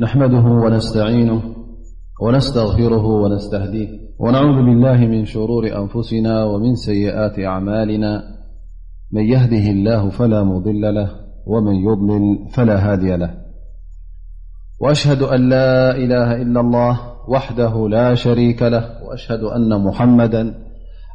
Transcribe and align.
نحمده 0.00 0.40
ونستعينه 0.64 1.40
ونستغفره 2.22 3.04
ونستهديه 3.06 3.88
ونعوذ 4.18 4.56
بالله 4.66 4.96
من 5.00 5.24
شرور 5.24 5.66
أنفسنا 5.76 6.44
ومن 6.44 6.74
سيئات 6.74 7.38
أعمالنا 7.38 8.22
من 9.12 9.22
يهده 9.22 9.66
الله 9.70 10.10
فلا 10.10 10.44
مضل 10.44 10.94
له 10.94 11.10
ومن 11.46 11.74
يضلل 11.74 12.38
فلا 12.54 12.92
هادي 12.92 13.16
له 13.16 13.30
وأشهد 14.80 15.22
أن 15.22 15.48
لا 15.48 15.96
إله 15.96 16.42
إلا 16.42 16.60
الله 16.60 16.96
وحده 17.28 17.88
لا 17.88 18.14
شريك 18.14 18.62
له 18.62 18.84
وأشهد 19.08 19.40
أن 19.42 19.82
محمدا 19.84 20.54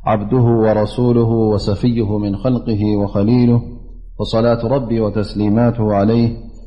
عبده 0.06 0.44
ورسوله 0.66 1.30
وصفيه 1.54 2.18
من 2.18 2.36
خلقه 2.36 2.82
وخليله 2.98 3.62
وصلاة 4.20 4.62
ربه 4.68 5.02
وتسليماته 5.02 5.94
عليه 5.94 6.53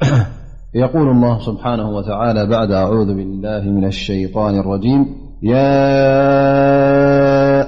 يقول 0.74 1.08
الله 1.08 1.38
سبحانه 1.38 1.90
وتعالى 1.90 2.46
بعد 2.46 2.70
أعوذ 2.70 3.14
بالله 3.14 3.70
من 3.70 3.84
الشيطان 3.84 4.58
الرجيم 4.58 5.06
يا 5.42 5.86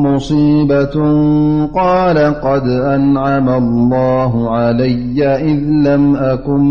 مصيبة 0.05 1.69
قال 1.89 2.17
قد 2.41 2.65
أنعم 2.69 3.47
الله 3.49 4.31
علي 4.51 5.27
إذ 5.27 5.59
لم 5.89 6.15
أكن 6.15 6.61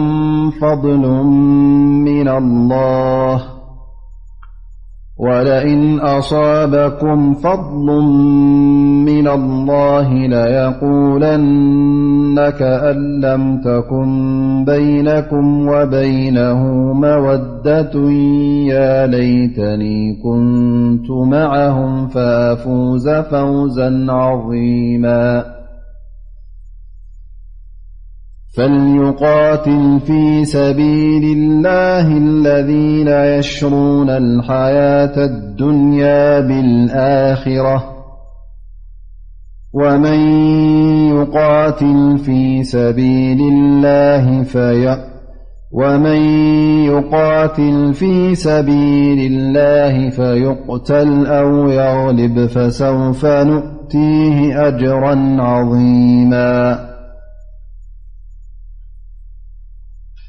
فضل 0.63 1.23
من 2.05 2.29
الله 2.29 3.43
ولئن 5.23 5.99
أصابكم 6.01 7.35
فضل 7.35 7.87
من 9.07 9.29
الله 9.29 10.09
ليقولنك 10.27 12.63
أن 12.63 13.21
لم 13.21 13.61
تكم 13.65 14.07
بينكم 14.65 15.69
وبينه 15.69 16.65
مودة 16.93 18.11
يا 18.73 19.07
ليتني 19.07 20.15
كنت 20.25 21.11
معهم 21.11 22.07
فأفوز 22.09 23.09
فوزا 23.09 24.07
عظيما 24.13 25.45
فلييل 28.53 31.25
الله 31.25 32.07
الذين 32.17 33.09
يشرون 33.09 34.11
الحياة 34.11 35.25
الدنيا 35.25 36.41
بالآخرة 36.41 37.85
ومن 39.73 40.19
يقاتل 41.17 42.19
في 42.19 42.65
سبيومن 42.65 43.83
يقاتل 46.87 47.95
في 47.95 48.35
سبيل 48.35 49.33
الله 49.33 50.11
فيقتل 50.11 51.27
أو 51.27 51.69
يغلب 51.71 52.47
فسوف 52.47 53.25
نؤتيه 53.27 54.69
أجرا 54.69 55.27
عظيما 55.43 56.92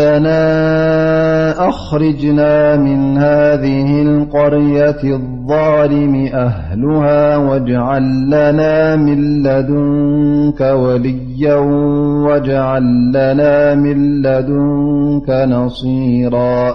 ربنا 0.00 0.42
أخرجنا 1.68 2.76
من 2.76 3.18
هذه 3.18 4.02
القرية 4.02 4.98
الظالم 5.04 6.26
أهلها 6.34 7.36
واجعل 7.36 8.26
لنا 8.26 8.96
ملدنك 8.96 10.60
وليا 10.60 11.54
واجعل 11.54 12.84
لنا 13.14 13.74
ملدنك 13.74 15.30
نصيرا 15.30 16.74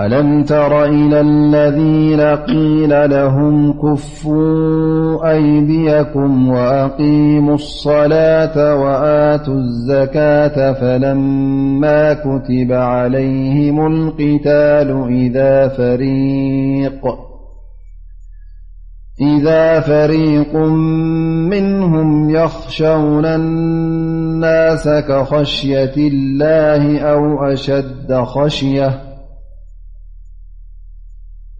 ألم 0.00 0.44
تر 0.44 0.84
إلى 0.84 1.20
الذين 1.20 2.20
قيل 2.20 3.10
لهم 3.10 3.72
كفوا 3.72 5.30
أيديكم 5.30 6.48
وأقيموا 6.48 7.54
الصلاة 7.54 8.76
وآتوا 8.80 9.54
الزكاة 9.54 10.72
فلما 10.72 12.12
كتب 12.14 12.72
عليهم 12.72 13.86
القتال 13.86 14.88
إذا 19.20 19.80
فريق 19.80 20.56
منهم 21.50 22.30
يخشون 22.30 23.24
الناس 23.26 24.88
كخشية 24.88 25.92
الله 25.96 26.98
أو 27.00 27.40
أشد 27.52 28.12
خشية 28.14 29.00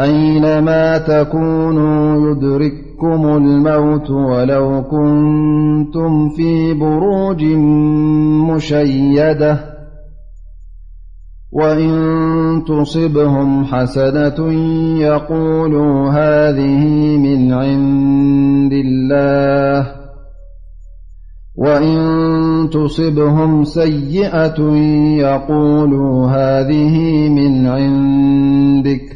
أينما 0.00 0.98
تكونوا 0.98 2.16
يدركم 2.30 3.26
الموت 3.36 4.10
ولو 4.10 4.82
كنتم 4.82 6.28
في 6.28 6.74
بروج 6.74 7.44
مشيدة 8.54 9.60
وإن 11.52 12.62
تصبهم 12.68 13.64
حسنة 13.64 14.52
يقولوا 15.00 16.10
هذه 16.10 16.84
من 17.18 17.52
ع 17.52 17.62
الله 18.72 19.92
وإن 21.56 21.96
تصبهم 22.72 23.64
سيئة 23.64 24.60
يقولوا 25.28 26.26
هذه 26.26 26.98
من 27.28 27.66
عندك 27.66 29.15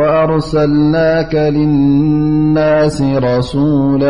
وأرسلناك 0.00 1.34
للناس 1.34 3.02
رسول 3.02 4.04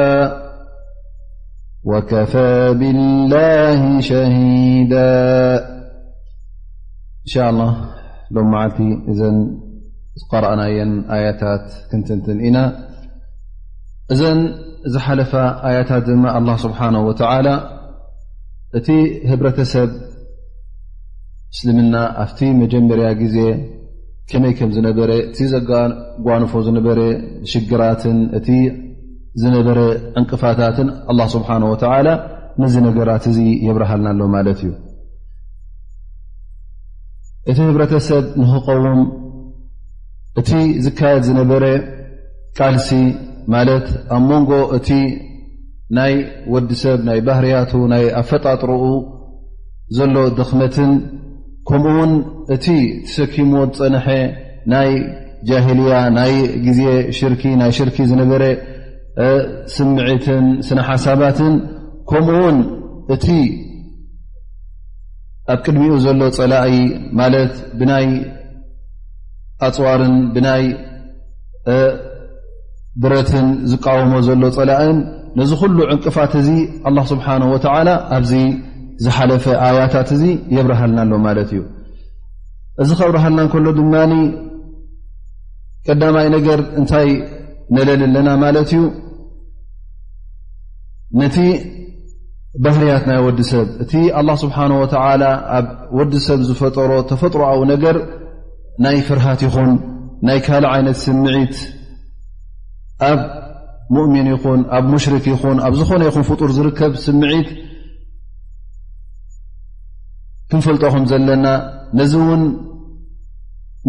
وكفى 1.84 2.58
بالله 2.80 4.00
شهيدا 4.00 5.24
إن 7.26 7.30
شاء 7.34 7.50
الله 7.50 7.70
لم 8.30 8.50
معلت 8.50 8.80
ن 8.80 9.36
قرأنا 10.32 10.66
ين 10.78 10.92
آيتت 11.18 11.66
كنتنتن 11.92 12.38
إنا 12.46 12.64
ذن 14.18 14.38
زحلف 14.94 15.30
آيتت 15.70 16.06
م 16.22 16.24
الله 16.38 16.56
سبحانه 16.66 17.00
وتعالى 17.08 17.54
ت 18.86 18.88
هبرسب 19.30 19.90
اسلمنا 21.54 22.02
فت 22.28 22.40
مجمر 22.60 22.98
جي 23.32 23.48
ከመይ 24.30 24.52
ከም 24.58 24.70
ዝነበረ 24.74 25.10
እቲ 25.28 25.38
ዘጓንፎ 25.52 26.52
ዝነበረ 26.66 26.98
ሽግራትን 27.52 28.18
እቲ 28.38 28.48
ዝነበረ 29.42 29.78
እንቅፋታትን 30.18 30.88
ላ 31.18 31.24
ስብሓን 31.34 31.64
ወተላ 31.72 32.08
ነዚ 32.62 32.74
ነገራት 32.88 33.24
እዚ 33.30 33.38
የብረሃልና 33.66 34.06
ኣሎ 34.16 34.20
ማለት 34.36 34.60
እዩ 34.64 34.70
እቲ 37.50 37.58
ህብረተሰብ 37.70 38.24
ንክቀውም 38.42 39.00
እቲ 40.40 40.50
ዝካየድ 40.84 41.22
ዝነበረ 41.28 41.64
ቃልሲ 42.58 42.90
ማለት 43.54 43.86
ኣብ 44.16 44.22
መንጎ 44.30 44.50
እቲ 44.76 44.88
ናይ 45.98 46.12
ወዲሰብ 46.54 46.98
ናይ 47.08 47.20
ባህርያቱ 47.28 47.72
ናይ 47.92 48.04
ኣፈጣጥርኡ 48.20 48.82
ዘሎ 49.98 50.16
ድኽመትን 50.38 50.90
ከምኡ 51.70 51.90
ውን 51.96 52.12
እቲ 52.54 52.66
ተሰኪሞዎ 53.08 53.62
ዝፀንሐ 53.78 54.06
ናይ 54.72 54.90
ጃሂልያ 55.48 55.94
ናይ 56.16 56.32
ግዜ 56.66 56.80
ሽርኪ 57.18 57.42
ናይ 57.60 57.70
ሽርኪ 57.76 57.96
ዝነበረ 58.10 58.42
ስምዒትን 59.74 60.46
ስነሓሳባትን 60.68 61.54
ከምኡ 62.10 62.36
ውን 62.46 62.58
እቲ 63.14 63.26
ኣብ 65.52 65.60
ቅድሚኡ 65.66 65.92
ዘሎ 66.06 66.22
ፀላኢ 66.38 66.72
ማለት 67.20 67.52
ብናይ 67.78 68.08
ኣፅዋርን 69.68 70.16
ብናይ 70.34 70.64
ብረትን 73.02 73.48
ዝቃወሞ 73.70 74.12
ዘሎ 74.28 74.42
ፀላእን 74.58 74.98
ነዚ 75.38 75.50
ኩሉ 75.60 75.78
ዕንቅፋት 75.94 76.32
እዚ 76.42 76.50
ኣላ 76.88 76.98
ስብሓነ 77.12 77.42
ወላ 77.54 77.88
ኣዚ 78.18 78.32
ዝሓለፈ 79.04 79.44
ኣያታት 79.66 80.08
እዚ 80.16 80.22
የብርሃልና 80.56 80.98
ኣሎ 81.06 81.12
ማለት 81.26 81.50
እዩ 81.54 81.60
እዚ 82.82 82.90
ከብርሃልና 83.00 83.40
ከሎ 83.52 83.66
ድማ 83.78 83.94
ቀዳማይ 85.88 86.26
ነገር 86.36 86.60
እንታይ 86.80 87.08
ነለል 87.76 88.02
ኣለና 88.06 88.28
ማለት 88.42 88.70
እዩ 88.76 88.82
ነቲ 91.20 91.36
ባህርያት 92.64 93.04
ናይ 93.10 93.18
ወዲ 93.26 93.40
ሰብ 93.50 93.66
እቲ 93.82 93.92
ኣላ 94.20 94.28
ስብሓን 94.42 94.72
ወተላ 94.82 95.22
ኣብ 95.58 95.66
ወዲ 95.98 96.12
ሰብ 96.26 96.40
ዝፈጠሮ 96.48 96.90
ተፈጥሮኣዊ 97.10 97.60
ነገር 97.72 97.96
ናይ 98.84 98.96
ፍርሃት 99.08 99.40
ይኹን 99.46 99.70
ናይ 100.28 100.38
ካልእ 100.46 100.68
ዓይነት 100.74 100.98
ስምዒት 101.04 101.56
ኣብ 103.10 103.20
ሙእሚን 103.96 104.28
ይኹን 104.34 104.60
ኣብ 104.78 104.84
ሙሽርክ 104.94 105.24
ይኹን 105.32 105.58
ኣብ 105.66 105.74
ዝኾነ 105.80 106.00
ይኹን 106.08 106.24
ፍጡር 106.30 106.50
ዝርከብ 106.56 106.92
ስምዒት 107.06 107.48
ክንፈልጦ 110.52 110.82
ከም 110.94 111.04
ዘለና 111.10 111.46
ነዚ 111.98 112.12
እውን 112.22 112.42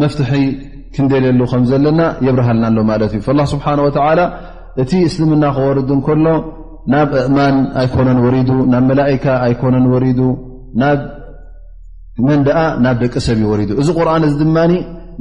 መፍትሒ 0.02 0.31
ክንደልየሉ 0.96 1.42
ከም 1.52 1.63
ዘለና 1.72 2.02
የብርሃልናሎ 2.25 2.78
ማለት 2.92 3.12
እዩ 3.18 3.46
ስብሓ 3.54 3.66
ወ 3.86 3.90
እቲ 4.81 4.92
እስልምና 5.08 5.46
ክወርዱ 5.56 5.90
እንከሎ 5.98 6.25
ናብ 6.92 7.10
እእማን 7.28 7.56
ኣይኮነን 7.80 8.19
ወሪዱ 8.25 8.50
ናብ 8.74 8.84
መላእካ 8.92 9.25
ኣይኮነን 9.46 9.86
ወሪዱ 9.94 10.19
ናብ 10.81 11.00
መን 12.28 12.40
ኣ 12.62 12.63
ናብ 12.86 12.96
ደቂ 13.04 13.13
ሰብ 13.25 13.38
ይወሪዱ 13.46 13.72
እዚ 13.81 13.88
ቁርን 13.98 14.24
እዚ 14.28 14.36
ድማ 14.44 14.58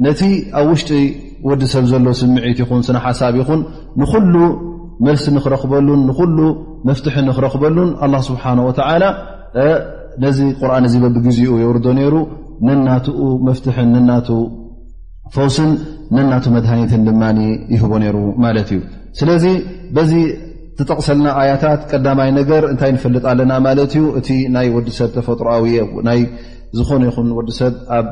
ነቲ 0.05 0.21
ኣብ 0.59 0.67
ውሽጢ 0.73 0.91
ወዲ 1.49 1.61
ሰብ 1.73 1.85
ዘሎ 1.91 2.07
ስምዒት 2.21 2.57
ይኹን 2.63 2.81
ስነሓሳብ 2.87 3.33
ይኹን 3.41 3.61
ንኩሉ 4.01 4.35
መልሲ 5.07 5.25
ንክረክበሉን 5.37 6.01
ንኩሉ 6.09 6.37
መፍትሒ 6.89 7.15
ንክረኽበሉን 7.29 7.89
ስብሓ 8.29 8.43
ወላ 8.67 9.03
ነዚ 10.23 10.39
ቁርኣን 10.61 10.85
እዚ 10.87 10.95
በብግዜኡ 11.03 11.51
የውርዶ 11.63 11.85
ነይሩ 11.97 12.15
ነናትኡ 12.67 13.19
መፍትሕን 13.47 13.89
ነናቱኡ 13.95 14.39
ፈውስን 15.35 15.69
ነናቱ 16.15 16.45
መድሃኒትን 16.55 17.03
ድማ 17.07 17.21
ይህቦ 17.73 17.91
ነይሩ 18.03 18.17
ማለት 18.45 18.69
እዩ 18.75 18.79
ስለዚ 19.19 19.45
በዚ 19.95 20.11
ተጠቕሰልና 20.79 21.27
ኣያታት 21.39 21.81
ቀዳማይ 21.91 22.29
ነገር 22.39 22.63
እንታይ 22.71 22.91
ንፈልጥ 22.95 23.23
ኣለና 23.31 23.53
ማለት 23.67 23.91
እዩ 23.97 24.05
እቲ 24.19 24.29
ናይ 24.55 24.67
ወዲሰብ 24.75 25.09
ተፈጥሮዊ 25.17 25.73
ናይ 26.07 26.19
ዝኾነ 26.77 27.01
ይኹን 27.09 27.29
ወዲሰብ 27.39 27.73
ኣብ 27.97 28.07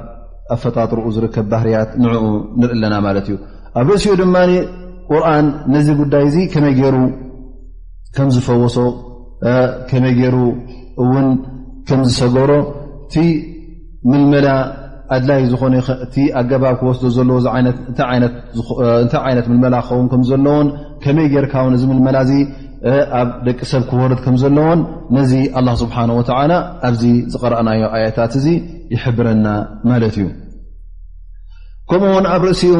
ኣፈጣጥርኡ 0.56 1.06
ዝርከብ 1.16 1.46
ባህርያት 1.52 1.90
ንዕኡ 2.04 2.24
ንርኢ 2.62 2.74
ኣለና 2.78 2.96
ማለት 3.08 3.28
እዩ 3.30 3.36
ኣብ 3.82 3.88
ርእሲኡ 3.94 4.14
ድማ 4.22 4.36
ቁርን 5.12 5.48
ነዚ 5.74 5.88
ጉዳይ 6.02 6.24
እዚ 6.32 6.38
ከመይ 6.54 6.74
ገይሩ 6.80 6.96
ከም 8.16 8.28
ዝፈወሶ 8.36 8.78
ከመይ 9.90 10.14
ገይሩ 10.20 10.38
እውን 11.04 11.28
ከም 11.90 12.02
ዝሰገብሮ 12.10 12.52
እቲ 13.06 13.16
ምልመላ 14.12 14.48
ኣድላይ 15.16 15.42
ዝኾቲ 15.52 16.16
ኣገባብ 16.40 16.76
ክወስዶ 16.80 17.04
ዘለዎ 17.16 17.38
እንታይ 17.92 18.08
ዓይነት 19.28 19.46
ልመላ 19.54 19.76
ክኸውን 19.88 20.08
ከምዘለዎን 20.12 20.68
ከመይ 21.04 21.28
ጌርካውን 21.34 21.74
እዚ 21.78 21.84
ምልመላ 21.92 22.18
እዚ 22.26 22.32
ኣብ 23.20 23.30
ደቂ 23.48 23.60
ሰብ 23.72 23.84
ክወርድ 23.90 24.20
ከም 24.26 24.36
ዘለዎን 24.44 24.80
ነዚ 25.18 25.32
ኣ 25.60 25.64
ስብሓን 25.82 26.10
ወ 26.20 26.22
ኣብዚ 26.90 27.04
ዝቀረአናዮ 27.34 27.82
ኣያታት 27.96 28.34
እዚ 28.42 28.46
ይሕብረና 28.94 29.48
ማለት 29.90 30.16
እዩ 30.22 30.28
ከምኡውን 31.92 32.26
ኣብ 32.34 32.42
ርእሲኡ 32.50 32.76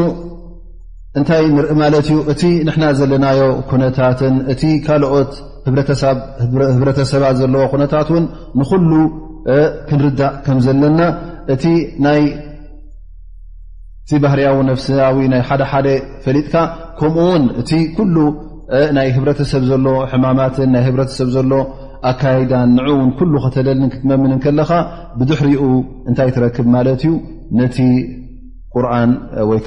እንታይ 1.20 1.46
ንርኢ 1.58 1.74
ማለት 1.84 2.08
እዩ 2.12 2.18
እቲ 2.32 2.42
ንና 2.68 2.84
ዘለናዮ 3.00 3.40
ኩነታትን 3.70 4.36
እቲ 4.54 4.62
ካልኦት 4.88 5.32
ህብረተሰባት 5.68 7.36
ዘለዎ 7.42 7.62
ነታት 7.84 8.10
ውን 8.16 8.26
ንኩሉ 8.60 8.92
ክንርዳእ 9.90 10.34
ከም 10.46 10.58
ዘለና 10.66 11.00
እቲ 11.54 11.64
ይ 14.14 14.18
ባህርያዊ 14.24 14.58
ነፍስዊ 14.70 15.00
ሓደሓደ 15.48 15.88
ፈሊጥካ 16.26 16.56
ከምኡውን 17.00 17.44
እ 17.62 17.64
ሉ 18.14 18.18
ናይ 18.98 19.08
ህብረተሰብ 19.18 19.64
ዘሎ 19.72 19.86
ሕማማትን 20.12 20.70
ናይ 20.76 20.84
ህሰብ 20.88 21.30
ዘሎ 21.36 21.52
ኣካዳን 22.12 22.70
ንውን 22.78 23.10
ክተደልን 23.44 23.90
ክትመምን 23.94 24.34
ከለካ 24.44 24.72
ብድሕሪኡ 25.20 25.64
እንታይ 26.10 26.30
ትረክብ 26.36 26.68
ማለት 26.76 27.02
እዩ 27.08 27.12
ነቲ 27.60 27.78
ቁርን 28.76 29.12
ወይ 29.50 29.60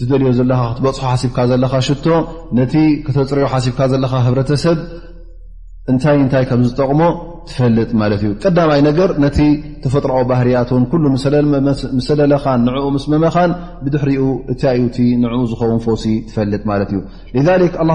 ትደልዮ 0.00 0.30
ዘለካ 0.38 0.62
ክትበፅሖ 0.72 1.00
ሓሲብካ 1.10 1.38
ዘለካ 1.50 1.74
ሽቶ 1.86 2.06
ነቲ 2.58 2.74
ክተፅርዮ 3.04 3.44
ሓሲብካ 3.52 3.80
ዘለካ 3.92 4.14
ህብረተሰብ 4.26 4.78
እንታይ 5.92 6.16
እንታይ 6.24 6.44
ከም 6.50 6.60
ዝጠቕሞ 6.68 7.00
ትፈልጥ 7.48 7.90
ማለት 8.00 8.20
እዩ 8.24 8.30
ቀዳማይ 8.44 8.80
ነገር 8.88 9.08
ነቲ 9.24 9.38
ተፈጥሮኦ 9.84 10.20
ባህርያትን 10.30 10.84
ኩሉ 10.92 11.04
ምሰለለካን 11.98 12.60
ንዕኡ 12.66 12.84
ምስ 12.94 13.04
መመኻን 13.12 13.50
ብድሕሪኡ 13.84 14.22
እታ 14.52 14.62
ዩቲ 14.80 14.96
ንዕኡ 15.22 15.42
ዝኸውን 15.52 15.80
ፈሲ 15.86 16.04
ትፈልጥ 16.28 16.62
ማለት 16.72 16.92
እዩ 16.92 17.00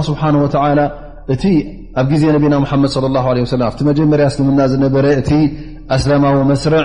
ስብሓን 0.10 0.38
ወ 0.44 0.48
እቲ 1.34 1.44
ኣብ 2.00 2.06
ግዜ 2.14 2.24
ነቢና 2.36 2.56
ሓመድ 2.72 2.94
ለ 3.16 3.18
ብቲ 3.72 3.82
መጀመርያ 3.90 4.26
ስልምና 4.36 4.62
ዝነበረ 4.72 5.06
እቲ 5.22 5.32
ኣስለማዊ 5.96 6.38
መስርዕ 6.52 6.82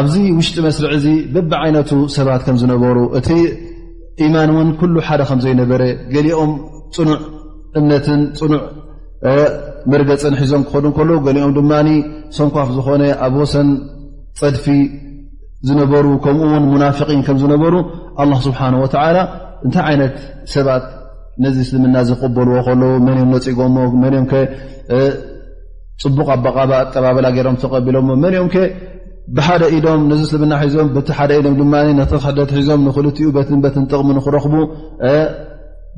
ኣብዚ 0.00 0.14
ውሽጢ 0.38 0.56
መስርዕ 0.66 0.90
እዚ 0.98 1.06
በቢ 1.34 1.50
ዓይነቱ 1.64 1.90
ሰባት 2.16 2.42
ከም 2.46 2.56
ዝነበሩ 2.62 2.96
እ 3.18 3.22
ኢማን 4.26 4.50
እውን 4.54 4.68
ኩሉ 4.80 4.94
ሓደ 5.08 5.20
ከም 5.28 5.38
ዘይነበረ 5.44 5.82
ገሊኦም 6.14 6.52
ፅኑዕ 6.96 7.16
እምነትን 7.78 8.20
ፅኑዕ 8.40 8.60
መርገፅን 9.92 10.34
ሒዞም 10.40 10.62
ክኸዱ 10.66 10.84
ከሎዉ 10.98 11.18
ገሊኦም 11.26 11.52
ድማ 11.56 11.72
ሰንኳፍ 12.36 12.68
ዝኾነ 12.76 13.02
ኣብ 13.26 13.34
ወሰን 13.40 13.68
ፀድፊ 14.40 14.64
ዝነበሩ 15.68 16.06
ከምኡውን 16.24 16.64
ሙናፍቒን 16.72 17.20
ከም 17.26 17.36
ዝነበሩ 17.42 17.74
ኣላ 18.22 18.30
ስብሓን 18.46 18.74
ወዓላ 18.82 19.18
እንታይ 19.66 19.84
ዓይነት 19.90 20.16
ሰባት 20.54 20.84
ነዚ 21.44 21.56
እስልምና 21.66 21.96
ዝቕበልዎ 22.08 22.56
ከለዉ 22.66 22.90
መን 23.06 23.18
ኦም 23.24 23.30
ዘፅጎሞ 23.44 23.76
መን 24.02 24.14
ም 24.24 24.26
ፅቡቕ 26.02 26.28
ኣበቓባ 26.34 26.72
ጠባበላ 26.94 27.26
ገይሮም 27.36 27.56
ተቀቢሎሞ 27.62 28.08
መን 28.22 28.34
ኦም 28.42 28.48
ብሓደ 29.36 29.62
ኢም 29.76 30.00
ነዚ 30.10 30.20
እስልምና 30.26 30.54
ሒዞም 30.62 30.88
ቲሓደ 31.08 31.30
ኢም 31.40 31.54
ድማ 31.60 31.74
ቲደት 32.10 32.50
ሒዞም 32.60 32.80
ንክልኡ 32.86 33.16
በትን 33.36 33.60
በትን 33.64 33.84
ጥቕሚ 33.90 34.08
ንኽረኽቡ 34.18 34.52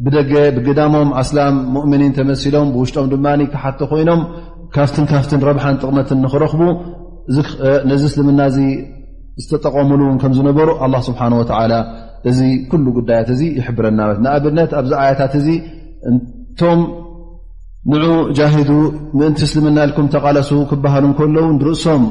ብደገ 0.04 0.32
ብግዳሞም 0.56 1.08
ኣስላም 1.22 1.54
ሙእምኒን 1.74 2.12
ተመሲሎም 2.18 2.68
ብውሽጦም 2.74 3.06
ድማ 3.12 3.26
ክሓቲ 3.52 3.80
ኮይኖም 3.92 4.20
ካፍትን 4.74 5.04
ካፍትን 5.12 5.40
ረብሓን 5.48 5.78
ጥቕመትን 5.82 6.18
ንኽረኽቡ 6.24 6.60
ነዚ 7.90 8.02
እስልምና 8.10 8.40
እዚ 8.50 8.58
ዝተጠቀሙሉ 9.42 10.00
ውን 10.08 10.18
ከም 10.22 10.32
ዝነበሩ 10.38 10.68
ኣ 10.84 10.86
ስብሓን 11.08 11.34
ወ 11.40 11.42
እዚ 12.30 12.38
ኩሉ 12.70 12.84
ጉዳያት 12.98 13.28
እዚ 13.34 13.40
ይሕብረና 13.58 13.98
ለት 14.08 14.20
ንኣብነት 14.24 14.70
ኣብዚ 14.78 14.90
ኣያታት 15.00 15.32
እዚ 15.40 15.48
እቶም 16.10 16.80
ንዑ 17.94 18.06
ጃሂዱ 18.38 18.70
ምእንቲ 19.18 19.40
እስልምና 19.48 19.76
ኢልኩም 19.86 20.06
ተቓለሱ 20.14 20.48
ክበሃሉ 20.70 21.04
ከለዉ 21.18 21.48
ርእሶም 21.66 22.04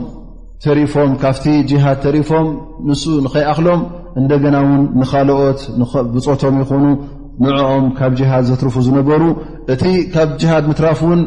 ተሪፎም 0.63 1.11
ካብቲ 1.21 1.45
ጅሃድ 1.69 1.97
ተሪፎም 2.05 2.47
ንሱ 2.89 3.03
ንኸይኣኽሎም 3.25 3.81
እንደገና 4.19 4.55
እውን 4.65 4.81
ንካልኦት 5.01 5.59
ብፆቶም 6.13 6.55
ይኮኑ 6.63 6.83
ንዕኦም 7.43 7.85
ካብ 7.97 8.11
ጅሃድ 8.19 8.43
ዘትርፉ 8.49 8.75
ዝነገሩ 8.85 9.23
እቲ 9.73 9.83
ካብ 10.13 10.29
ጅሃድ 10.41 10.63
ምትራፍ 10.71 10.99
እውን 11.07 11.21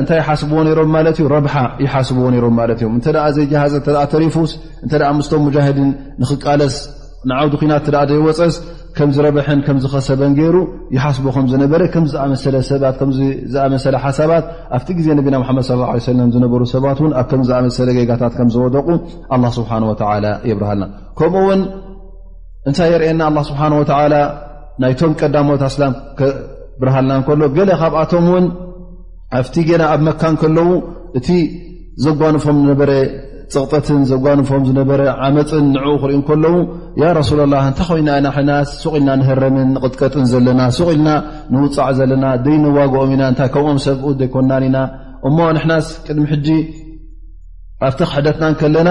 እንታይ 0.00 0.18
ይሓስብዎ 0.22 0.58
ነይሮም 0.66 0.90
ማለት 0.96 1.16
እዩ 1.20 1.26
ረብሓ 1.34 1.54
ይሓስብዎ 1.84 2.24
ነይሮም 2.34 2.54
ማለት 2.60 2.78
እዮም 2.82 2.92
እንተ 2.98 3.06
ዘይጀሃዘ 3.38 3.74
እ 3.82 3.94
ተሪፉስ 4.14 4.52
እንተ 4.84 4.92
ምስቶም 5.18 5.42
ሙጃሂድን 5.46 5.90
ንኽቃለስ 6.22 6.76
ንዓውዲ 7.28 7.54
ኩናት 7.62 7.86
እተ 7.90 7.96
ዘይወፀስ 8.10 8.54
ከም 8.98 9.08
ዝረብሐን 9.14 9.60
ከም 9.66 9.78
ዝኸሰበን 9.84 10.32
ገይሩ 10.38 10.56
ይሓስቦ 10.96 11.24
ከም 11.36 11.46
ዝነበረ 11.52 11.82
ከምዝኣመሰለ 11.94 12.54
ሰዝኣመሰለ 12.68 13.94
ሓሳባት 14.04 14.44
ኣብቲ 14.76 14.88
ግዜ 14.98 15.08
ነቢና 15.18 15.36
መድ 15.40 15.60
ስለ 16.06 16.18
ዝነበሩ 16.34 16.60
ሰባት 16.74 16.98
እውን 17.02 17.12
ኣብከም 17.20 17.42
ዝኣመሰለ 17.48 17.88
ገጋታት 17.98 18.32
ከምዝወደቁ 18.38 18.86
ኣላ 19.36 19.44
ስብሓን 19.58 19.84
ወላ 19.90 20.24
የብርሃልና 20.50 20.84
ከምኡ 21.20 21.44
ውን 21.50 21.60
እንታይ 22.68 22.90
የርኤየና 22.94 23.22
ኣላ 23.30 23.38
ስብሓን 23.50 23.74
ወላ 23.80 24.14
ናይቶም 24.84 25.12
ቀዳሞት 25.20 25.60
ኣስላም 25.70 25.92
ከብርሃልና 26.20 27.12
እንከሎ 27.18 27.42
ገለ 27.58 27.70
ካብኣቶም 27.82 28.24
እውን 28.30 28.46
ኣብቲ 29.40 29.54
ገና 29.70 29.82
ኣብ 29.94 30.00
መካን 30.08 30.34
ከለዉ 30.44 30.70
እቲ 31.18 31.28
ዘጓንፎም 32.06 32.56
ዝነበረ 32.62 32.90
ፅቕጠትን 33.54 33.98
ዘጓንፎም 34.10 34.62
ዝነበረ 34.68 35.00
ዓመፅን 35.24 35.66
ንዕኡ 35.74 35.92
ክሪኢ 36.02 36.16
እከለዉ 36.22 36.54
ያ 37.02 37.10
ረሱላ 37.18 37.40
ላ 37.52 37.58
እንታይ 37.70 37.86
ኮይና 37.90 38.08
ና 38.24 38.30
ሕናስ 38.36 38.68
ሱ 38.82 38.94
ኢልና 38.98 39.10
ንህረምን 39.20 39.68
ንቅጥቀጥን 39.74 40.24
ዘለና 40.32 40.62
ሱቕ 40.78 40.88
ኢልና 40.94 41.08
ንውፃዕ 41.54 41.90
ዘለና 41.98 42.24
ደይነዋግኦም 42.46 43.12
ኢና 43.16 43.22
እታ 43.34 43.40
ከምኦም 43.54 43.78
ሰብ 43.84 44.00
ዘይኮናን 44.22 44.64
ኢና 44.68 44.78
እሞ 45.28 45.38
ንሕናስ 45.58 45.86
ቅድሚ 46.06 46.24
ሕጂ 46.32 46.48
ኣብቲክ 47.88 48.10
ሕደትናን 48.16 48.54
ከለና 48.62 48.90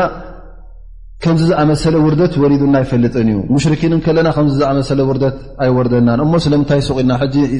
ከምዝ 1.24 1.41
ዝኣመሰለ 1.50 1.95
ውርደት 2.05 2.33
ወሪዱና 2.43 2.75
ይፈልጥን 2.83 3.27
እዩ 3.33 3.38
ሙሽርኪን 3.55 3.93
ከለና 4.05 4.27
ከም 4.38 4.47
ዝኣመሰለ 4.59 5.00
ውርት 5.09 5.24
ኣይወርደናን 5.65 6.19
እሞ 6.25 6.33
ስለምንታይ 6.45 6.81
ሱ 6.88 6.97
ኢልና 7.03 7.13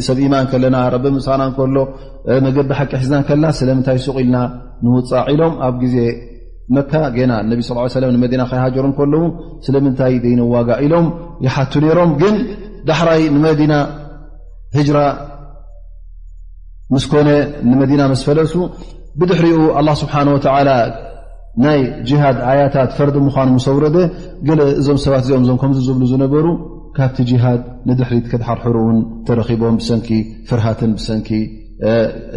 ሰብ 0.10 0.20
ማን 0.34 0.48
ለና 0.64 0.78
ረቢ 0.96 1.06
ምሳና 1.18 1.44
ከሎ 1.58 1.78
መገቢ 2.46 2.70
ሓቂ 2.80 2.92
ሒዝናከና 3.04 3.46
ስለምንታይ 3.60 4.00
ሱ 4.06 4.16
ኢልና 4.24 4.38
ንውፃዕ 4.88 5.26
ኢሎም 5.36 5.54
ኣብ 5.68 5.76
ግዜ 5.84 5.96
መ 6.76 6.80
ና 7.32 7.34
ነቢ 7.52 7.60
ስ 7.68 7.96
ለ 8.04 8.06
ንመዲና 8.16 8.42
ከሃጀሩ 8.52 8.86
ከለዉ 8.98 9.24
ስለምንታይ 9.66 10.14
ዘይኒ 10.24 10.40
ዋጋ 10.56 10.70
ኢሎም 10.86 11.08
ይሓቱ 11.46 11.74
ነይሮም 11.84 12.12
ግን 12.22 12.36
ዳሕራይ 12.90 13.22
ንመዲና 13.36 13.74
ህጅራ 14.78 14.98
ምስኮነ 16.94 17.30
ንመዲና 17.72 18.02
መስፈለሱ 18.14 18.54
ብድሕሪኡ 19.20 19.60
ኣه 19.80 19.92
ስብሓ 20.02 20.16
ወ 20.36 20.40
ናይ 21.66 21.80
ጅሃድ 22.08 22.38
ኣያታት 22.52 22.90
ፈርዲ 22.98 23.16
ምኳኑ 23.28 23.50
ሰውረደ 23.66 23.98
ገለ 24.48 24.60
እዞም 24.80 24.98
ሰባት 25.06 25.24
እዚኦም 25.26 25.44
እዞም 25.46 25.58
ከምዚ 25.62 25.80
ዝብሉ 25.88 26.02
ዝነበሩ 26.12 26.46
ካብቲ 26.98 27.18
ጅሃድ 27.32 27.62
ንድሕሪ 27.90 28.18
ክተሓርሕሩውን 28.32 28.98
ተረኺቦም 29.28 29.78
ብሰንኪ 29.82 30.08
ፍርሃትን 30.50 30.92
ብሰንኪ 30.98 31.30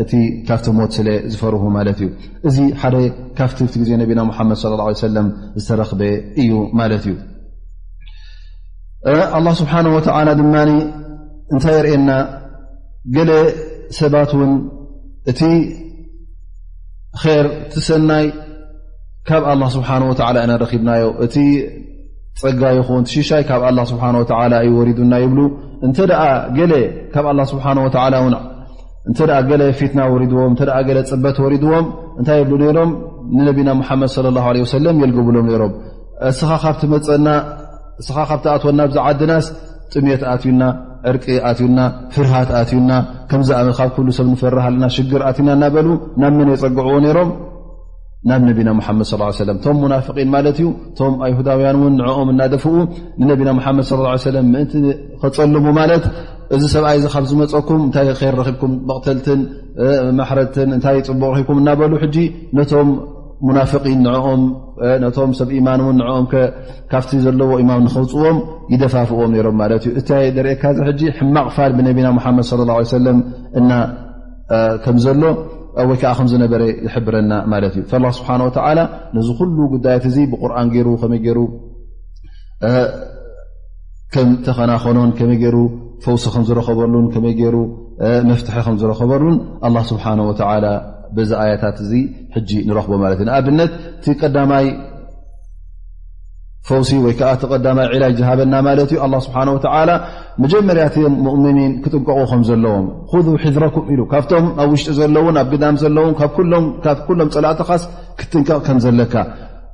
እቲ 0.02 0.12
ካብቲ 0.46 0.66
ሞት 0.76 0.90
ስለ 0.96 1.08
ዝፈርቡ 1.32 1.62
ማለት 1.76 1.98
እዩ 2.02 2.08
እዚ 2.48 2.56
ሓደ 2.82 2.94
ካብቲ 3.38 3.58
ቲ 3.72 3.74
ግዜ 3.82 3.90
ነቢና 4.02 4.20
ሓመድ 4.38 4.56
ص 4.62 4.64
ه 4.66 4.88
ሰለም 5.06 5.26
ዝተረክበ 5.60 6.02
እዩ 6.42 6.50
ማለት 6.78 7.04
እዩ 7.08 7.14
ስብሓ 9.60 9.72
ወ 9.96 9.98
ድማ 10.40 10.54
እንታይ 11.54 11.74
የርእየና 11.78 12.10
ገለ 13.16 13.30
ሰባት 14.00 14.32
ውን 14.40 14.52
እቲ 15.30 15.40
ር 17.24 17.46
ትሰናይ 17.72 18.26
ካብ 19.28 19.42
ስብሓ 19.76 19.88
እነረኺብናዮ 20.46 21.04
እቲ 21.26 21.36
ፀጋ 22.42 22.62
ይኹን 22.78 23.04
ሽሻይ 23.14 23.42
ካብ 23.50 23.62
ስብሓ 23.92 24.04
እዩወሪዱና 24.66 25.14
ይብሉ 25.24 25.40
እንተ 25.86 25.96
ደኣ 26.10 26.22
ገለ 26.58 26.72
ካብ 27.14 27.26
ስብሓ 27.52 27.64
ወላ 27.86 28.36
እንተ 29.10 29.18
ገለ 29.50 29.62
ፊትና 29.78 30.00
ወሪድዎም 30.12 30.52
እተ 30.56 30.60
ገለ 30.88 30.98
ፅበት 31.10 31.36
ወሪድዎም 31.44 31.86
እንታይ 32.20 32.36
የብሉ 32.40 32.58
ነይሮም 32.64 32.90
ንነቢና 33.36 33.68
ሙሓመድ 33.80 34.10
ለ 34.24 34.30
ላ 34.36 34.42
ወሰለም 34.66 34.96
የልግብሎም 35.02 35.46
ነይሮም 35.50 35.72
እስኻ 36.30 36.50
ካብቲ 36.64 36.82
መፀና 36.94 37.28
እስኻ 38.00 38.16
ካብቲ 38.30 38.44
ኣትወና 38.54 38.80
ብዛ 38.90 38.96
ዓድናስ 39.08 39.46
ጥሜት 39.92 40.22
ኣትዩና 40.32 40.62
ዕርቂ 41.10 41.24
ኣትዩና 41.50 41.78
ፍርሃት 42.14 42.50
ኣትዩና 42.60 42.90
ከምዚ 43.30 43.50
ኣ 43.60 43.62
ካብ 43.78 43.90
ኩሉ 43.98 44.08
ሰብ 44.18 44.26
ንፈርሃለና 44.34 44.84
ሽግር 44.96 45.22
ኣትዩና 45.28 45.50
እናበሉ 45.58 45.88
ናብመን 46.22 46.50
የፀግዕዎ 46.54 46.96
ነይሮም 47.06 47.30
ናብ 48.28 48.40
ነቢና 48.48 48.70
ሙሓመድ 48.78 49.06
ሰለም 49.40 49.56
እቶም 49.58 49.76
ሙናፍን 49.82 50.28
ማለት 50.34 50.56
እዩ 50.60 50.68
እቶም 50.90 51.12
ኣይሁዳውያን 51.26 51.76
እውን 51.80 51.92
ንዕኦም 51.98 52.28
እናደፍኡ 52.32 52.72
ንነቢና 53.20 53.50
ሓመድ 53.66 53.84
ሰለም 54.24 54.46
ምእንቲ 54.54 54.72
ከፀልሙ 55.22 55.64
ማለት 55.80 56.04
እዚ 56.56 56.62
ሰብኣይ 56.72 56.96
እዚ 56.98 57.04
ካብ 57.12 57.24
ዝመፀኩም 57.30 57.80
እንታይ 57.86 58.06
ይር 58.22 58.36
ረብኩም 58.48 58.72
መቕተልትን 58.88 59.40
ማሕረትን 60.18 60.70
እንታይ 60.76 60.98
ፅቡቅ 61.08 61.30
ብኩም 61.38 61.58
እናበሉ 61.62 61.92
ሕጂ 62.04 62.16
ቶም 62.72 62.90
ሙናፍን 63.48 64.00
ኦቶም 65.08 65.30
ሰብ 65.40 65.50
ኢማን 65.58 65.80
እን 65.92 65.98
ንኦም 66.00 66.26
ካፍቲ 66.92 67.12
ዘለዎ 67.26 67.50
ኢማን 67.64 67.80
ንክውፅዎም 67.86 68.36
ይደፋፍዎም 68.72 69.32
ሮም 69.46 69.56
ማለት 69.62 69.84
እዩ 69.88 69.92
እታይ 70.00 70.26
ደርኤካዚ 70.38 70.80
ጂ 71.00 71.10
ሕማቕፋል 71.20 71.72
ብነቢና 71.78 72.08
ሓመድ 72.24 72.46
ለ 72.58 72.62
ላه 72.70 72.78
ሰለም 72.94 73.20
እና 73.60 73.70
ከም 74.84 74.96
ዘሎ 75.06 75.22
ወይከዓ 75.90 76.10
ከዝነበረ 76.18 76.62
ዝብረና 76.94 77.32
ማለት 77.52 77.74
እዩ 77.78 77.84
ስብሓ 78.18 78.28
ነዚ 79.16 79.28
ኩሉ 79.40 79.56
ጉዳያት 79.74 80.04
እዚ 80.10 80.16
ብቁርን 80.32 80.68
ገይሩ 80.74 80.88
ከመይ 81.02 81.20
ሩ 81.36 81.40
ከም 84.14 84.28
ተኸናኸኖን 84.46 85.10
ከመይ 85.18 85.38
ይሩ 85.46 85.56
ፈውሲ 86.04 86.24
ከዝረከበሉን 86.34 87.06
መይ 87.24 87.36
ሩ 87.54 87.56
መፍትሐ 88.30 88.56
ከምዝረከበሉን 88.66 89.36
ስብሓ 89.90 90.04
ዚ 91.28 91.30
ኣያታት 91.42 91.78
እ 91.86 92.00
ንረክቦ 92.68 92.92
ማለት 93.04 93.20
እዩኣብነት 93.24 93.72
ዳይ 94.36 94.66
ፈውሲ 96.68 96.90
ወይከዓ 97.04 97.28
ተቐዳማይ 97.42 97.86
ዕላጅ 97.94 98.12
ዝሃበና 98.20 98.54
ማለት 98.66 98.88
እዩ 98.94 98.98
ኣ 99.06 99.18
ስብሓን 99.26 99.48
ላ 99.88 99.92
መጀመርያት 100.44 100.96
ሙእምኒን 101.26 101.72
ክጥንቀቑ 101.84 102.18
ከም 102.30 102.42
ዘለዎም 102.48 102.86
ሒድረኩም 103.44 103.86
ኢሉ 103.94 104.00
ካብቶም 104.12 104.46
ኣብ 104.62 104.70
ውሽጢ 104.74 104.92
ዘለውን 104.98 105.36
ኣብ 105.42 105.48
ግዳም 105.54 105.76
ዘለውን 105.82 106.14
ካብ 106.84 107.00
ኩሎም 107.08 107.28
ፀላእተኻስ 107.36 107.84
ክጥንቀቕ 108.20 108.60
ከም 108.68 108.80
ዘለካ 108.86 109.14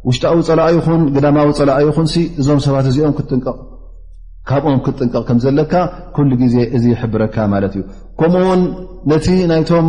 ውሽጣዊ 0.08 0.38
ፀላ 0.48 0.60
ይኹን 0.76 1.02
ግዳማዊ 1.16 1.50
ፀላ 1.60 1.70
ይኹን 1.86 2.06
እዞም 2.40 2.60
ሰባት 2.68 2.86
እዚኦም 2.90 3.14
ክካብኦም 3.28 4.80
ክጥንቀቕ 4.86 5.22
ከም 5.28 5.38
ዘለካ 5.46 5.72
ኩሉ 6.16 6.30
ግዜ 6.42 6.56
እዚ 6.76 6.84
ሕብረካ 7.00 7.36
ማለት 7.54 7.72
እዩ 7.76 7.82
ከምኡውን 8.20 8.62
ነቲ 9.10 9.26
ናይቶም 9.52 9.86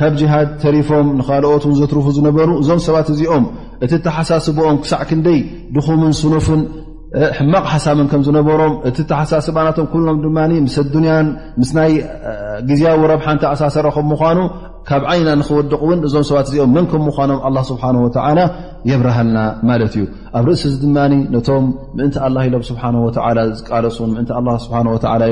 ካብ 0.00 0.12
ጅሃድ 0.18 0.48
ተሪፎም 0.62 1.06
ንካልኦት 1.20 1.64
ን 1.70 1.74
ዘትርፉ 1.78 2.06
ዝነበሩ 2.16 2.50
እዞም 2.62 2.80
ሰባት 2.84 3.08
እዚኦም 3.14 3.44
እቲ 3.84 3.92
ተሓሳስብኦም 4.04 4.76
ክሳዕ 4.82 5.00
ክንደይ 5.10 5.38
ድኹምን 5.74 6.12
ስኑፍን 6.20 6.60
ሕማቕ 7.38 7.64
ሓሳብን 7.72 8.06
ከም 8.12 8.22
ዝነበሮም 8.28 8.74
እቲ 8.88 8.98
ተሓሳስባናቶም 9.12 9.86
ኩሎም 9.92 10.18
ድማ 10.24 10.38
ምስ 10.66 10.76
ኣዱንያን 10.82 11.26
ምስናይ 11.60 11.92
ግዜያዊ 12.68 13.00
ረብሓንተኣሳሰረኹም 13.12 14.06
ምኳኑ 14.12 14.38
ካብ 14.88 15.02
ዓይና 15.12 15.28
ንክወድቕ 15.38 15.76
እውን 15.84 15.98
እዞም 16.06 16.22
ሰባት 16.28 16.46
እዚኦም 16.50 16.70
መን 16.74 16.84
ከም 16.90 17.02
ምዃኖም 17.06 17.40
ኣ 17.48 17.62
ስብሓ 17.70 17.82
ላ 18.38 18.42
የብርሃልና 18.90 19.38
ማለት 19.68 19.92
እዩ 19.98 20.04
ኣብ 20.38 20.44
ርእሲ 20.48 20.62
ዚ 20.72 20.74
ድማ 20.82 20.96
ነቶም 21.34 21.64
ምእንቲ 21.98 22.16
ላ 22.34 22.44
ኢሎም 22.48 22.62
ስብሓ 22.70 22.82
ዝቃለሱ 23.58 23.98
ምእን 24.12 24.26
ስሓ 24.64 24.74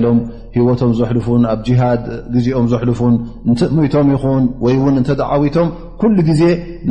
ኢሎም 0.00 0.18
ሂወቶም 0.56 0.90
ዘሕልፉን 0.98 1.42
ኣብ 1.52 1.60
ጅሃድ 1.68 2.02
ግዜኦም 2.34 2.66
ዘሕልፉን 2.72 3.14
እንተሞይቶም 3.50 4.10
ይኹን 4.16 4.44
ወይ 4.66 4.76
ውን 4.82 4.96
እተተዓዊቶም 5.04 5.70
ኩሉ 6.02 6.16
ግዜ 6.28 6.42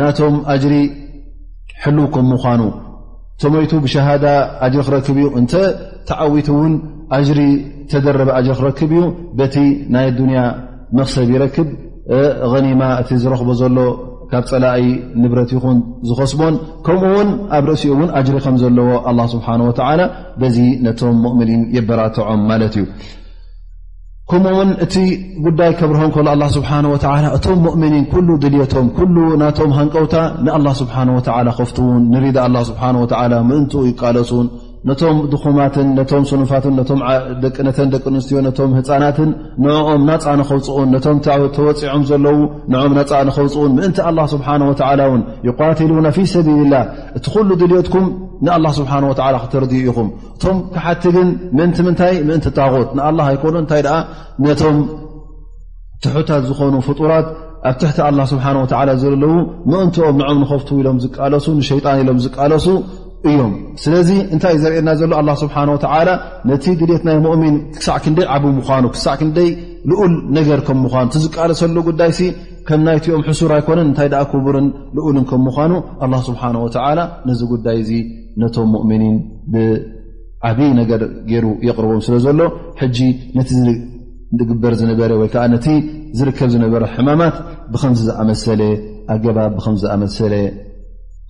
ናቶም 0.02 0.36
ኣጅሪ 0.56 0.76
ሕልው 1.86 2.08
ከም 2.16 2.28
ምኳኑ 2.34 2.62
ተሞይቱ 3.44 3.72
ብሸሃዳ 3.86 4.26
ኣጅሪ 4.66 4.82
ክረክብ 4.88 5.18
እዩ 5.24 5.30
እተ 5.42 5.54
ተዓዊቱ 6.10 6.48
ውን 6.60 6.74
ጅሪ 7.30 7.40
ተደረበ 7.92 8.30
ጅሪ 8.46 8.54
ክረክብ 8.60 8.92
እዩ 9.00 9.04
በቲ 9.40 9.56
ናይ 9.96 10.08
ዱንያ 10.20 10.40
መክሰብ 10.98 11.28
ይረክብ 11.34 11.68
ኒማ 12.66 12.82
እቲ 13.02 13.10
ዝረኽቦ 13.22 13.50
ዘሎ 13.62 13.78
ካብ 14.32 14.44
ፀላእይ 14.50 14.86
ንብረት 15.22 15.50
ይኹን 15.56 15.78
ዝከስቦን 16.08 16.56
ከምኡውን 16.86 17.30
ኣብ 17.58 17.64
ርእሲኡ 17.70 17.90
እውን 17.96 18.10
ኣጅሪ 18.20 18.36
ከም 18.46 18.56
ዘለዎ 18.62 18.90
ስብሓወ 19.34 19.70
በዚ 20.42 20.58
ነቶም 20.86 21.16
ሙእምኒን 21.26 21.62
የበራትዖም 21.78 22.42
ማለት 22.50 22.76
እዩ 22.82 22.86
ከምኡውን 24.30 24.70
እቲ 24.86 24.94
ጉዳይ 25.46 25.72
ከብረሆን 25.80 26.12
ከሉ 26.18 26.30
ስብሓ 26.58 26.72
እቶም 27.38 27.60
ሙእምኒን 27.68 28.06
ኩሉ 28.14 28.30
ድልቶም 28.44 28.88
ናቶም 29.44 29.74
ሃንቀውታ 29.80 30.16
ንኣ 30.48 30.74
ስብሓ 30.82 30.96
ከፍትውን 31.60 32.04
ንሪዳ 32.14 32.40
ስብሓ 32.72 32.84
ምእንቲ 33.50 33.74
ይቃለሱን 33.92 34.48
ነቶም 34.90 35.18
ድኹማትን 35.34 35.88
ቶም 36.10 36.24
ስኑፋትን 36.32 36.74
ነተ 36.80 37.78
ደቂ 37.94 38.04
ኣንስትዮ 38.12 38.40
ቶም 38.58 38.72
ህፃናትን 38.78 39.30
ንኦም 39.66 40.02
ናፃ 40.10 40.26
ንኸውፅኡን 40.40 40.92
ተወፂዖም 41.26 42.02
ዘለው 42.10 42.38
ንም 42.74 42.92
ናፃ 42.98 43.14
ንኸውፅኡን 43.28 43.72
ምእንቲ 43.78 43.98
ስብሓ 44.34 44.50
እውን 45.08 45.22
ይቋቴሉና 45.48 46.08
ፊ 46.18 46.26
ሰቢልላ 46.34 46.74
እቲ 47.20 47.26
ኩሉ 47.36 47.50
ድልትኩም 47.62 48.06
ንኣላ 48.48 48.66
ስብሓ 48.80 48.92
ክትርድዩ 49.46 49.82
ኢኹም 49.92 50.10
እቶም 50.36 50.60
ክሓቲ 50.76 51.04
ግን 51.16 51.30
ምእን 51.58 51.72
ምንታይ 51.88 52.14
ምእንቲ 52.30 52.46
ጣغት 52.60 52.92
ንላ 53.00 53.20
ኣይኮኑ 53.32 53.56
እንታይ 53.64 53.82
ነቶም 54.46 54.78
ትሑታት 56.04 56.44
ዝኾኑ 56.52 56.74
ፍጡራት 56.90 57.28
ኣብ 57.72 57.76
ትሕቲ 57.82 57.98
ስብሓ 58.34 58.46
ዘለው 59.06 59.34
ምእንቲኦም 59.72 60.18
ንም 60.22 60.38
ንኸፍት 60.44 60.70
ኢሎም 60.80 60.98
ዝቃለሱ 61.06 61.46
ንሸጣን 61.62 61.98
ኢሎም 62.04 62.20
ዝቃለሱ 62.26 62.66
እዮም 63.30 63.54
ስለዚ 63.84 64.10
እንታይ 64.34 64.52
እዩ 64.58 64.62
ዘርኤየና 64.64 64.90
ዘሎ 65.00 65.12
ኣላ 65.22 65.30
ስብሓን 65.44 65.70
ወተዓላ 65.76 66.10
ነቲ 66.50 66.66
ድሌት 66.80 67.04
ናይ 67.08 67.18
ሙእሚን 67.26 67.56
ክሳዕ 67.80 67.98
ክንደይ 68.06 68.26
ዓብ 68.34 68.44
ምኳኑ 68.58 68.84
ክሳዕ 68.96 69.16
ክንደይ 69.22 69.50
ልኡል 69.90 70.14
ነገር 70.38 70.60
ከምምኳኑ 70.68 71.06
ቲዝቃለሰሉ 71.16 71.76
ጉዳይ 71.90 72.12
ሲ 72.18 72.22
ከም 72.68 72.80
ናይቲኦም 72.88 73.24
ሕሱር 73.30 73.52
ኣይኮነን 73.58 73.88
እንታይ 73.90 74.08
ደኣ 74.14 74.22
ክቡርን 74.32 74.68
ልኡልን 74.98 75.26
ከምምኳኑ 75.32 75.74
ኣላ 76.06 76.14
ስብሓን 76.28 76.56
ወላ 76.66 76.98
ነዚ 77.30 77.42
ጉዳይ 77.54 77.78
እዚ 77.84 77.92
ነቶም 78.44 78.70
ሙእምኒን 78.76 79.18
ብዓብዪ 79.54 80.70
ነገር 80.82 81.02
ገይሩ 81.30 81.46
የቕርቦም 81.70 82.02
ስለዘሎ 82.10 82.40
ሕጂ 82.82 83.00
ነቲ 83.40 83.52
ግበር 84.50 84.74
ዝነበረ 84.82 85.12
ወይከዓ 85.24 85.44
ነቲ 85.54 85.68
ዝርከብ 86.20 86.50
ዝነበረ 86.54 86.84
ሕማማት 86.96 87.36
ብከም 87.74 87.94
ዝኣመሰለ 88.06 88.62
ኣገባብ 89.14 89.52
ብከምዝኣመሰለ 89.58 90.34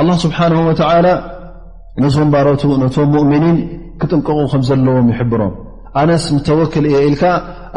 አላ 0.00 0.10
ስብሓንሁ 0.24 0.60
ወተዓላ 0.68 1.06
ነዞም 2.02 2.28
ባሮቱ 2.34 2.62
ነቶም 2.82 3.08
ሙእምኒን 3.14 3.56
ክጥንቀቁ 4.00 4.38
ከም 4.52 4.62
ዘለዎም 4.68 5.08
ይሕብሮም 5.12 5.52
ኣነስ 6.00 6.24
ምተወክል 6.36 6.84
እየ 6.90 6.96
ኢልካ 7.08 7.22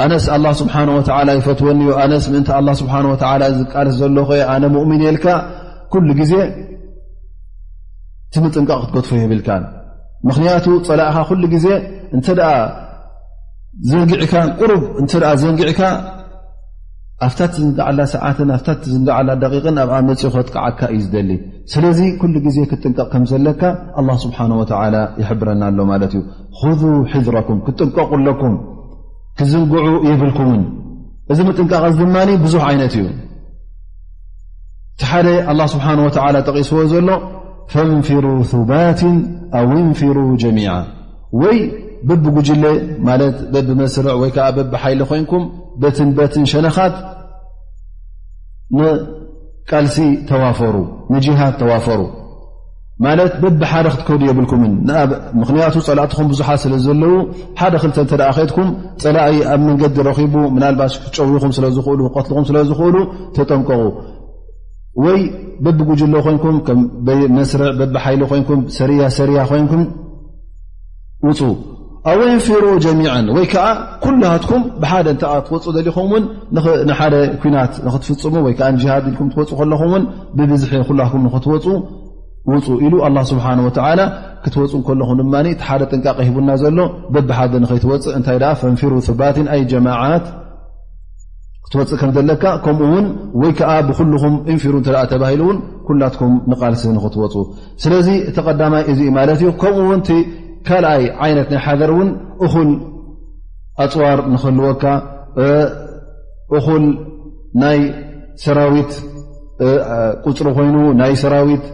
ኣነስ 0.03 0.25
ኣ 0.35 0.37
ስብሓወላ 0.61 1.29
ይፈትወኒዩ 1.39 1.89
ኣነስ 2.03 2.25
ምእን 2.33 2.45
ኣ 2.59 2.75
ስብሓ 2.81 2.93
ወ 3.13 3.15
ዝቃልስ 3.57 3.95
ዘለኾ 4.01 4.29
የ 4.41 4.45
ኣነ 4.53 4.63
ሙእሚን 4.75 5.01
የልካ 5.07 5.25
ኩሉ 5.95 6.07
ግዜ 6.21 6.33
ቲ 8.35 8.43
ምጥንቀቕ 8.45 8.79
ክትገድፉ 8.85 9.09
የብልካ 9.23 9.49
ምኽንያቱ 10.29 10.65
ፀላእኻ 10.89 11.17
ኩሉ 11.31 11.43
ግዜ 11.55 11.67
እንተ 12.17 12.27
ኣ 12.51 12.53
ዘንጊዕካ 13.91 14.33
ቅሩብ 14.61 14.83
እንተ 15.01 15.11
ኣ 15.31 15.33
ዘንጊዕካ 15.43 15.81
ኣብታት 17.27 17.53
ዝንጋዓላ 17.61 17.99
ሰዓትን 18.15 18.49
ኣፍታት 18.57 18.81
ዝንጋዓላ 18.93 19.29
ደቂቕን 19.43 19.77
ኣብኣ 19.83 19.97
መፅ 20.07 20.21
ኮትቅዓካ 20.35 20.79
እዩ 20.93 21.01
ዝደሊ 21.05 21.29
ስለዚ 21.73 21.99
ኩሉ 22.21 22.35
ግዜ 22.45 22.57
ክጥንቀቕ 22.71 23.05
ከም 23.11 23.23
ዘለካ 23.29 23.61
ስብሓ 24.23 24.37
ይሕብረና 25.21 25.61
ኣሎ 25.71 25.79
ማለት 25.91 26.11
እዩ 26.17 26.21
ذ 26.81 26.83
ሒድረኩም 27.13 27.59
ክጥንቀቁ 27.67 28.11
ለኩም 28.25 28.55
ክዝንግዑ 29.39 29.85
የብልኩን 30.09 30.61
እዚ 31.33 31.39
ምጥንቀቐ 31.47 31.83
ድማ 32.01 32.15
ብዙሕ 32.43 32.61
ዓይነት 32.69 32.93
እዩ 32.99 33.05
እቲ 34.93 35.01
ሓደ 35.11 35.27
ስብሓ 35.73 35.87
ጠቂስዎ 36.49 36.77
ዘሎ 36.93 37.09
ፈንፍሩ 37.73 38.25
ثባት 38.53 39.01
ኣው 39.59 39.67
እንፍሩ 39.85 40.17
ጀሚع 40.41 40.73
ወይ 41.41 41.57
በብ 42.09 42.25
ጉጅለ 42.35 42.65
ማለት 43.07 43.37
በብ 43.53 43.67
መስርዕ 43.79 44.15
ወይ 44.21 44.31
ዓ 44.47 44.49
በብ 44.57 44.73
ሓይሊ 44.83 45.01
ኮይንኩም 45.11 45.43
በትን 45.81 46.09
በትን 46.17 46.43
ሸነኻት 46.51 46.95
ቃልሲ 49.69 49.97
ተዋፈሩ 50.29 50.75
ንጂሃት 51.13 51.53
ተዋፈሩ 51.61 52.01
ማለት 53.05 53.33
በቢሓደ 53.43 53.85
ክትከውዱ 53.93 54.21
የብልኩምን 54.27 54.73
ምክንያቱ 55.39 55.73
ፀላእትኹም 55.87 56.27
ብዙሓት 56.31 56.59
ስለ 56.63 56.73
ዘለው 56.85 57.13
ሓደ 57.59 57.73
ክልተ 57.83 57.97
እተ 58.05 58.15
ክትኩም 58.37 58.69
ፀላእ 59.03 59.39
ኣብ 59.53 59.61
መንገዲ 59.69 59.97
ረኪቡ 60.09 60.35
ናባሽ 60.63 60.93
ፀውኹም 61.15 61.53
ስለዝኽእሉ 61.57 61.99
ቆትልኹም 62.15 62.45
ስለዝኽእሉ 62.49 62.95
ተጠንቀቑ 63.37 63.81
ወይ 65.05 65.19
በብጉጅሎ 65.65 66.15
ይ 67.15 67.17
መስርዕ 67.37 67.69
ቢሓይሊ 67.95 68.21
ይም 68.41 68.61
ሰያሰርያ 68.77 69.39
ኮይንኩም 69.51 69.83
ውፁ 71.27 71.39
ንፍሩ 72.37 72.65
ጀሚ 72.85 73.01
ይ 73.03 73.37
ሃትኩም 74.33 74.61
ብ 74.81 74.85
ት 75.05 75.13
ኹም 75.17 75.17
ት 75.17 75.23
ፍሙ 75.23 75.49
ክ 75.49 75.57
ኹ 76.65 76.85
ደ 76.85 76.85
ጥ 77.01 77.39
ሂና 77.43 77.57
ሎ 77.85 77.89
ፅእ 78.05 78.69
ጀት 88.03 88.51
ፅእ 99.49 99.81
ተይ 100.07 100.19
ካልኣይ 100.67 101.03
ዓይነት 101.25 101.47
ናይ 101.55 101.61
ሓዘር 101.65 101.91
እውን 101.95 102.09
እኹል 102.45 102.69
ኣፅዋር 103.83 104.19
ንክህልወካ 104.33 104.83
እኹል 106.57 106.85
ናይ 107.63 107.79
ሰራዊት 108.43 108.91
ቁፅሪ 110.29 110.47
ኮይኑ 110.57 110.77
ናይ 111.01 111.13
ሰራዊት 111.23 111.65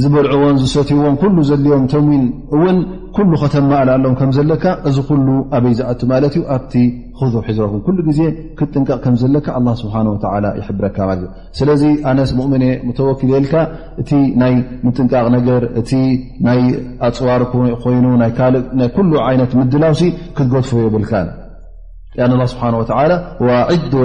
ዝበልዕዎን 0.00 0.56
ዝሰትይዎን 0.60 1.14
ኩሉ 1.22 1.36
ዘድልዮም 1.48 1.84
ተሚን 1.92 2.22
እውን 2.56 2.76
ኩሉ 3.16 3.30
ከተማኣል 3.42 3.88
ኣሎም 3.94 4.14
ከም 4.20 4.30
ዘለካ 4.36 4.64
እዚ 4.88 4.96
ኩሉ 5.08 5.26
ኣበይ 5.56 5.74
ዝኣቱ 5.78 6.00
ማለት 6.12 6.34
እዩ 6.38 6.44
ኣብቲ 6.54 6.74
ክዙ 7.18 7.34
ሒዝረኩም 7.48 7.82
ኩሉ 7.88 7.98
ግዜ 8.08 8.20
ክትጥንቀቕ 8.60 8.98
ከም 9.04 9.16
ዘለካ 9.22 9.46
ኣ 9.58 9.74
ስብሓ 9.82 9.94
ይሕብረካ 10.60 10.96
ማለት 11.10 11.24
እዩ 11.26 11.28
ስለዚ 11.58 11.82
ኣነስ 12.12 12.30
ሙእምን 12.38 12.64
ተወኪል 13.00 13.30
የልካ 13.34 13.54
እቲ 14.04 14.10
ናይ 14.44 14.54
ምጥንቃቕ 14.86 15.26
ነገር 15.36 15.62
እቲ 15.82 15.90
ናይ 16.48 16.62
ኣፅዋር 17.10 17.44
ኮይኑ 17.84 18.06
ካእ 18.40 18.54
ኩሉ 18.98 19.12
ዓይነት 19.28 19.52
ምድላውሲ 19.60 20.02
ክትገድፎ 20.38 20.72
የብልካ 20.86 21.12
ዝለ 22.12 22.24
ጠ 22.36 22.38
እ 22.44 22.44
ፅዋ 22.52 22.64
ይ 23.04 23.06
ራ 23.48 23.50
እ 23.74 23.76
ዎ 24.00 24.02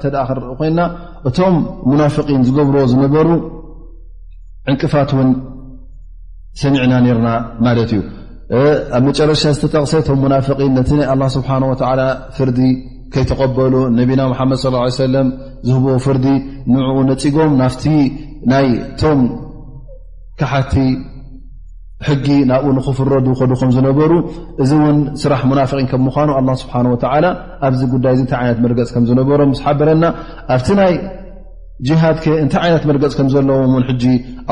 ድ 0.00 0.02
ፈ 4.92 4.94
እቶ 5.04 5.14
ሰሚዕና 6.62 6.92
ርና 7.16 7.28
ማለት 7.66 7.90
እዩ 7.96 8.00
ኣብ 8.96 9.02
መጨረሻ 9.08 9.42
ዝተጠቕሰ 9.56 9.92
ቶም 10.06 10.18
ሙናፍን 10.24 10.70
ነቲ 10.78 10.90
ኣ 11.12 11.14
ስብሓ 11.36 11.50
ፍርዲ 12.38 12.60
ከይተቀበሉ 13.14 13.74
ነቢና 13.98 14.22
ሓመድ 14.40 14.58
ሰለም 15.02 15.28
ዝህብዎ 15.68 15.92
ፍርዲ 16.06 16.26
ንኡ 16.72 16.88
ነፂጎም 17.10 17.52
ናፍቲ 17.60 17.84
ናይ 18.52 18.66
ቶም 19.02 19.20
ካሓቲ 20.40 20.74
ሕጊ 22.08 22.26
ናብኡ 22.50 22.66
ንኽፍረዱ 22.76 23.26
ከዱ 23.38 23.50
ከም 23.60 23.70
ዝነበሩ 23.76 24.12
እዚ 24.64 24.70
እውን 24.80 24.98
ስራሕ 25.22 25.40
ሙናፍን 25.50 25.88
ከምምኳኑ 25.92 26.28
ኣ 26.40 26.42
ስብሓ 26.62 26.74
ወ 26.92 26.98
ኣብዚ 27.68 27.80
ጉዳይ 27.94 28.14
ታይ 28.30 28.38
ዓይነት 28.42 28.60
መርገፅ 28.64 28.90
ከም 28.94 29.04
ዝነበሮ 29.10 29.40
ስሓበረና 29.58 30.04
ሃድ 32.02 32.22
እንታይ 32.42 32.66
ይነት 32.70 32.82
መርገፅ 32.88 33.12
ከም 33.18 33.28
ዘለዎም 33.34 33.74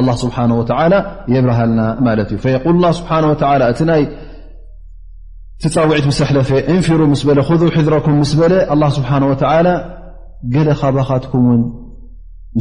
ን 0.07 0.13
ስሓه 0.23 0.95
የብረሃልና 1.35 1.81
ማለት 2.07 2.29
እዩ 2.35 2.39
فق 2.45 2.65
ስه 2.99 3.65
እቲ 3.71 3.85
ናይ 3.91 4.03
ተፃውዒት 5.63 6.07
ስ 6.19 6.29
ለፈ 6.37 6.51
እንፊሩ 6.73 7.01
ስ 7.23 7.25
ለ 7.39 7.41
ሒድረኩም 7.77 8.19
ስ 8.33 8.35
በለ 8.41 8.83
ስሓه 8.97 9.23
و 9.31 9.33
ገ 10.55 10.57
ካባኻትኩም 10.81 11.45
ውን 11.51 11.63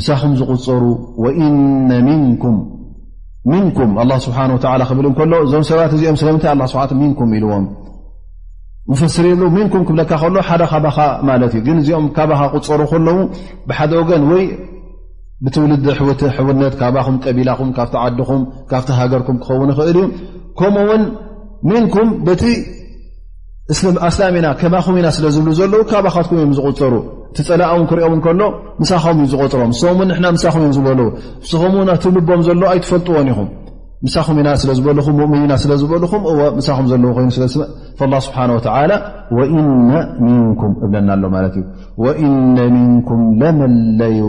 ሳኹም 0.07 0.31
ዝقፅሩ 0.39 0.83
ነ 1.89 1.93
ኩም 2.43 2.55
ስه 4.25 4.33
ብል 4.97 5.05
እከሎ 5.11 5.33
እዞም 5.45 5.63
ሰባት 5.71 5.91
እዚኦም 5.97 6.17
ስለምታይ 6.21 6.55
ንኩም 7.03 7.29
ኢልዎም 7.37 7.65
ፈስርየሉ 9.01 9.41
ንኩም 9.65 9.81
ክብለካ 9.87 10.11
ከሎ 10.21 10.35
ሓደ 10.47 10.63
ካባኻ 10.71 10.97
ማለት 11.29 11.51
እዩ 11.57 11.61
ግን 11.67 11.77
እዚኦም 11.81 12.05
ካባካ 12.17 12.41
ክቁፀሩ 12.51 12.81
ከለዉ 12.91 13.17
ብሓደ 13.69 13.91
ወገን 13.99 14.23
ወይ 14.31 14.43
ብትውልዲ 15.45 15.85
ሕውነት 16.37 16.73
ካባኹም 16.81 17.17
ቀቢላኹም 17.23 17.69
ካብቲ 17.77 17.95
ዓድኹም 18.03 18.41
ካብቲ 18.69 18.87
ሃገርኩም 18.99 19.37
ክኸውን 19.43 19.69
ይኽእል 19.73 19.97
እዩ 20.03 20.05
ከምኡውን 20.59 21.03
ሚንኩም 21.71 22.09
በቲ 22.27 22.43
ኣስላም 24.09 24.35
ኢና 24.39 24.47
ከባኹም 24.63 24.97
ኢና 25.01 25.07
ስለ 25.19 25.25
ዝብሉ 25.35 25.49
ዘለዉ 25.59 25.81
ካባካትኩም 25.91 26.37
እዮም 26.41 26.53
ዝቁፅሩ 26.59 26.93
እቲ 27.31 27.37
ፀላእውን 27.49 27.85
ክሪኦም 27.91 28.19
ከሎ 28.25 28.41
ምሳከም 28.81 29.19
ዝቆፅሮም 29.31 29.71
ስምእን 29.81 30.11
ና 30.23 30.27
ምሳም 30.37 30.59
እዮ 30.65 30.69
ብዘለዎ 30.75 31.07
ንስኹም 31.43 31.75
ትልቦም 32.05 32.41
ዘሎ 32.49 32.63
ኣይትፈልጥዎን 32.73 33.27
ይኹም 33.33 33.49
ሳም 34.15 34.37
ኢና 34.39 34.49
ስለ 34.61 34.71
ዝበልኹ 34.77 35.07
ؤንና 35.25 35.53
ስለዝበልኹም 35.61 36.23
ሳም 36.65 36.85
ዘለዎ 36.89 37.17
ይኑ 37.25 37.29
ለ 37.41 37.45
ስብሓ 38.25 38.43
እብለና 40.85 41.09
ኣሎ 41.15 41.23
ማት 41.35 41.55
እዩ 41.61 42.09
ነ 42.09 42.61
ንም 43.39 43.71
ለን 43.99 44.21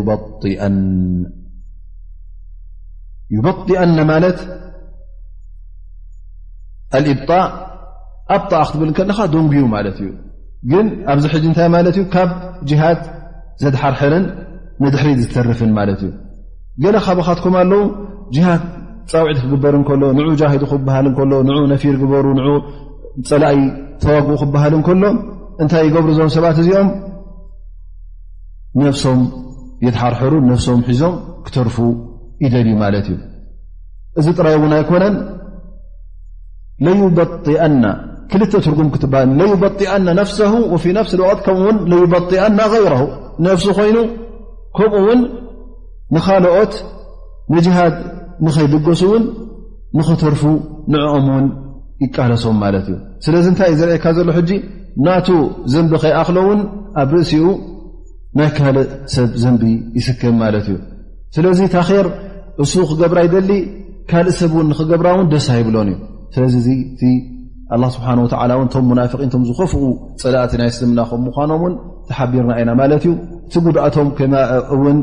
አ 4.00 4.04
ማለት 4.12 4.40
ብጣእ 7.20 7.44
ኣብጣእ 8.36 8.64
ክትብል 8.68 8.90
ከ 8.98 9.24
ደንጉዩ 9.34 9.62
ማለት 9.76 9.96
እዩ 10.02 10.10
ግን 10.70 10.86
ኣብዚ 11.12 11.24
ሕ 11.32 11.42
ንታይ 11.50 11.68
ማለት 11.76 11.94
እዩ 12.00 12.04
ካብ 12.14 12.30
ሃድ 12.82 13.00
ዘድሓርሕርን 13.62 14.24
ንድሕሪት 14.84 15.18
ዝተርፍን 15.24 15.70
ማለት 15.78 16.00
እዩ 16.06 16.12
ካብካትም 17.06 17.54
ኣለው 17.62 17.82
ፃውዒት 19.10 19.38
ክግበር 19.42 19.74
እከሎ 19.80 20.02
ን 20.16 20.20
ጃሂዱ 20.40 20.62
ክብሃል 20.70 21.06
እከሎ 21.10 21.32
ን 21.48 21.54
ነፊር 21.72 21.94
ግበሩ 22.02 22.26
ን 22.38 22.42
ፀላእይ 23.28 23.58
ተዋግኡ 24.02 24.34
ክበሃል 24.42 24.72
እንከሎ 24.78 25.04
እንታይ 25.62 25.86
ገብርዞም 25.94 26.30
ሰብት 26.36 26.56
እዚኦም 26.62 26.88
ነፍሶም 28.82 29.20
የተሓርሕሩ 29.86 30.34
ነፍሶም 30.50 30.80
ሒዞም 30.88 31.14
ክተርፉ 31.46 31.76
ይደልዩ 32.44 32.74
ማለት 32.82 33.06
እዩ 33.14 33.18
እዚ 34.20 34.26
ጥራይ 34.38 34.54
እውን 34.58 34.72
ኣይኮነን 34.78 35.14
ለይበጢአና 36.86 37.84
ክልተ 38.30 38.52
ትርጉም 38.66 38.88
ክትበሃል 38.94 39.30
ለይበጢአና 39.40 40.06
ነፍስ 40.20 40.38
ፊ 40.82 40.92
ነፍሲ 40.98 41.12
ቅት 41.30 41.40
ከምኡውን 41.46 41.88
በጢአና 42.12 42.60
غይረ 42.74 42.94
ነፍሲ 43.46 43.64
ኮይኑ 43.78 43.96
ከምኡ 44.76 44.94
ውን 45.06 45.20
ንካልኦት 46.16 46.74
ንሃድ 47.54 47.96
ንኸይብገሱ 48.46 49.00
እውን 49.08 49.24
ንኽተርፉ 49.98 50.42
ንዕኦም 50.92 51.24
እውን 51.30 51.46
ይቃለሶም 52.04 52.56
ማለት 52.64 52.86
እዩ 52.90 52.96
ስለዚ 53.24 53.44
እንታይ 53.52 53.68
እዩ 53.72 53.78
ዘርእካ 53.80 54.04
ዘሎ 54.18 54.28
ሕጂ 54.38 54.50
ናቱ 55.06 55.28
ዘንቢ 55.72 55.92
ከይኣኽሎ 56.02 56.36
እውን 56.44 56.60
ኣብ 57.02 57.10
ርእሲኡ 57.16 57.46
ናይ 58.38 58.50
ካልእ 58.58 58.88
ሰብ 59.14 59.30
ዘንቢ 59.42 59.62
ይሽከብ 59.98 60.34
ማለት 60.42 60.66
እዩ 60.72 60.76
ስለዚ 61.36 61.58
ታኼር 61.74 62.06
እሱ 62.64 62.72
ክገብራ 62.90 63.18
ይደሊ 63.26 63.50
ካልእ 64.12 64.36
ሰብ 64.40 64.52
እውን 64.56 64.66
ንክገብራ 64.72 65.08
እውን 65.16 65.28
ደሳ 65.34 65.48
ይብሎን 65.60 65.88
እዩ 65.94 65.98
ስለዚ 66.36 66.54
እ 66.58 66.76
እቲ 66.92 67.02
ስብሓን 67.94 68.18
ወላ 68.24 68.52
እን 68.62 68.68
እቶም 68.70 68.84
ሙናፍቒንቶም 68.90 69.42
ዝኸፍኡ 69.48 69.80
ፀላእቲ 70.22 70.52
ናይ 70.60 70.70
ስልምና 70.76 71.00
ከም 71.08 71.20
ምኳኖም 71.26 71.62
እውን 71.64 71.74
ተሓቢርና 72.08 72.52
ኢና 72.60 72.70
ማለት 72.80 73.02
እዩ 73.06 73.12
እቲ 73.46 73.54
ጉድኣቶም 73.64 74.08
ከም 74.18 74.32
እውን 74.76 74.98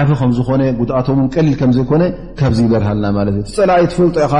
ዓብ 0.00 0.08
ከምዝኾነ 0.20 0.62
ጉኣቶምን 0.78 1.26
ቀሊል 1.34 1.54
ከምዘይኮነ 1.60 2.02
ካብዚ 2.38 2.58
ይበርሃልና 2.66 3.06
እፀላኣይ 3.42 3.84
ትፈልጦ 3.92 4.16
ኢኻ 4.26 4.34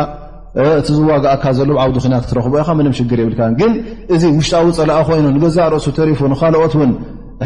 እቲ 0.78 0.86
ዝዋጋእካ 0.96 1.44
ዘሎ 1.58 1.70
ዓብዱ 1.82 1.96
ና 2.12 2.16
ክትረኽቦ 2.22 2.54
ኢ 2.60 2.92
ሽግር 2.98 3.18
የብልካ 3.22 3.40
ግን 3.60 3.72
እዚ 4.14 4.22
ውሽጣዊ 4.38 4.66
ፀላኣ 4.78 4.98
ኮይኑ 5.08 5.24
ንገዛእ 5.36 5.68
ርእሱ 5.72 5.86
ተሪፉ 5.98 6.20
ንካልኦት 6.32 6.74
ውን 6.80 6.90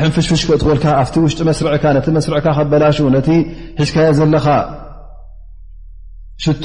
ሕንፍሽፍሽከ 0.03 0.51
እትበልካ 0.57 0.85
ኣብቲ 1.03 1.15
ውሽጢ 1.25 1.41
መስርካ 1.49 1.85
ቲ 2.05 2.09
መስርዕካ 2.17 2.47
ከበላሹ 2.59 2.97
ነቲ 3.17 3.29
ሽካየ 3.89 4.09
ዘለካ 4.19 4.47
ሽቶ 6.45 6.65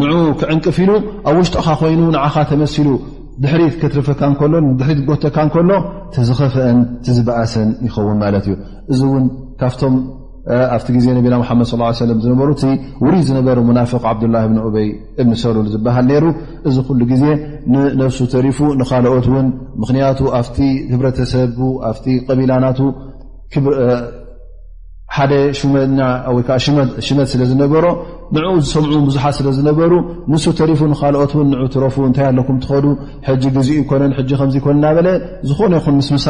ን 0.00 0.10
ክዕንቅፊ 0.40 0.78
ኢሉ 0.86 0.90
ኣብ 1.28 1.36
ውሽጢኻ 1.40 1.66
ኮይኑ 1.82 2.00
ንዓኻ 2.16 2.34
ተመሲሉ 2.50 2.88
ድሕሪት 3.44 3.74
ክትርፈካ 3.82 4.20
ሎድሪት 4.52 5.00
ጎተካ 5.08 5.36
ከሎ 5.54 5.70
ዝኸፍአን 6.28 6.78
ዝበኣሰን 7.16 7.70
ይኸውን 7.86 8.18
እ 9.92 9.94
ኣብቲ 10.76 10.86
ግዜ 10.96 11.04
ነና 11.16 11.34
ሓመድ 11.48 11.66
ص 11.70 11.72
ዝነበሩ 12.24 12.48
ውሩይ 13.04 13.22
ዝነበረ 13.28 13.56
ሙናፍق 13.68 14.02
ዓብዱላه 14.10 14.42
ብ 14.50 14.52
ኡበይ 14.66 14.88
ብኒሰሉል 15.26 15.66
ዝበሃል 15.74 16.08
ይሩ 16.14 16.24
እዚ 16.68 16.76
ኩሉ 16.88 17.00
ግዜ 17.12 17.22
ነፍሱ 18.00 18.18
ተሪፉ 18.34 18.58
ንኻልኦት 18.80 19.26
ን 19.46 19.46
ምክንያቱ 19.82 20.18
ኣብቲ 20.40 20.58
ህብረተሰ 20.92 21.32
ኣ 21.88 21.92
ቀቢላናቱ 22.28 22.78
ደሽመት 26.48 27.26
ስለ 27.32 27.42
ዝነበሮ 27.52 27.84
ንኡ 28.34 28.52
ዝሰምዑ 28.66 28.94
ብዙሓት 29.08 29.34
ስለዝነበሩ 29.38 29.92
ንሱ 30.32 30.44
ተሪፉ 30.60 30.80
ካልኦት 31.00 31.32
ን 31.48 31.68
ትረፉ 31.74 31.96
እንታይ 32.08 32.26
ኣለኩም 32.30 32.56
ትኸዱ 32.64 32.84
ጂ 33.40 33.42
ግዜኡ 33.56 33.76
ይኮነን 33.82 34.12
ከዘኮንና 34.38 34.84
በለ 34.98 35.08
ዝኾነ 35.48 35.72
ይኹን 35.80 35.98
ስሳ 36.08 36.26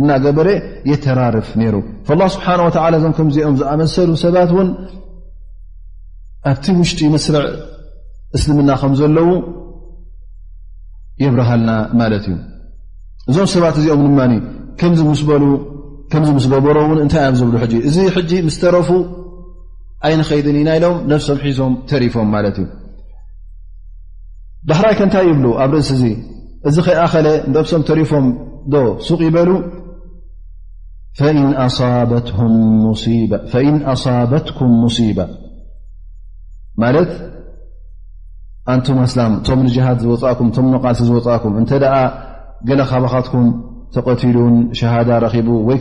እና 0.00 0.10
ገበረ 0.24 0.48
የተራርፍ 0.90 1.48
ይሩ 1.64 1.76
ስብሓ 2.34 2.48
እዞም 2.98 3.12
ከምዚኦም 3.18 3.54
ዝኣመሰሉ 3.60 4.10
ሰባት 4.24 4.50
እውን 4.54 4.68
ኣብቲ 6.50 6.66
ውሽጢ 6.80 7.00
መስርዕ 7.14 7.44
እስልምና 8.36 8.70
ከምዘለው 8.82 9.28
የብርሃልና 11.22 11.70
ማለት 12.00 12.24
እዩ 12.30 12.36
እዞም 13.30 13.48
ሰባት 13.56 13.76
እዚኦም 13.82 14.04
ድማ 16.12 16.24
ስምስገበሮ 16.28 16.76
ን 16.90 17.00
እንታይ 17.04 17.22
ኣ 17.28 17.30
ዝብሉ 17.38 17.54
እዚ 17.88 17.96
ጂ 18.28 18.32
ምስተረፉ 18.46 18.88
ኣይንኸይድን 20.08 20.56
ኢናይሎም 20.60 20.96
ነብሶም 21.10 21.38
ሒዞም 21.46 21.72
ተሪፎም 21.90 22.28
ማለት 22.34 22.56
እዩ 22.62 22.66
ዳሕራይ 24.70 24.94
ከ 24.98 25.02
እንታይ 25.06 25.26
ይብሉ 25.30 25.46
ኣብ 25.62 25.72
ርእሲ 25.76 25.90
እዚ 26.00 26.04
እዚ 26.68 26.76
ከይኣኸለ 26.86 27.26
ነሶም 27.54 27.82
ተሪፎም 27.88 28.26
ዶ 28.74 28.80
ሱቕ 29.06 29.20
ይበሉ 29.28 29.50
فإن 31.18 31.44
أصاበትኩም 31.66 32.52
مصባ 34.82 35.20
ማት 36.82 37.10
ኣንቱ 38.72 38.86
ላ 39.18 39.24
እቶም 39.36 39.58
ሃድ 39.86 40.00
ዝእኩ 40.06 40.42
ም 40.64 40.80
ቃልሲ 40.84 41.00
ዝእኩ 41.08 41.44
እተ 41.62 41.72
ገለ 42.68 42.80
ካባኻትኩም 42.90 43.46
ተቐቲሉን 43.94 44.54
ሸሃዳ 44.78 45.10
ረኺቡ 45.24 45.48
ወይ 45.68 45.78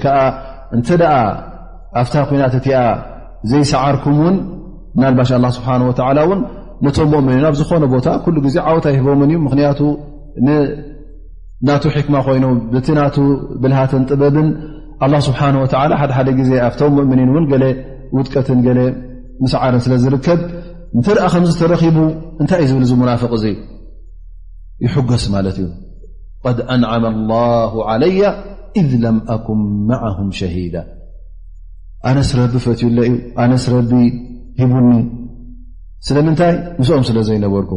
እተ 0.77 0.89
ኣብታ 2.01 2.15
ናት 2.41 2.53
እቲ 2.61 2.67
ዘይሰዓርኩም 3.49 4.17
ውን 4.23 4.35
ናባሽ 5.01 5.29
ه 5.41 5.51
ስብሓه 5.57 5.75
و 6.29 6.33
ን 6.37 6.39
ነቶም 6.85 7.09
ؤም 7.17 7.25
ብ 7.53 7.55
ዝኾነ 7.59 7.83
ቦታ 7.93 8.07
ዜ 8.55 8.57
ወት 8.75 8.85
ኣይህቦም 8.91 9.19
እዩ 9.27 9.35
ምክንያቱ 9.47 9.79
ና 11.67 11.69
ክማ 12.07 12.15
ኮይኑ 12.27 12.45
ቲ 12.87 12.89
ብልሃትን 13.61 14.03
ጥበብን 14.11 14.47
له 15.05 15.19
ስብሓه 15.27 15.45
ሓደሓደ 16.01 16.27
ግዜ 16.39 16.51
ኣብቶም 16.67 16.91
ሙእምኒን 16.97 17.29
እውን 17.33 17.45
ገ 17.51 17.53
ውጥቀትን 18.17 18.59
ገለ 18.65 18.79
ምስ 19.43 19.53
ዓርን 19.61 19.81
ስለ 19.85 19.93
ዝርከብ 20.03 20.39
ንትርአ 20.97 21.25
ከምዝተረኺቡ 21.33 21.97
እንታይ 22.41 22.59
እዩ 22.65 22.71
ዝብል 22.73 22.85
ዚምናፍቕ 22.91 23.31
እዙ 23.37 23.43
ይሕገስ 24.85 25.23
ማለት 25.35 25.57
እዩ 25.63 25.67
ድ 26.57 26.59
أንعማ 26.73 27.03
الላه 27.15 27.73
عለያ 27.89 28.21
እذ 28.79 28.89
ለም 29.03 29.17
ኣኩን 29.35 29.59
ማهም 29.89 30.29
ሸሂዳ 30.39 30.75
ኣነስ 32.07 32.29
ረቢ 32.39 32.53
ፈትዩለ 32.65 32.97
እዩ 33.09 33.13
ኣነስ 33.43 33.65
ረቢ 33.75 33.91
ሂቡኒ 34.61 34.89
ስለምንታይ 36.07 36.53
ምስኦም 36.79 37.03
ስለ 37.09 37.17
ዘይነበርኩ 37.27 37.71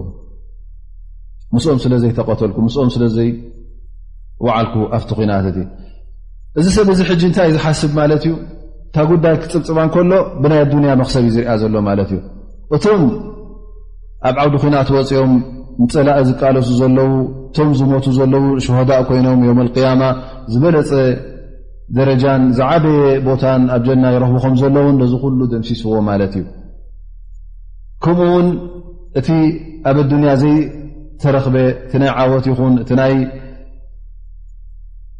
ምስኦም 1.54 1.78
ስለ 1.84 1.92
ዘይተቐተልኩ 2.02 2.56
ስኦም 2.74 2.90
ስለዘይ 2.94 3.30
ዓልኩ 4.56 4.74
ኣብቲ 4.96 5.10
ኺናትቲ 5.18 5.56
እዚ 6.58 6.66
ሰብ 6.76 6.88
እዚ 6.92 7.00
ሕጂ 7.08 7.22
እንታይ 7.30 7.48
ዩ 7.48 7.52
ዝሓስብ 7.56 7.90
ማለት 7.98 8.22
እዩ 8.26 8.32
እንታ 8.34 8.96
ጉዳይ 9.10 9.34
ክፅብፅባ 9.42 9.78
ከሎ 9.94 10.12
ብናይ 10.42 10.60
ኣዱንያ 10.64 10.92
ምክሰብ 11.00 11.22
እዩ 11.24 11.30
ዝርያ 11.34 11.52
ዘሎ 11.62 11.74
ማለት 11.88 12.10
እዩ 12.14 12.20
እቶም 12.76 13.02
ኣብ 14.28 14.36
ዓውዲ 14.42 14.54
ኩናት 14.62 14.88
ወፂኦም 14.96 15.32
ምፅላእ 15.82 16.18
ዝቃለሱ 16.28 16.68
ዘለዉ 16.80 17.08
እቶም 17.50 17.68
ዝሞቱ 17.80 18.06
ዘለዉ 18.18 18.44
ሸሆዳእ 18.64 19.02
ኮይኖም 19.08 19.40
ዮም 19.48 19.60
ልቅያማ 19.66 20.02
ዝበለፀ 20.54 20.90
ደረጃን 21.98 22.42
ዝዓበየ 22.56 23.00
ቦታን 23.28 23.62
ኣብ 23.76 23.82
ጀና 23.86 24.04
ይረኽብኹም 24.16 24.54
ዘሎውን 24.62 24.98
ነዚ 25.02 25.12
ኩሉ 25.24 25.38
ደምሲስዎ 25.52 25.94
ማለት 26.10 26.32
እዩ 26.40 26.44
ከምኡ 28.04 28.26
ውን 28.34 28.48
እቲ 29.20 29.28
ኣብ 29.90 29.96
ኣዱንያ 30.04 30.32
ዘይተረኽበ 30.42 31.56
እቲ 31.86 31.94
ናይ 32.02 32.10
ዓወት 32.24 32.44
ይኹን 32.52 32.74
እ 32.84 32.98
ይ 33.14 33.18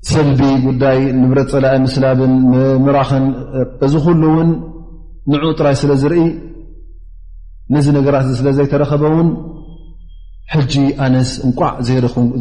ሰልቢ 0.09 0.41
ጉዳይ 0.67 0.99
ንብረት 1.21 1.49
ፀላእ 1.55 1.77
ምስላብን 1.87 2.33
ምራኽን 2.85 3.25
እዚ 3.87 3.95
ኩሉ 4.07 4.23
እውን 4.33 4.51
ንዑ 5.33 5.43
ጥራይ 5.59 5.77
ስለ 5.81 5.93
ዝርኢ 6.03 6.23
ነዚ 7.75 7.87
ነገራት 7.99 8.29
ስለ 8.39 8.49
ዘይተረኸበ 8.59 9.03
እውን 9.13 9.29
ሕጂ 10.55 10.73
ኣነስ 11.07 11.31
እንቋዕ 11.47 11.75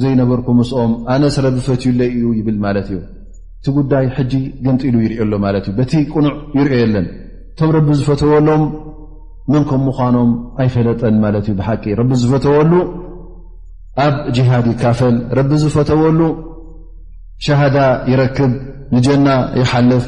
ዘይነበርኩም 0.04 0.56
ምስኦም 0.60 0.94
ኣነስ 1.16 1.36
ረቢ 1.46 1.58
ፈትዩ 1.68 1.92
ለይ 2.00 2.10
እዩ 2.18 2.24
ይብል 2.40 2.58
ማለት 2.66 2.88
እዩ 2.94 2.98
እቲ 3.62 3.70
ጉዳይ 3.78 4.06
ሕጂ 4.18 4.34
ገንፂሉ 4.66 4.96
ይርእሎ 5.06 5.34
ማለት 5.46 5.66
እዩ 5.70 5.74
በቲ 5.80 5.92
ቁኑዕ 6.14 6.36
ይርኦ 6.60 6.74
የለን 6.84 7.08
እቶም 7.52 7.72
ረቢ 7.78 7.88
ዝፈተዎሎም 8.02 8.64
መን 9.54 9.64
ከም 9.70 9.82
ምዃኖም 9.90 10.32
ኣይፈለጠን 10.64 11.16
ማለት 11.26 11.46
እዩ 11.50 11.56
ብሓቂ 11.60 11.84
ረቢ 12.00 12.12
ዝፈተወሉ 12.24 12.74
ኣብ 14.06 14.16
ጂሃድ 14.38 14.66
ይካፈል 14.74 15.16
ረቢ 15.40 15.52
ዝፈተወሉ 15.66 16.20
ሸሃዳ 17.46 17.78
ይረክብ 18.12 18.52
ንጀና 18.96 19.28
ይሓልፍ 19.60 20.06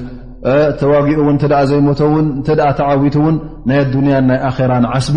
ተዋጊኡ 0.82 1.18
እውን 1.24 1.34
እንተኣ 1.36 1.54
ዘይሞቶ 1.70 2.00
እውን 2.10 2.28
እተ 2.42 2.50
ኣ 2.68 2.70
ተዓዊት 2.80 3.16
እውን 3.20 3.36
ናይ 3.70 3.78
ኣዱንያን 3.84 4.26
ናይ 4.30 4.40
ኣራን 4.48 4.86
ዓስቢ 4.94 5.16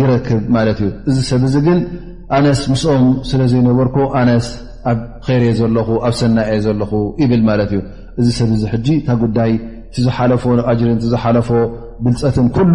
ይረክብ 0.00 0.42
ማለት 0.56 0.78
እዩ 0.84 0.90
እዚ 1.10 1.16
ሰብ 1.30 1.42
እዚ 1.48 1.54
ግን 1.66 1.78
ኣነስ 2.36 2.60
ምስኦም 2.72 3.06
ስለ 3.30 3.40
ዘይነበርኮ 3.52 3.96
ኣነስ 4.20 4.46
ኣብ 4.90 4.98
ከይርየ 5.26 5.52
ዘለኹ 5.60 5.88
ኣብ 6.06 6.14
ሰናአየ 6.20 6.60
ዘለኹ 6.66 6.92
ይብል 7.22 7.42
ማለት 7.50 7.70
እዩ 7.76 7.82
እዚ 8.20 8.28
ሰብ 8.38 8.50
እዚ 8.56 8.62
ሕጂ 8.74 8.86
እታ 9.00 9.08
ጉዳይ 9.24 9.52
ዝሓለፎ 10.06 10.44
ኣጅሪን 10.72 10.98
ዝሓለፎ 11.12 11.48
ብልፀትን 12.04 12.48
ኩሉ 12.56 12.74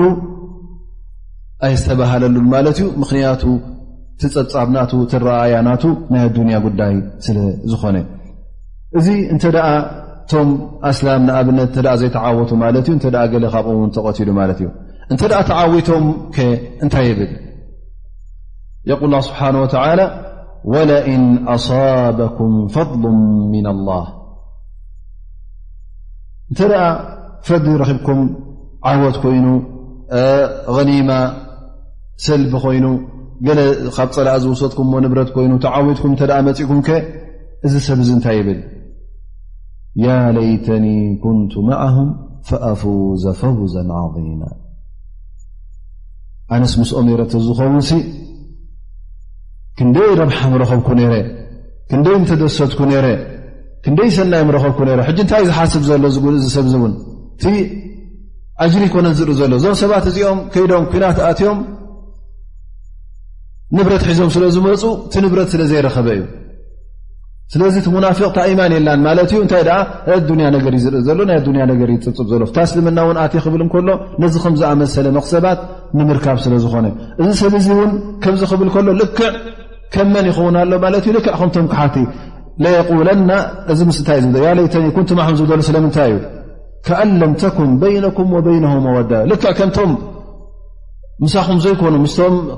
ኣይዝተባሃለሉን 1.67 2.47
ማለት 2.55 2.77
እዩ 2.81 2.87
ምክንያቱ 3.03 3.43
ትፀፃብናቱ 4.21 4.91
ትረኣያናቱ 5.11 5.83
ናይ 6.13 6.21
ኣዱንያ 6.29 6.55
ጉዳይ 6.67 6.95
ስለ 7.27 7.37
ዝኾነ 7.73 7.97
እዚ 8.97 9.07
እንተ 9.33 9.43
ቶም 10.31 10.49
ኣስላም 10.89 11.21
ንኣብነት 11.27 11.75
እ 11.79 11.83
ዘይተዓወቱ 12.01 12.51
ማለት 12.63 12.85
እዩ 12.91 12.95
እ 12.99 13.21
ገ 13.31 13.33
ካብኦውን 13.53 13.89
ተቐትሉ 13.95 14.29
ማለት 14.41 14.57
እዩ 14.61 14.67
እንተ 15.13 15.21
ተዓዊቶም 15.49 16.05
እንታይ 16.83 17.05
ይብል 17.11 17.31
የقል 18.89 19.13
ስብሓه 19.27 19.55
ወለእን 20.73 21.25
ኣصበኩም 21.53 22.51
ፈضሎ 22.75 23.03
ና 23.65 23.67
لላه 23.77 24.05
እንተ 26.51 26.61
ፈዲ 27.47 27.65
ረኺብኩም 27.81 28.19
ዓወት 28.89 29.15
ኮይኑ 29.23 29.47
غኒማ 30.75 31.09
ሰልቢ 32.25 32.53
ኮይኑ 32.63 32.85
ገለ 33.47 33.59
ካብ 33.95 34.09
ፀላእ 34.15 34.37
ዝውሰጥኩም 34.43 34.87
ንብረት 35.03 35.29
ኮይኑ 35.35 35.51
ተዓዊትኩም 35.65 36.11
እተ 36.15 36.21
መፅእኩም 36.47 36.79
ከ 36.87 36.89
እዚ 37.65 37.73
ሰብ 37.87 37.99
ዚ 38.07 38.09
እንታይ 38.17 38.35
ይብል 38.41 38.59
ያ 40.05 40.07
ለይተኒ 40.35 40.85
ኩንቱ 41.23 41.53
ማዓهም 41.67 42.09
ፈኣፍዘ 42.49 43.23
ፈውዘ 43.41 43.73
ዓظማ 44.01 44.41
ኣነስ 46.55 46.73
ምስኦም 46.81 47.07
የረተ 47.11 47.33
ዝኸውን 47.47 47.83
ሲ 47.89 47.97
ክንደይ 49.79 50.09
ረብሓ 50.19 50.37
ምረኸብኩ 50.53 50.89
ነይረ 50.99 51.13
ክንደይ 51.91 52.15
ምተደሰትኩ 52.21 52.79
ነረ 52.91 53.05
ክንደይ 53.85 54.09
ሰናይ 54.17 54.41
ረኸብኩ 54.57 54.79
ነ 54.87 54.89
ሕጂ 55.09 55.19
እንታእዩ 55.25 55.45
ዝሓስብ 55.49 55.83
ዘሎ 55.89 56.03
ዝ 56.15 56.25
ዝ 56.45 56.47
ሰብዚእውን 56.55 56.93
እቲ 57.35 57.43
ኣጅሪ 58.65 58.83
ኮነ 58.93 59.07
ዝርኢ 59.17 59.33
ዘሎ 59.41 59.51
እዞም 59.59 59.75
ሰባት 59.81 60.05
እዚኦም 60.11 60.39
ከይዶም 60.53 60.85
ኩናትኣትዮም 60.93 61.59
ንብረት 63.77 64.03
ሒዞም 64.09 64.31
ስለ 64.37 64.43
ዝመፁ 64.55 64.83
ቲ 65.11 65.21
ንብረት 65.25 65.49
ስለ 65.53 65.61
ዘይረኸበ 65.73 66.07
እዩ 66.15 66.21
ስለዚ 67.53 67.75
እቲ 67.81 67.87
ሙናፊቅ 67.95 68.27
ታ 68.35 68.39
ኢማን 68.49 68.71
የላን 68.75 68.99
ማለት 69.05 69.29
እዩ 69.33 69.37
እንታይ 69.45 69.63
ኣዱኒያ 70.15 70.47
ነገር 70.55 70.73
እዩዝርኢ 70.77 70.99
ዘሎ 71.07 71.19
ናይ 71.29 71.37
ኣያ 71.51 71.63
ነገር 71.71 71.89
ዝፅፅብ 72.05 72.27
ዘሎ 72.31 72.43
ታስልመና 72.57 72.97
እውን 73.05 73.17
ኣት 73.21 73.33
ይኽብል 73.37 73.61
እከሎ 73.65 73.87
ነዚ 74.23 74.33
ከም 74.43 74.55
ዝኣመሰለ 74.59 75.07
መክሰባት 75.17 75.59
ንምርካብ 75.99 76.37
ስለ 76.43 76.53
ዝኾነ 76.63 76.85
እዚ 77.21 77.29
ሰብ 77.41 77.53
እዚ 77.59 77.67
እውን 77.75 77.91
ከምዚ 78.23 78.41
ክብል 78.51 78.69
ከሎ 78.75 78.87
ልክዕ 79.01 79.25
ከምመን 79.95 80.25
ይኽውን 80.31 80.57
ሎ 80.71 80.77
ማለት 80.85 81.03
እዩ 81.07 81.13
ልክዕ 81.17 81.33
ከምቶም 81.39 81.67
ክሓቲ 81.73 81.95
ለቁለና 82.65 83.31
እዚ 83.73 83.79
ምስንታይ 83.91 84.21
ለይተንን 84.59 85.07
ትማም 85.11 85.35
ዝሎ 85.39 85.59
ስለምንታይ 85.69 86.09
እዩ 86.13 86.19
ከአለምተኩም 86.89 87.71
በይነኩም 87.83 88.27
ወበይነ 88.37 88.65
ወ 91.23 91.27
ሳኹም 91.35 91.57
ዘይኑ 91.63 91.79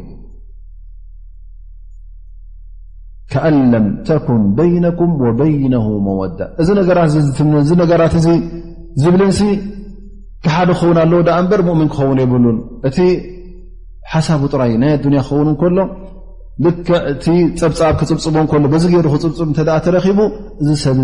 ከአለምተኩም 3.33 4.41
በይኩም 4.57 5.11
በይነ 5.39 5.75
መወ 6.07 6.21
እዚ 6.61 6.69
ት 7.37 7.39
ነራት 7.91 8.15
ዝብልን 9.03 9.31
ካሓደ 10.45 10.69
ክኸውን 10.77 10.97
ኣለው 11.03 11.19
በር 11.51 11.61
ሙؤምን 11.67 11.87
ክኸውን 11.91 12.17
ይብሉን 12.23 12.57
እቲ 12.87 12.97
ሓሳብ 14.13 14.41
ጥራይ 14.53 14.71
ናይ 14.81 14.91
ኣዱያ 14.95 15.21
ክኸውን 15.27 15.49
እከሎ 15.53 15.77
እቲ 16.69 17.25
ፀብፃብ 17.61 17.93
ክፅብፅ 17.99 18.25
እሎ 18.67 18.73
ዚ 18.83 18.87
ገሩ 18.93 19.05
ክፅብፅብ 19.13 19.49
ተረቡ 19.85 20.19
እዚ 20.61 20.69
ሰብ 20.85 20.97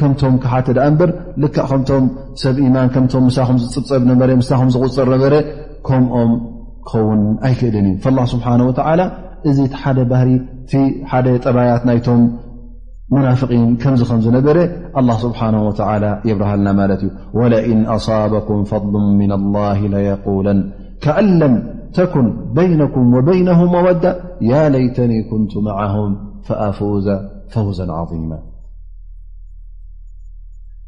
ከምቶም 0.00 0.34
ክሓት 0.42 0.66
ደኣ 0.76 0.84
እንበር 0.90 1.10
ልካ 1.42 1.56
ከምቶም 1.70 2.04
ሰብ 2.42 2.56
ኢማን 2.66 2.88
ከምቶም 2.94 3.24
ሳም 3.36 3.56
ዝፅፀብ 3.62 4.02
ሳም 4.50 4.68
ዝቁፅብ 4.74 5.08
ነበረ 5.14 5.34
ከምኦም 5.88 6.32
ክኸውን 6.90 7.22
ኣይክእልን 7.46 7.86
እዩ 7.88 7.96
ف 8.04 8.28
ስብሓንه 8.34 8.66
ላ 9.00 9.04
እዚ 9.48 9.58
ቲ 9.72 9.76
ሓደ 9.82 9.98
ባህሪ 10.12 10.30
ቲ 10.70 10.80
ሓደ 11.10 11.26
ጠባያት 11.44 11.82
ናይቶም 11.88 12.20
ሙናፍቂን 13.14 13.66
ከምዚ 13.82 14.00
ከምዝነበረ 14.10 14.58
ስብሓ 15.24 15.40
የብርሃልና 16.30 16.68
ማለት 16.80 17.02
እዩ 17.06 17.10
وለእን 17.40 17.80
ኣصበኩም 17.96 18.60
ፈضሉ 18.72 18.94
ምና 19.20 19.32
لላه 19.44 19.78
ለقለን 19.94 20.60
ካአለም 21.04 21.54
ተኩን 21.96 22.26
በይነኩም 22.56 23.06
ወበይነهም 23.18 23.72
ወዳ 23.86 24.04
ያ 24.50 24.62
ለይተኒ 24.74 25.12
ኩንቱ 25.30 25.52
ማهም 25.68 26.12
فኣፈዘ 26.46 27.06
ፈውዘ 27.52 27.78
عظማ 28.00 28.30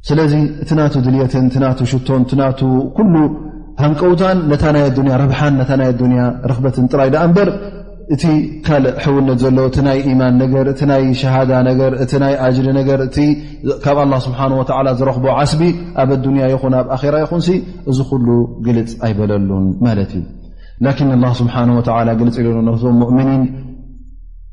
ስለዚ 0.08 0.32
እቲ 0.62 0.70
ናቱ 0.78 0.94
ድልትን 1.06 1.46
እና 1.58 1.64
ሽቶን 1.90 2.22
እናቱ 2.34 2.60
ኩሉ 2.98 3.14
ሃንቀውታን 3.82 4.38
ነታ 4.52 4.64
ናይ 4.74 4.82
ኣ 5.16 5.18
ረብሓን 5.22 5.54
ናይ 5.80 5.90
ኣያ 5.92 6.26
ረክበትን 6.50 6.86
ጥራይ 6.92 7.08
ዳኣ 7.14 7.22
እበር 7.28 7.48
እቲ 8.14 8.24
ካልእ 8.66 8.94
ሕውነት 9.04 9.38
ዘሎ 9.42 9.58
እቲ 9.70 9.76
ናይ 9.86 9.98
ኢማን 10.12 10.34
ነገር 10.42 10.64
እቲ 10.72 10.80
ናይ 10.90 11.02
ሸሃዳ 11.20 11.52
ነገር 11.68 11.92
እቲ 12.04 12.12
ናይ 12.22 12.34
ኣጅሪ 12.46 12.66
ነገር 12.80 13.00
እ 13.24 13.26
ካብ 13.84 13.98
ስብሓ 14.26 14.40
ዝረክቦ 15.00 15.24
ዓስቢ 15.40 15.62
ኣብ 16.02 16.10
ኣዱንያ 16.18 16.44
ይኹን 16.54 16.74
ኣብ 16.80 16.86
ኣራ 16.96 17.14
ይኹን 17.24 17.42
እዚ 17.92 17.98
ኩሉ 18.10 18.26
ግልፅ 18.68 18.90
ኣይበለሉን 19.08 19.66
ማለት 19.86 20.12
እዩ 20.20 21.30
ስብሓ 21.42 21.56
ግልፅ 22.22 22.36
ኢሎ 22.42 22.48
ም 23.00 23.02
እምኒን 23.12 23.42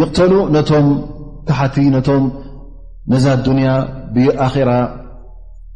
ይቕተሉ 0.00 0.32
ነቶም 0.54 0.86
ካሓቲ 1.48 1.76
ነቶም 1.96 2.24
ነዛ 3.12 3.24
ዱንያ 3.46 3.68
ብዩኣራ 4.14 4.70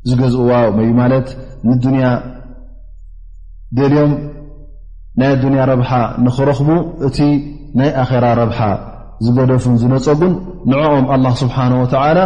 ዝገዝእዋ 0.09 0.51
ዩ 0.89 0.91
ማለት 1.01 1.29
ንዱንያ 1.71 2.07
ደልዮም 3.79 4.13
ናይ 5.21 5.33
ዱንያ 5.45 5.61
ረብሓ 5.71 5.91
ንኽረኽቡ 6.25 6.69
እቲ 7.09 7.19
ናይ 7.79 7.91
ኣራ 8.03 8.25
ረብሓ 8.41 8.61
ዝገደፉን 9.25 9.75
ዝነፀጉን 9.83 10.35
ንዕኦም 10.73 11.07
ኣላ 11.15 11.25
ስብሓነ 11.43 11.73
ወተዓላ 11.83 12.19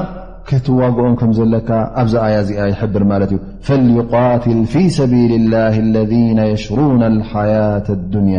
ክትዋግኦም 0.49 1.15
ከም 1.21 1.31
ዘለካ 1.41 1.69
ኣብዛ 2.03 2.15
ኣያ 2.29 2.37
እዚኣ 2.45 2.63
ይሕብር 2.73 3.03
ማለት 3.13 3.31
እዩ 3.35 3.39
ፈልዩቃትል 3.69 4.61
ፊ 4.73 4.83
ሰቢል 4.99 5.35
ላ 5.53 5.63
ለذና 5.95 6.39
የሽሩና 6.53 7.03
ልሓያة 7.19 7.87
አዱንያ 7.99 8.39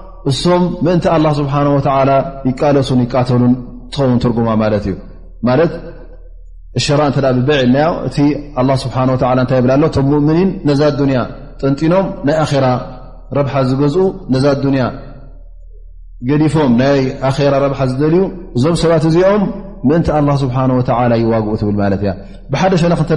እሶም 0.29 0.63
ምእንቲ 0.85 1.05
ስብሓወላ 1.39 2.11
ይቃለሱን 2.49 2.99
ይቃተሉን 3.05 3.53
እትኸውን 3.87 4.19
ትርጉማ 4.23 4.49
ማለት 4.63 4.83
እዩ 4.89 4.95
ማለት 5.47 5.71
ሸራ 6.85 7.01
እ 7.11 7.13
ብበዕልና 7.37 7.77
እቲ 8.07 8.17
ስብሓ 8.83 8.97
ታይ 9.49 9.59
ብላ 9.65 9.71
ሎ 9.83 9.87
ቶም 9.95 10.05
ሙእምኒን 10.11 10.49
ነዛ 10.69 10.81
ዱንያ 10.99 11.21
ጥንጢኖም 11.61 12.05
ናይ 12.27 12.37
ኣራ 12.43 12.67
ረብሓ 13.37 13.53
ዝገዝኡ 13.69 14.05
ነዛ 14.33 14.45
ዱንያ 14.63 14.83
ገዲፎም 16.29 16.71
ናይ 16.83 17.01
ኣራ 17.29 17.53
ረብሓ 17.65 17.79
ዝደልዩ 17.91 18.21
እዞም 18.57 18.75
ሰባት 18.83 19.05
እዚኦም 19.09 19.43
ምእንቲ 19.89 20.07
ስብሓወ 20.43 20.79
ይዋግኡ 21.23 21.53
ትብል 21.61 21.75
ማለት 21.83 22.01
እያ 22.05 22.11
ብሓደ 22.53 22.73
ሸነክ 22.83 23.01
እተ 23.05 23.13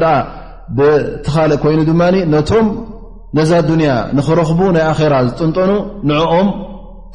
ብትኻልእ 0.77 1.57
ኮይኑ 1.62 1.81
ድማ 1.88 2.03
ነቶም 2.35 2.67
ነዛ 3.38 3.51
ዱንያ 3.71 3.90
ንኽረኽቡ 4.17 4.61
ናይ 4.77 4.85
ኣራ 4.93 5.14
ዝጥንጠኑ 5.29 5.71
ንዕኦም 6.11 6.49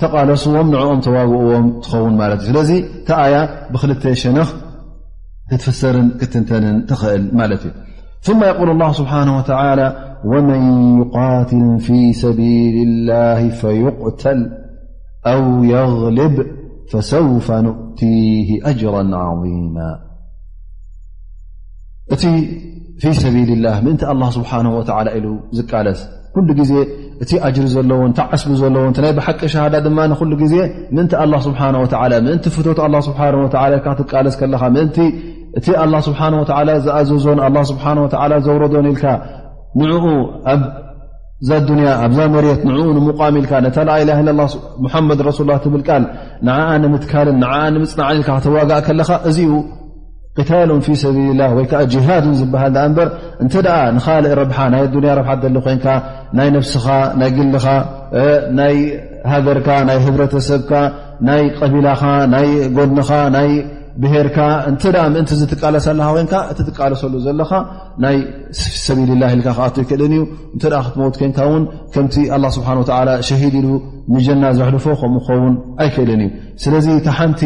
قلم 0.06 0.72
نعم 0.72 1.00
توام 1.00 2.22
ن 2.22 2.56
ل 2.56 2.58
ي 3.34 3.36
بخل 3.72 4.16
شن 4.22 4.38
تفسر 5.52 5.96
كتت 6.22 6.52
ل 7.40 7.56
ثم 8.28 8.42
يقول 8.44 8.70
الله 8.70 8.92
سبحانه 8.92 9.34
وتعالى 9.38 9.88
ومن 10.26 10.62
يقاتل 11.02 11.66
في 11.80 12.14
سبيل 12.14 12.76
الله 12.88 13.40
فيقتل 13.62 14.40
أو 15.34 15.44
يغلب 15.76 16.36
فسوف 16.92 17.48
نؤتيه 17.68 18.50
أجرا 18.72 19.04
عظيما 19.24 19.90
في 23.02 23.10
سبيل 23.24 23.50
اله 23.58 23.76
منت 23.88 24.02
الله 24.14 24.30
سبحانه 24.38 24.72
وتعالى 24.80 25.10
ل 25.24 25.26
لس 25.58 25.62
كل 26.36 26.46
እቲ 27.24 27.32
ኣጅሪ 27.46 27.66
ዘለዎን 27.74 28.12
እቲ 28.14 28.20
ዓስቢ 28.36 28.50
ዘለዎን 28.62 28.94
ናይ 29.04 29.12
ብሓቂ 29.18 29.40
ሻሃዳ 29.54 29.74
ድማ 29.86 29.98
ንሉ 30.12 30.32
ግዜ 30.44 30.54
ምእንቲ 30.96 31.12
ስብሓه 31.46 31.66
ወ 31.84 31.88
ምእንቲ 32.28 32.46
ፍቶት 32.58 32.80
ስብ 33.08 33.14
ክትቃለስ 33.86 34.36
ለኻ 34.54 34.64
እቲ 35.60 35.68
ስብሓه 36.08 36.28
ዝኣዘዞን 36.86 37.56
ስብ 37.72 37.78
ዘውረዶኒ 38.46 38.86
ኢልካ 38.94 39.06
ንኡ 39.82 40.06
ኣዛ 40.54 41.50
ዱንያ 41.68 41.90
ኣብዛ 42.06 42.20
መሬት 42.36 42.62
ንኡ 42.70 42.86
ንምቃሚ 43.00 43.36
ኢልካ 43.42 43.52
ነታላ 43.66 43.90
መድ 45.10 45.20
ረሱ 45.28 45.40
ላ 45.50 45.58
ትብል 45.66 45.84
ቃል 45.90 46.04
ንኣ 46.48 46.58
ንምትካልን 46.86 47.38
ን 47.44 47.52
ንምፅናዕን 47.76 48.16
ኢል 48.20 48.24
ክትዋጋእ 48.30 48.82
ከለኻ 48.88 49.10
እዚ 49.32 49.38
ዩ 49.50 49.54
ታል 50.50 50.70
ፊሰቢልላ 50.88 51.42
ወይ 51.58 51.66
ጅሃድን 51.94 52.34
ዝበሃል 52.42 52.74
በር 52.98 53.10
እተ 53.46 53.56
ንእ 53.62 54.46
ብ 54.46 54.54
ኣያ 54.66 55.24
ኮይ 55.66 55.98
ናይ 56.38 56.50
ስኻ 56.74 56.86
ናይ 57.22 57.30
ግልኻ 57.40 57.66
ናይ 58.60 58.78
ሃገርካ 59.32 59.70
ናይ 59.90 59.98
ህብረተሰብካ 60.06 60.72
ናይ 61.28 61.42
ቀቢላኻ 61.60 62.02
ናይ 62.34 62.48
ጎኒኻ 62.76 63.10
ናይ 63.36 63.50
ብሄርካ 64.02 64.38
እ 64.70 64.76
ምእንቲ 65.14 65.32
ትቃለሰለካ 65.52 66.34
እትቃለሰሉ 66.52 67.14
ዘለኻ 67.26 67.52
ይ 68.16 68.20
ሰልላ 68.86 69.24
ል 69.40 69.44
ኣ 69.66 69.68
ይክእልን 69.82 70.14
እዩ 70.18 70.24
ክትሞት 70.86 71.16
ን 71.32 71.34
ከምቲ 71.96 72.16
ስብ 72.58 72.64
ሸሂድ 73.30 73.58
ሉ 73.66 73.68
ንጀና 74.14 74.44
ዘሕልፎ 74.60 74.86
ከምኡ 75.02 75.22
ከውን 75.28 75.56
ኣይክእልን 75.84 76.24
እዩስ 76.60 76.88
ቲ 77.42 77.46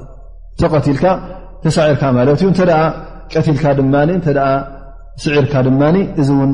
ተልካ 0.59 1.03
ተሳዒርካ 1.63 2.03
እዩእ 2.33 2.51
ቀትልካ 3.33 3.65
ስዒርካ 5.23 5.53
ድ 5.67 5.69
እዚ 6.21 6.29
እ 6.45 6.47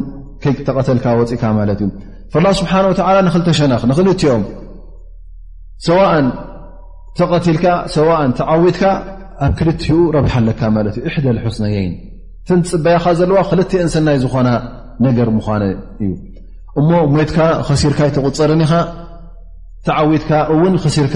ተቀተልካ 0.68 1.06
ፅእካ 1.30 1.44
ት 1.80 1.82
እዩ 1.82 1.92
ስብሓ 2.60 2.74
ንክተሸነኽ 3.28 3.82
ንኽልትኦም 3.90 4.44
ሰ 5.86 5.90
ተቐልካ 7.18 7.66
ተዓዊትካ 8.40 8.84
ኣብ 9.46 9.52
ክልቲ 9.60 9.84
ኡ 9.96 9.98
ረብሓ 10.16 10.34
ለካ 10.48 10.62
ት 10.96 10.98
እዩ 11.00 11.06
እደ 11.20 11.26
ልስየይ 11.38 11.88
ተንፅበያኻ 12.48 13.06
ዘለዋ 13.20 13.40
ክልተአን 13.50 13.90
ሰናይ 13.94 14.18
ዝኾና 14.24 14.50
ነገር 15.06 15.28
ምኳኑ 15.38 15.64
እዩ 16.04 16.12
እሞ 16.80 16.90
ሞትካ 17.14 17.38
ክሲርካ 17.68 18.00
ይተቁፀርኒ 18.10 18.62
ኢኻ 18.68 18.74
ተዓዊትካ 19.88 20.32
እውን 20.54 20.74
ክሲርካ 20.84 21.16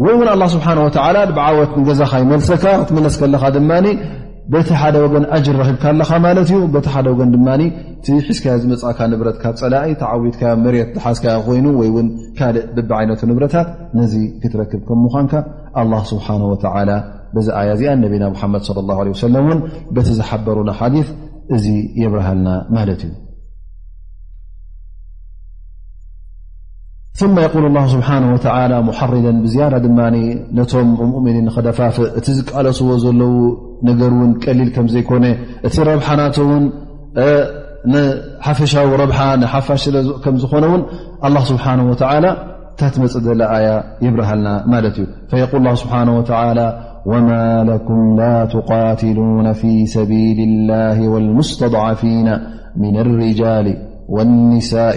ወይ 0.00 0.12
እውን 0.16 0.28
ኣላ 0.34 0.42
ስብሓን 0.54 0.78
ወተላ 0.86 1.16
ብዓወት 1.38 1.72
ንገዛካ 1.80 2.12
ይመልሰካ 2.22 2.64
ክትመለስ 2.80 3.14
ከለካ 3.20 3.42
ድማ 3.56 3.70
በቲ 4.52 4.68
ሓደ 4.80 4.94
ወገን 5.02 5.24
ኣጅር 5.34 5.56
ረክብካ 5.62 5.84
ኣለካ 5.92 6.10
ማለት 6.26 6.48
እዩ 6.52 6.58
በቲ 6.74 6.86
ሓደ 6.94 7.06
ወገን 7.12 7.28
ድማ 7.34 7.48
ቲሒዝካያ 8.06 8.54
ዝመፃእካ 8.62 8.98
ንብረት 9.12 9.36
ካ 9.42 9.52
ፀላእይ 9.60 9.92
ተዓዊትካ 10.00 10.42
መሬት 10.64 10.88
ዝሓዝካያ 10.96 11.34
ኮይኑ 11.46 11.66
ወይ 11.80 11.90
ውን 11.96 12.08
ካልእ 12.38 12.64
ብቢዓይነቱ 12.76 13.20
ንብረታት 13.30 13.68
ነዚ 13.98 14.14
ክትረክብ 14.42 14.82
ከምኳንካ 14.90 15.32
ኣ 15.82 16.02
ስብሓን 16.12 16.44
ወተ 16.52 16.64
በዚ 17.36 17.46
ኣያ 17.60 17.68
እዚኣ 17.76 17.90
ነቢና 18.04 18.24
ሙሓመድ 18.36 18.62
ላ 18.88 18.96
ሰለም 19.24 19.44
እውን 19.48 19.60
በቲ 19.96 20.08
ዝሓበሩና 20.20 20.70
ሓዲፍ 20.80 21.10
እዚ 21.56 21.66
የብርሃልና 22.02 22.48
ማለት 22.78 23.00
እዩ 23.06 23.12
ثم 27.14 27.38
يقل 27.38 27.66
الله 27.66 27.84
ስنه 27.86 28.28
وى 28.32 28.78
محርዳ 28.88 29.26
ብዝያ 29.44 29.64
ድማ 29.84 29.98
ነቶም 30.58 30.88
ؤምኒን 31.18 31.48
ኽደፋፍእ 31.54 32.08
እቲ 32.18 32.26
ዝቃለስዎ 32.36 32.88
ዘለዉ 33.04 33.34
ነገር 33.88 34.10
ውን 34.20 34.30
ቀሊል 34.44 34.68
ከም 34.76 34.86
ዘይኮነ 34.92 35.24
እቲ 35.66 35.74
ረብ 35.88 36.00
ናቶ 36.20 36.36
ሓፈሻዊ 38.46 38.90
ሓፋሽ 39.52 39.84
ዝኾነ 40.42 40.64
ውን 40.72 40.82
لله 41.32 41.42
ስنه 41.48 41.84
و 41.92 41.94
ታመፅ 42.80 43.14
ኣያ 43.56 43.68
ይብርሃልና 44.04 44.48
ማለት 44.72 44.96
እዩ 45.00 45.06
ف 45.30 45.32
ه 45.40 45.46
وى 45.68 46.66
وማ 47.10 47.30
لكም 47.70 48.00
ل 48.20 48.22
تقاትلون 48.54 49.46
في 49.60 49.72
سቢيل 49.96 50.38
الله 50.48 50.98
والمስتضعፊين 51.12 52.28
من 52.82 52.94
الرጃال 53.04 53.66
والنሳء 54.14 54.96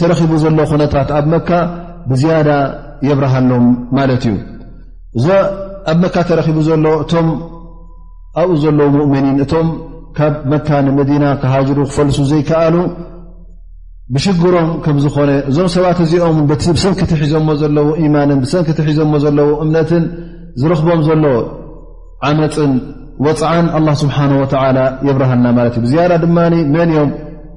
ተረቡ 0.00 0.32
ዘሎ 0.42 0.58
ነታት 0.82 1.08
ኣብ 1.18 1.26
መካ 1.34 1.50
ብዝያዳ 2.10 2.50
የብርሃሎም 3.08 3.66
ማለት 3.98 4.24
እዩ 4.30 4.36
እኣብ 5.92 5.98
መካ 6.04 6.16
ተረኪቡ 6.28 6.58
ዘሎ 6.68 6.84
እቶም 7.02 7.28
ኣብኡ 8.40 8.54
ዘለዉ 8.64 8.88
ሙእምኒን 8.96 9.36
እቶም 9.44 9.66
ካብ 10.16 10.34
መካ 10.52 10.68
ንመዲና 10.86 11.24
ክሃጅሩ 11.42 11.78
ክፈልሱ 11.90 12.18
ዘይከኣሉ 12.30 12.76
ብሽግሮም 14.14 14.68
ከም 14.84 14.96
ዝኾነ 15.04 15.30
እዞም 15.50 15.66
ሰባት 15.76 15.98
እዚኦም 16.04 16.36
ብሰንኪቲ 16.50 17.12
ሒዘሞ 17.22 17.48
ዘለዎ 17.62 17.88
ኢማንን 18.06 18.38
ብሰንኪቲ 18.44 18.78
ሒዘሞ 18.88 19.12
ዘለዎ 19.24 19.48
እምነትን 19.64 20.04
ዝረኽቦም 20.60 21.00
ዘሎ 21.08 21.24
ዓመፅን 22.28 22.72
ወፅዓን 23.24 23.66
ስብሓ 24.02 24.16
ወ 24.42 24.44
የብርሃልና 25.08 25.46
ለት 25.64 25.76
እዩ 25.86 25.94
ያዳ 26.02 26.12
ድማ 26.24 26.38
መን 26.76 26.88
እዮም 26.94 27.10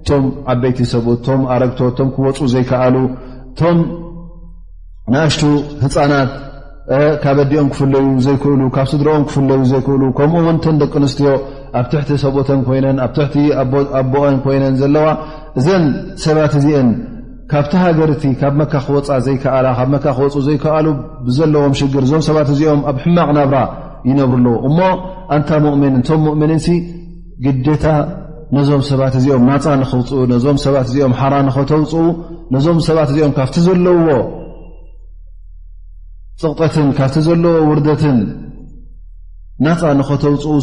ቶም 0.10 0.24
ዓበይቲ 0.54 0.80
ሰብት 0.94 1.20
ቶም 1.28 1.42
ኣረግቶ 1.54 1.80
ቶም 1.98 2.10
ክወፁ 2.16 2.38
ዘይከኣሉ 2.54 2.96
እቶም 3.52 3.78
ንእሽቱ 5.14 5.42
ህፃናት 5.84 6.30
ካብ 7.24 7.38
ዕዲኦም 7.46 7.68
ክፍለዩ 7.74 8.06
ዘይክእሉ 8.26 8.62
ካብ 8.76 8.88
ስድረኦም 8.94 9.24
ክፍለዩ 9.30 9.62
ዘይክእሉ 9.72 10.02
ከምኡ 10.18 10.42
ወንተን 10.48 10.78
ደቂ 10.82 10.94
ኣንስትዮ 11.02 11.28
ኣብ 11.80 11.86
ትሕቲ 11.92 12.10
ሰብኡተን 12.24 12.62
ኮይነን 12.68 12.98
ኣብ 13.06 13.12
ትቲ 13.18 13.36
ኣቦአን 14.02 14.38
ኮይነን 14.46 14.76
ዘለዋ 14.82 15.08
እዘን 15.60 15.86
ሰባት 16.26 16.54
እዚአን 16.60 16.90
ካብቲ 17.52 17.74
ሃገርቲ 17.84 18.24
ካብ 18.42 18.54
መካ 18.62 18.74
ክወፃ 18.88 19.08
ዘይከላ 19.28 19.66
ካብ 19.80 19.90
መካ 19.94 20.06
ክወፁ 20.18 20.36
ዘይከኣሉ 20.48 20.88
ብዘለዎም 21.28 21.74
ሽግር 21.80 22.04
እዞም 22.08 22.24
ሰባት 22.30 22.50
እዚኦም 22.54 22.82
ኣብ 22.92 22.98
ሕማቕ 23.06 23.30
ናብራ 23.38 23.58
ይነብሩሉ 24.10 24.48
እሞ 24.68 24.78
ኣንታ 25.36 25.50
ሙؤምኒን 25.66 26.02
ቶም 26.10 26.22
ؤምኒን 26.34 26.62
ግዴታ 27.46 27.86
ነዞም 28.56 28.82
ሰባት 28.88 29.14
እዚኦም 29.20 29.44
ናፃ 29.50 29.66
ንኽውፅኡ 29.82 30.22
ነዞም 30.32 30.58
ሰባት 30.64 30.88
እዚኦም 30.92 31.14
ሓራ 31.20 31.34
ንኸተውፅኡ 31.48 32.02
ነዞም 32.54 32.78
ሰባት 32.88 33.10
እዚኦም 33.12 33.32
ካብቲ 33.38 33.56
ዘለዎ 33.68 34.08
ፅቕጠትን 36.42 36.88
ካብቲ 36.98 37.16
ዘለዎ 37.28 37.54
ውርደትን 37.70 38.20
ናፃ 39.66 39.82
ንኸተውፅኡ 40.00 40.56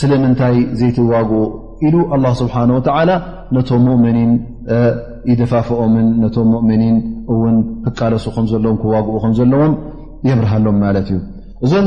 ስለምንታይ 0.00 0.56
ዘይትዋግኡ 0.78 1.42
ኢሉ 1.86 1.94
አላ 2.14 2.24
ስብሓን 2.42 2.70
ወታዓላ 2.78 3.10
ነቶም 3.56 3.82
ሙእምኒን 3.86 4.32
ይደፋፍኦምን 5.30 6.06
ነቶም 6.22 6.48
ሙእምኒን 6.54 6.96
እውን 7.32 7.56
ክቃለሱ 7.84 8.24
ከምዘለዎም 8.36 8.76
ክዋግኡ 8.82 9.14
ከምዘለዎም 9.24 9.72
የብርሃሎም 10.28 10.76
ማለት 10.84 11.08
እዩእ 11.64 11.86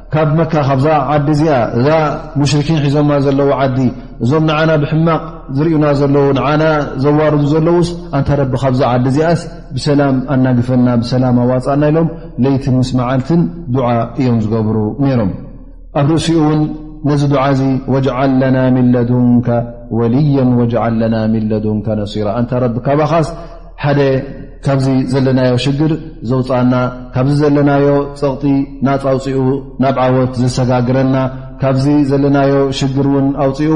ካብ 0.13 0.29
መካ 0.37 0.53
ካብዛ 0.67 0.85
ዓዲ 1.11 1.27
እዚኣ 1.35 1.53
እዛ 1.79 1.85
ሙሽርኪን 2.39 2.79
ሒዞማ 2.85 3.09
ዘለዎ 3.25 3.49
ዓዲ 3.63 3.77
እዞም 4.23 4.43
ንና 4.49 4.69
ብሕማቕ 4.81 5.21
ዝርዩና 5.57 5.85
ዘለው 5.99 6.25
ና 6.61 6.65
ዘዋርዱ 7.03 7.43
ዘለውስ 7.53 7.89
እንታ 8.17 8.29
ረቢ 8.41 8.53
ካብዛ 8.63 8.81
ዓዲ 8.95 9.05
እዚኣስ 9.13 9.41
ብሰላም 9.75 10.15
ኣናግፈና 10.35 10.87
ብሰላም 11.03 11.37
ኣዋፅእና 11.43 11.83
ኢሎም 11.93 12.09
ለይትን 12.45 12.75
ምስ 12.79 12.89
መዓልትን 12.99 13.41
ድዓ 13.75 13.87
እዮም 14.19 14.37
ዝገብሩ 14.43 14.77
ሜሮም 15.05 15.31
ኣብ 16.01 16.07
ርእሲኡ 16.15 16.39
ውን 16.49 16.61
ነዚ 17.09 17.21
ዱዓ 17.35 17.45
እዚ 17.55 17.61
ወል 17.95 18.33
ለና 18.41 18.57
ሚለዱን 18.77 19.29
ወልያ 19.99 20.41
ል 20.99 21.03
ና 21.15 21.25
ሚለን 21.35 21.79
ነሲራ 22.03 22.27
ታ 22.51 22.59
ቢ 22.73 22.83
ካኻስ 22.85 23.27
ካብዚ 24.65 24.87
ዘለናዮ 25.11 25.51
ሽግር 25.63 25.91
ዘውፃና 26.29 26.73
ካብዚ 27.13 27.35
ዘለናዮ 27.43 27.85
ፀቕጢ 28.19 28.45
ናፃ 28.85 29.03
ውፂኡ 29.17 29.37
ናብ 29.83 29.97
ዓወት 30.05 30.33
ዘሰጋግረና 30.41 31.15
ካብዚ 31.61 31.85
ዘለናዮ 32.09 32.53
ሽግር 32.79 33.07
እውን 33.11 33.27
ኣውፂኡ 33.43 33.73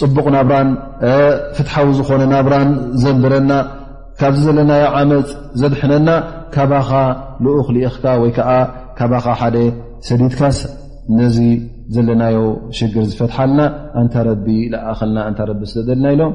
ፅቡቕ 0.00 0.26
ናብራን 0.36 0.68
ፍትሓዊ 1.56 1.88
ዝኾነ 1.98 2.22
ናብራን 2.34 2.70
ዘንብረና 3.02 3.52
ካብዚ 4.20 4.40
ዘለናዮ 4.48 4.84
ዓመፅ 5.00 5.28
ዘድሕነና 5.60 6.08
ካባኻ 6.54 6.90
ልኡኽ 7.44 7.68
ሊኢኽካ 7.76 8.04
ወይ 8.22 8.32
ከዓ 8.38 8.50
ካባኻ 8.98 9.26
ሓደ 9.40 9.56
ሰዲድካ 10.08 10.40
ነዚ 11.18 11.38
ዘለናዮ 11.94 12.38
ሽግር 12.78 13.04
ዝፈትሓልና 13.12 13.60
እንታረቢ 14.02 14.46
ዝኣኸልና 14.74 15.18
እንታረቢ 15.30 15.60
ስተደልና 15.70 16.04
ኢሎም 16.16 16.34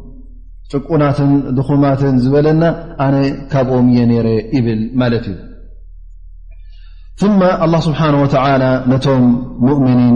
ጥቁናትን 0.73 1.31
ድኹማትን 1.57 2.13
ዝበለና 2.23 2.63
ኣነ 3.05 3.15
ካብኦም 3.51 3.87
እየ 3.93 4.01
ነይረ 4.11 4.27
ይብል 4.57 4.81
ማለት 5.01 5.25
እዩ 5.31 5.39
ማ 7.41 7.49
ኣላ 7.65 7.73
ስብሓነ 7.87 8.13
ወተላ 8.23 8.63
ነቶም 8.91 9.25
ሙእምኒን 9.65 10.15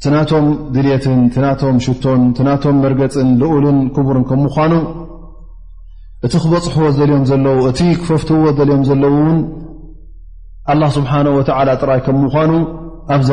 እስናቶም 0.00 0.46
ድልትን 0.74 1.20
እናቶም 1.36 1.76
ሽቶን 1.84 2.20
እናቶም 2.42 2.76
መርገፅን 2.84 3.28
ልኡልን 3.40 3.78
ክቡርን 3.94 4.24
ከም 4.30 4.38
ምኳኑ 4.46 4.72
እቲ 6.26 6.32
ክበፅሕዎ 6.44 6.86
ዝደልዮም 6.96 7.24
ዘለው 7.30 7.56
እቲ 7.70 7.80
ክፈፍትዎ 8.02 8.42
ደልዮም 8.58 8.82
ዘለዉ 8.88 9.14
ውን 9.26 9.38
ኣላ 10.72 10.82
ስብሓ 10.96 11.12
ወተላ 11.38 11.68
ጥራይ 11.82 12.00
ከምምኳኑ 12.06 12.50
ኣብዛ 13.16 13.30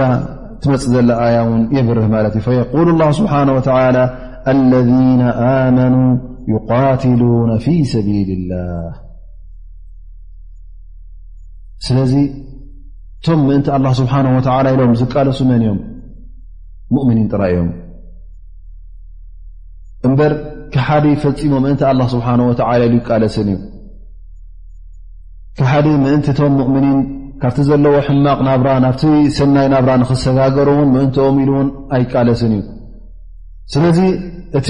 ትመፅእ 0.63 0.89
ዘለ 0.95 1.09
ኣያ 1.25 1.37
ውን 1.49 1.61
የብርህ 1.77 2.05
ማለት 2.15 2.33
እዩ 2.39 2.43
ፈየል 2.47 2.89
ላ 2.99 3.01
ስብሓነ 3.19 3.47
ወላ 3.57 3.77
ذ 4.47 4.51
ኣመኑ 4.53 5.21
ት 7.03 7.63
ፊ 7.63 7.71
ሰቢል 7.93 8.29
ላህ 8.51 8.89
ስለዚ 11.85 12.13
እቶም 13.17 13.39
ምእንቲ 13.47 13.67
ኣላ 13.77 13.85
ስብሓነه 13.99 14.31
ወ 14.37 14.41
ኢሎም 14.73 14.91
ዝቃለሱ 14.99 15.39
መን 15.51 15.61
እዮም 15.65 15.79
ሙእምኒን 16.93 17.27
ጥራ 17.33 17.41
እዮም 17.53 17.69
እምበር 20.09 20.33
ካሓዲ 20.75 21.05
ፈፂሞ 21.23 21.53
ምእንቲ 21.65 21.81
ላ 22.01 22.07
ስብሓ 22.13 22.27
ወላ 22.49 22.59
ኢሉ 22.87 22.93
ይቃለስን 23.01 23.49
እዩ 23.53 23.57
ካሓዲ 25.59 25.87
ምእንቲ 26.05 26.25
እቶም 26.35 26.53
ሙእምኒን 26.59 26.99
ካብቲ 27.41 27.57
ዘለዎ 27.71 27.95
ሕማቕ 28.07 28.39
ናብራ 28.49 28.69
ናብቲ 28.85 29.03
ሰናይ 29.39 29.67
ናብራ 29.75 29.91
ንክሰጋገሩ 30.03 30.69
ውን 30.79 30.89
ምእንቲኦም 30.97 31.37
ኢሉ 31.43 31.51
እውን 31.57 31.69
ኣይቃለስን 31.95 32.53
እዩ 32.59 32.61
ስለዚ 33.73 33.99
እቲ 34.59 34.69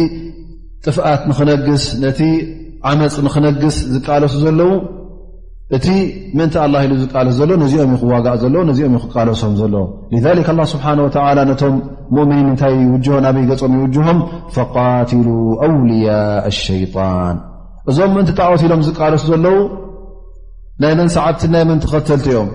ጥፍኣት 0.85 1.21
ንኽነግስ 1.31 1.85
ነቲ 2.05 2.21
ዓመፅ 2.91 3.15
ንኽነግስ 3.27 3.77
ዝቃለሱ 3.93 4.35
ዘለው 4.45 4.73
እቲ 5.77 5.87
ምእንቲ 6.37 6.55
ኣ 6.65 6.67
ኢሉ 6.85 6.93
ዝቃሎስ 7.01 7.35
ዘሎ 7.39 7.51
ነዚኦም 7.63 7.91
ይኽዋጋእ 7.95 8.37
ዘለ 8.43 8.55
ነዚኦም 8.69 8.93
ኽቃለሶም 9.03 9.53
ዘሎዎ 9.61 9.83
ذ 10.25 10.65
ስብሓ 10.73 10.85
ነቶም 11.51 11.75
ؤምኒን 12.17 12.47
እታይ 12.55 12.75
ናበይ 13.25 13.45
ገጾም 13.51 13.73
ይውጅሆም 13.79 14.19
ፈقትሉ 14.55 15.27
ኣውልያء 15.67 16.45
ሸጣን 16.63 17.37
እዞም 17.91 18.11
ምእንቲ 18.17 18.31
ተዖት 18.39 18.63
ኢሎም 18.67 18.81
ዝቃለሱ 18.87 19.25
ዘለዉ 19.33 19.57
ናይ 20.83 20.93
መን 21.01 21.09
ሰዓብቲ 21.17 21.43
ናይ 21.55 21.63
መን 21.71 21.79
ተኸተልቲ 21.85 22.27
ም 22.47 22.49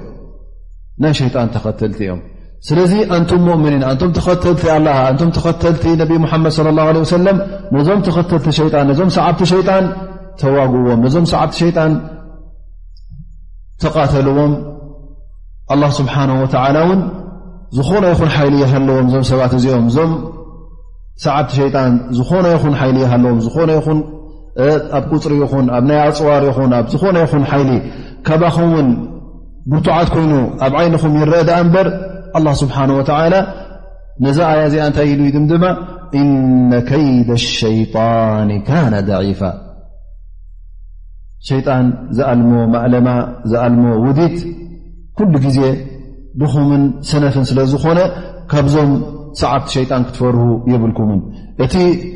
ናይ 1.03 1.13
ሸጣን 1.19 1.47
ተኸተልቲ 1.55 1.99
እዮም 2.05 2.19
ስለዚ 2.67 2.91
ንቱም 3.21 3.45
ؤምኒን 3.53 3.81
ንቶም 3.91 4.11
ተኸተልቲ 4.17 4.63
ኣ 4.75 4.77
ንም 5.21 5.29
ተኸተልቲ 5.37 5.83
ነብ 6.01 6.11
ሓመድ 6.31 6.51
ص 6.57 6.59
ه 6.59 7.03
ሰለም 7.13 7.37
ነዞም 7.75 7.99
ተኸተልቲ 8.07 8.47
ሸጣ 8.59 8.73
ነዞም 8.89 9.09
ሰዓቲ 9.17 9.39
ሸጣን 9.53 9.85
ተዋግእዎም 10.41 10.99
ነዞም 11.05 11.25
ሰዓቲ 11.33 11.51
ሸጣ 11.63 11.77
ተዎም 13.89 14.53
ه 15.69 15.89
ስብሓه 15.99 16.29
و 16.89 16.91
ን 16.99 17.01
ዝኾነ 17.77 18.03
ይኹን 18.13 18.29
ይሊ 18.47 18.55
ይሃለዎም 18.63 19.07
ዞም 19.13 19.23
ሰባት 19.29 19.51
እዚኦም 19.57 19.85
ዞም 19.95 20.11
ሰዓቲ 21.23 21.49
ሸጣን 21.57 21.93
ዝኾነ 22.17 22.45
ይኹን 22.55 22.73
ሊ 22.95 22.97
ይሃለዎም 23.05 23.39
ዝኾነ 23.45 23.69
ይኹን 23.77 23.99
ኣብ 24.97 25.03
ቁፅሪ 25.11 25.31
ይኹን 25.43 25.65
ኣብ 25.77 25.83
ናይ 25.89 25.99
ኣፅዋር 26.09 26.41
ይኹን 26.49 26.71
ዝኾነ 26.93 27.15
ይኹን 27.25 27.43
ይሊ 27.61 27.71
ከባኹም 28.27 28.69
ውን 28.75 28.87
ብርቱዓት 29.69 30.07
ኮይኑ 30.15 30.33
ኣብ 30.65 30.73
ዓይንኹም 30.81 31.13
ይረአ 31.21 31.41
ኣ 31.57 31.59
እበር 31.65 31.87
لله 32.39 32.53
ስብሓه 32.61 32.83
و 32.99 33.01
ነዚ 34.23 34.37
ያ 34.55 34.59
እዚኣ 34.67 34.83
ንታይ 34.89 35.07
ኢሉ 35.13 35.21
ድ 35.33 35.37
ድማ 35.51 35.63
إነ 36.19 36.69
ከይደ 36.89 37.29
الሸيطን 37.41 38.49
ካነ 38.67 38.93
ደعፋ 39.09 39.41
ሸይጣን 41.47 41.85
ዝኣልሞ 42.17 42.51
ማዕለማ 42.73 43.07
ዝኣልሞ 43.51 43.85
ውዲድ 44.03 44.35
ኩሉ 45.17 45.33
ግዜ 45.45 45.59
ድኹምን 46.41 46.83
ስነፍን 47.09 47.45
ስለዝኾነ 47.49 47.99
ካብዞም 48.51 48.91
ሰዓብቲ 49.41 49.67
ሸይጣን 49.77 50.03
ክትፈርሁ 50.07 50.45
የብልኩምን 50.71 51.19
እቲ 51.65 51.73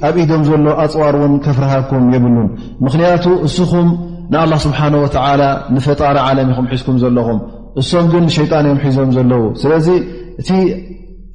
ኣብ 0.07 0.15
ኢዶም 0.23 0.41
ዘሎ 0.47 0.65
ኣፅዋር 0.83 1.15
እውን 1.19 1.33
ከፍርሃኩም 1.45 2.03
የብሉን 2.15 2.47
ምክንያቱ 2.85 3.25
እስኹም 3.47 3.87
ንኣላ 4.33 4.53
ስብሓነ 4.65 4.93
ወተዓላ 5.03 5.43
ንፈጣሪ 5.75 6.17
ዓለሚኹም 6.27 6.65
ሒዝኩም 6.73 6.95
ዘለኹም 7.03 7.39
እሶም 7.81 8.05
ግን 8.13 8.23
ሸይጣን 8.37 8.65
እዮም 8.69 8.79
ሒዞም 8.85 9.11
ዘለዉ 9.17 9.43
ስለዚእ 9.61 10.01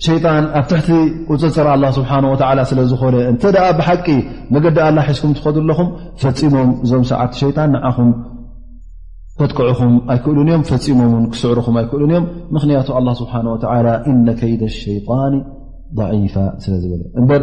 ሸጣን 0.07 0.45
ኣብ 0.59 0.65
ትሕቲ 0.71 0.89
ውፅፅር 1.31 1.67
ስብሓ 1.99 2.11
ስለዝኾነ 2.71 3.15
እንተ 3.33 3.43
ደኣ 3.57 3.67
ብሓቂ 3.79 4.07
መገዲ 4.55 4.79
ኣላ 4.89 4.99
ሒዝኩም 5.09 5.33
ትኸዱ 5.37 5.57
ኣለኹም 5.63 5.89
ፈፂሞም 6.23 6.71
እዞም 6.85 7.05
ሰዓብቲ 7.11 7.35
ሸጣን 7.43 7.71
ንዓኹም 7.75 8.11
ተጥቅዕኹም 9.41 9.93
ኣይክእሉን 10.15 10.49
እዮም 10.51 10.65
ፈፂሞም 10.71 11.13
ን 11.23 11.25
ክስዕሩኹም 11.35 11.77
ኣይክእሉን 11.83 12.11
እዮም 12.15 12.25
ምኽንያቱ 12.57 12.89
ስብሓ 13.21 13.33
ኢነ 14.13 14.29
ከይደ 14.41 14.63
ሸጣን 14.81 15.35
ضዒፋ 16.01 16.35
ስለዝበለ 16.65 17.03
እበር 17.21 17.41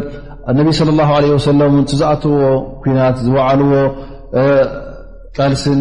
ነቢ 0.58 0.68
ص 0.78 0.80
ለ 1.24 1.32
ወሰለ 1.38 1.60
ዝኣትዎ 1.98 2.38
ኩናት 2.84 3.16
ዝወዓልዎ 3.26 3.74
ቃልስን 5.36 5.80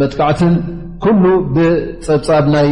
መጥቃዕትን 0.00 0.54
ኩሉ 1.04 1.24
ብፀብፃብ 1.54 2.44
ናይ 2.56 2.68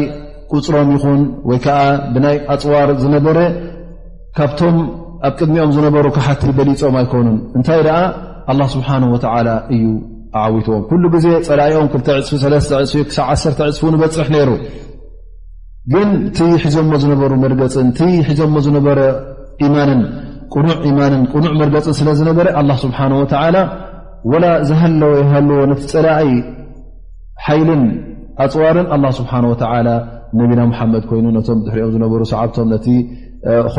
ቁፅሮም 0.54 0.88
ይኹን 0.96 1.20
ወይ 1.48 1.58
ከዓ 1.64 1.78
ብናይ 2.14 2.36
ኣፅዋር 2.54 2.88
ዝነበረ 3.02 3.38
ካብቶም 4.36 4.76
ኣብ 5.28 5.32
ቅድሚኦም 5.38 5.72
ዝነበሩ 5.76 6.06
ካሓቲ 6.16 6.42
በሊፆም 6.58 6.94
ኣይኮኑን 7.00 7.38
እንታይ 7.56 7.80
ደኣ 7.86 7.98
ኣላ 8.52 8.60
ስብሓን 8.74 9.02
ወላ 9.12 9.48
እዩ 9.74 9.84
ኣዓዊትዎም 10.42 10.82
ኩሉ 10.90 11.04
ግዜ 11.14 11.26
ፀላኣኦም 11.48 11.88
2ፅፊ3ፅ1 11.94 13.68
ዕፅፉ 13.70 13.84
ንበፅሕ 13.94 14.28
ነይሩ 14.34 14.50
ግን 15.92 16.08
ቲ 16.36 16.46
ሒዞሞ 16.64 16.92
ዝነበሩ 17.02 17.32
መርገፅን 17.44 17.88
ቲ 17.98 18.08
ሒዞሞ 18.28 18.56
ዝነበረ 18.66 18.98
ኢማንን 19.66 20.00
ኑዕ 20.66 20.78
ኢማንን 20.90 21.22
ቅኑዕ 21.32 21.52
መርገፅን 21.62 21.94
ስለ 22.00 22.08
ዝነበረ 22.20 22.46
ኣላ 22.60 22.70
ስብሓን 22.84 23.12
ወዓላ 23.20 23.56
ወላ 24.32 24.46
ዝሃለወ 24.68 25.12
ይሃለዎ 25.22 25.60
ነቲ 25.70 25.82
ፀላእይ 25.92 26.30
ሓይልን 27.46 27.82
ኣፅዋርን 28.44 28.86
ኣላ 28.96 29.04
ስብሓን 29.18 29.44
ወላ 29.52 29.88
ነቢና 30.38 30.62
ሓመድ 30.78 31.04
ይኑ 31.18 31.26
ነቶም 31.36 31.58
ሪኦም 31.76 31.90
ዝነበሩ 31.94 32.20
ሰዓቶም 32.32 32.66
ነቲ 32.74 32.86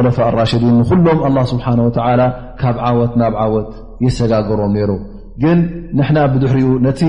ለፋ 0.08 0.18
ራሽዲን 0.39 0.76
ንኩሎም 0.82 1.38
ስብሓ 1.52 1.66
ካብ 2.62 2.78
ዓወት 2.88 3.14
ናብ 3.22 3.34
ዓወት 3.43 3.70
የሰጋገሮም 4.06 4.72
ነሩ 4.78 4.91
ግን 5.43 5.60
ንና 5.99 6.18
ብድሕሪኡ 6.34 6.68
ነቲ 6.88 7.02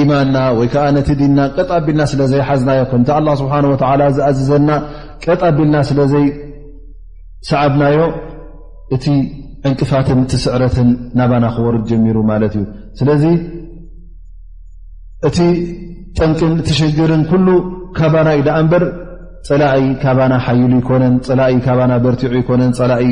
ኢማንና 0.00 0.38
ወይዓ 0.58 0.76
ነቲ 0.96 1.08
ዲና 1.20 1.38
ጣቢልና 1.70 2.02
ስለዘይ 2.12 2.42
ሓዝናዮ 2.48 2.80
ቲ 2.92 3.10
ስብሓ 3.42 3.60
ዝኣዝዘና 4.16 4.68
ቀጣቢልና 5.24 5.76
ስለዘይ 5.90 6.26
ሰዓብናዮ 7.50 8.00
እቲ 8.96 9.04
ዕንቅፋትን 9.68 10.20
ስዕረትን 10.42 10.88
ናባና 11.18 11.46
ክወርድ 11.54 11.82
ጀሚሩ 11.90 12.18
ማለት 12.32 12.52
እዩ 12.58 12.64
ስለ 12.98 13.08
እቲ 15.26 15.38
ጠንቅን 16.18 16.52
እቲ 16.62 16.68
ሽግርን 16.78 17.22
ኩሉ 17.30 17.46
ካባና 17.98 18.28
እዩ 18.36 18.42
ዳኣ 18.48 18.58
ንበር 18.66 18.82
ፀላእ 19.48 19.80
ካባና 20.02 20.34
ሓይሉ 20.44 20.72
ይኮነን 20.80 21.14
ፀላእ 21.26 21.54
ካባና 21.66 21.92
በርቲዑ 22.04 22.32
ይኮነን 22.40 22.72
ፀላእ 22.78 23.02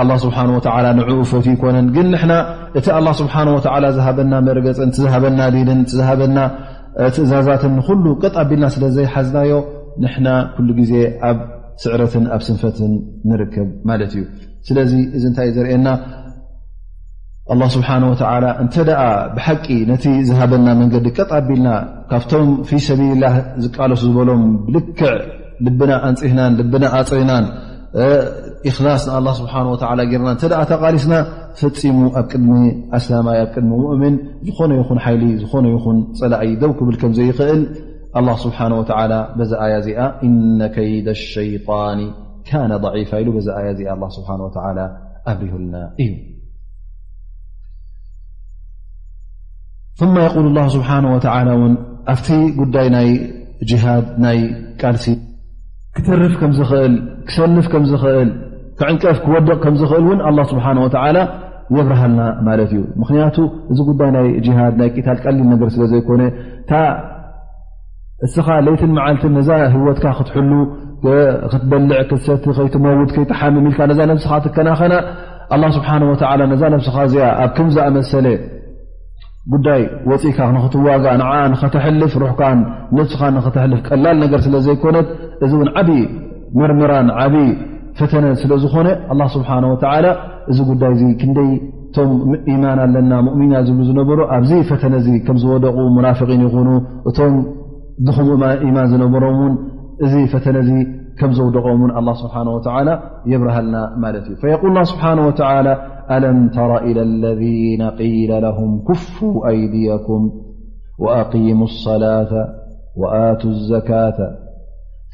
ኣ 0.00 0.04
ስብሓ 0.24 0.36
ወ 0.50 0.56
ንዕኡፈት 0.98 1.44
ይኮነን 1.52 1.86
ግን 1.96 2.08
ና 2.30 2.34
እቲ 2.78 2.86
ኣላ 2.98 3.08
ስብሓ 3.20 3.34
ወዓ 3.56 3.74
ዝሃበና 3.96 4.32
መርገፅን 4.48 4.90
ዝሃበና 5.02 5.40
ዲንን 5.54 5.80
ዝሃበና 5.98 6.38
ትእዛዛትን 7.14 7.72
ንኩሉ 7.78 8.04
ቅጥ 8.22 8.34
ኣቢልና 8.42 8.66
ስለዘይ 8.76 9.06
ሓዝናዮ 9.14 9.52
ንሕና 10.04 10.28
ኩሉ 10.54 10.68
ግዜ 10.80 10.92
ኣብ 11.30 11.38
ስዕረትን 11.82 12.24
ኣብ 12.34 12.42
ስንፈትን 12.48 12.92
ንርከብ 13.30 13.70
ማለት 13.88 14.12
እዩ 14.16 14.22
ስለዚ 14.68 14.92
እዚ 15.16 15.24
እንታይ 15.30 15.48
እ 15.50 15.54
ዘርኤየና 15.56 15.88
ኣ 17.52 17.66
ስብሓ 17.74 17.88
ወ 18.10 18.14
እንተደኣ 18.62 19.00
ብሓቂ 19.34 19.66
ነቲ 19.90 20.04
ዝሃበና 20.28 20.66
መንገዲ 20.80 21.06
ቀጣኣቢልና 21.16 21.68
ካብቶም 22.10 22.48
ፊ 22.68 22.78
ሰቢል 22.86 23.18
ላ 23.24 23.28
ዝቃለሱ 23.64 24.00
ዝበሎም 24.08 24.42
ብልክዕ 24.66 25.10
ልብና 25.66 25.92
ኣንፅህናን 26.08 26.52
ልብና 26.60 26.84
ኣፅሪናን 27.00 27.44
እክላስ 28.70 29.02
ንኣ 29.26 29.32
ስብሓ 29.40 29.54
ወ 29.74 29.76
ጌርና 30.10 30.26
እንተ 30.36 30.42
ተቓሊስና 30.72 31.14
ፍፂሙ 31.60 31.98
ኣብ 32.20 32.24
ቅድሚ 32.32 32.50
ኣሰማይ 32.98 33.38
ኣብ 33.44 33.50
ቅድሚ 33.54 33.70
ሙእምን 33.84 34.14
ዝኾነ 34.48 34.70
ይኹን 34.82 34.98
ሓይሊ 35.04 35.24
ዝኾነ 35.42 35.66
ይኹን 35.76 35.98
ፀላእይ 36.20 36.52
ደው 36.62 36.72
ክብል 36.80 36.98
ከምዘይኽእል 37.02 37.62
ስብሓ 38.44 38.58
በዚ 39.38 39.52
ኣያ 39.66 39.74
እዚኣ 39.82 40.00
እነከይደ 40.28 41.08
ሸይጣን 41.26 42.00
ካነ 42.50 42.72
ضዒፋ 42.86 43.10
ኢሉ 43.22 43.28
በዚ 43.38 43.48
ኣያ 43.60 43.68
እዚኣ 43.76 43.94
ኣ 44.08 44.14
ስብሓ 44.20 44.28
ኣብሪይሁልና 45.30 45.76
እዩ 46.04 46.12
ثማ 50.00 50.14
የقል 50.24 50.46
ስብሓ 50.74 50.88
ውን 51.60 51.74
ኣብቲ 52.12 52.28
ጉዳይ 52.60 52.88
ናይ 52.94 53.08
ሃድ 53.84 54.06
ናይ 54.24 54.38
ቃልሲ 54.80 55.04
ክትርፍ 55.96 56.32
ከም 56.40 56.52
ኽእል 56.70 56.94
ክሰንፍ 57.28 57.66
ከም 57.72 57.84
ኽእል 58.02 58.28
ክዕንቀፍ 58.78 59.18
ክወድቕ 59.26 59.56
ከም 59.64 59.74
ኽእል 59.92 60.04
ውን 60.10 60.20
ስብሓ 60.52 60.66
የግርሃልና 61.76 62.24
ማለት 62.46 62.70
እዩ 62.74 62.82
ምክንያቱ 63.02 63.36
እዚ 63.72 63.78
ጉዳይ 63.90 64.10
ናይ 64.16 64.26
ድ 64.42 64.76
ናይ 64.80 64.90
ታል 65.06 65.18
ቀሊል 65.22 65.46
ነገር 65.52 65.68
ስለ 65.74 65.84
ዘይኮነ 65.92 66.22
ታ 66.68 66.72
እስኻ 68.26 68.46
ለትን 68.66 68.90
መዓልትን 68.98 69.32
ነዛ 69.38 69.48
ህወትካ 69.74 70.06
ክትሕሉ 70.18 70.52
ክትበልዕ 71.52 71.98
ክሰቲ 72.10 72.44
ከይትመውድ 72.58 73.10
ከይተሓሚ 73.16 73.56
ልካ 73.64 73.80
ነዛ 73.92 73.98
ነስካ 74.10 74.30
ትከናኸና 74.44 74.94
ስብሓ 75.78 75.88
ነዛ 76.52 76.62
ነስኻ 76.76 76.96
እዚኣ 77.08 77.26
ኣብ 77.46 77.50
ከም 77.56 77.68
ዝኣመሰለ 77.76 78.26
ጉዳይ 79.52 79.80
ወፂኢካ 80.10 80.38
ንክትዋጋ 80.54 81.04
ንዓ 81.20 81.32
ንኸተሕልፍ 81.52 82.12
ሩሕካ 82.22 82.42
ነስኻ 82.98 83.20
ንኸተሕልፍ 83.36 83.80
ቀላል 83.88 84.16
ነገር 84.24 84.40
ስለ 84.46 84.54
ዘይኮነት 84.66 85.08
እዚ 85.44 85.52
እውን 85.58 85.68
ዓብ 85.82 85.88
መርምራን 86.60 87.08
ዓብዪ 87.22 87.44
ፈተነ 87.98 88.24
ስለዝኮነ 88.40 88.88
ኣ 89.14 89.18
ስብሓን 89.34 89.64
ወተላ 89.72 90.06
እዚ 90.50 90.58
ጉዳይ 90.70 90.92
ዚ 91.00 91.04
ክንደይ 91.20 91.50
እቶም 91.90 92.10
ኢማን 92.52 92.78
ኣለና 92.86 93.12
ሙእሚና 93.26 93.52
ዝብ 93.66 93.78
ዝነበሩ 93.88 94.18
ኣብዚ 94.36 94.50
ፈተነ 94.70 94.94
ዚ 95.06 95.10
ከም 95.26 95.36
ዝወደቁ 95.42 95.76
ሙናፍቂን 95.96 96.42
ይኹኑ 96.46 96.68
እቶም 97.10 97.34
ድኹም 98.08 98.28
ኢማን 98.68 98.86
ዝነበሮም 98.92 99.38
ውን 99.42 99.54
እዚ 100.06 100.14
ፈተነ 100.34 100.56
ዚ 100.68 100.72
كم 101.18 101.32
زود 101.32 101.56
قومن 101.56 101.90
الله 101.98 102.14
سبحانه 102.14 102.50
وتعالى 102.50 103.00
يبره 103.26 103.60
لنا 103.60 103.96
مالت 103.96 104.32
فيقول 104.40 104.70
الله 104.70 104.82
سبحانه 104.82 105.26
وتعالى 105.26 105.76
ألم 106.10 106.48
تر 106.48 106.76
إلى 106.84 107.02
الذين 107.02 107.82
قيل 107.82 108.42
لهم 108.42 108.84
كفوا 108.88 109.48
أيديكم 109.48 110.30
وأقيموا 110.98 111.64
الصلاة 111.66 112.48
وآتوا 112.96 113.50
الزكاة 113.50 114.16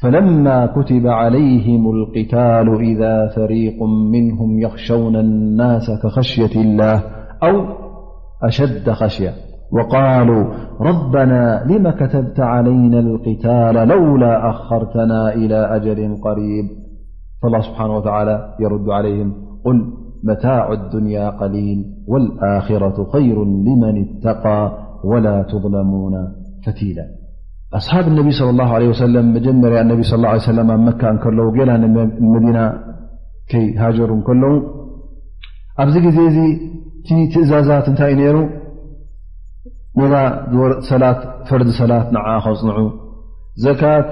فلما 0.03 0.65
كتب 0.65 1.07
عليهم 1.07 1.89
القتال 1.91 2.75
إذا 2.83 3.27
فريق 3.35 3.83
منهم 3.83 4.59
يخشون 4.59 5.15
الناس 5.15 5.91
كخشية 6.03 6.61
الله 6.61 7.03
أو 7.43 7.65
أشد 8.43 8.89
خشية 8.89 9.33
وقالوا 9.73 10.43
ربنا 10.89 11.41
لم 11.65 11.89
كتبت 11.99 12.39
علينا 12.39 12.99
القتال 12.99 13.87
لولا 13.87 14.49
أخرتنا 14.49 15.33
إلى 15.33 15.59
أجل 15.75 15.99
قريب 16.25 16.65
فالله 17.41 17.61
سبحانه 17.69 17.95
وتعالى 17.97 18.55
يرد 18.59 18.89
عليهم 18.89 19.33
قل 19.65 19.93
متاع 20.23 20.71
الدنيا 20.71 21.29
قليل 21.29 21.85
والآخرة 22.07 23.09
خير 23.13 23.43
لمن 23.45 24.05
اتقى 24.05 24.71
ولا 25.03 25.43
تظلمون 25.43 26.13
فتيلا 26.65 27.03
أصحاب 27.73 28.07
النبي 28.07 28.31
صلى 28.31 28.49
الله 28.49 28.69
عليه 28.75 28.89
وسلم 28.89 29.33
مانبي 29.33 30.03
صلى 30.03 30.17
الله 30.17 30.27
عليه 30.29 30.39
سلممكلللمدينة 30.51 32.73
هاجر 33.81 34.09
ل 34.15 34.17
ستزازات 37.31 37.85
ነዛ 39.99 40.13
ሰላት 40.89 41.19
ፍርዲ 41.47 41.69
ሰላት 41.81 42.07
ንዓ 42.15 42.25
ክፅንዑ 42.45 42.79
ዘካት 43.65 44.07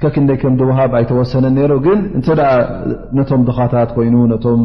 ከክንደይ 0.00 0.36
ከም 0.42 0.54
ዲውሃብ 0.60 0.92
ኣይተወሰነን 0.98 1.54
ነይሩ 1.58 1.72
ግን 1.84 1.98
እንተ 2.18 2.26
ደኣ 2.38 2.50
ነቶም 3.16 3.42
ድኻታት 3.48 3.90
ኮይኑ 3.96 4.14
ነቶም 4.32 4.62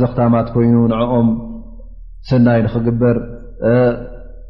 ዘኽታማት 0.00 0.48
ኮይኑ 0.54 0.74
ንኦም 0.92 1.28
ሰናይ 2.28 2.60
ንኽግበር 2.66 3.16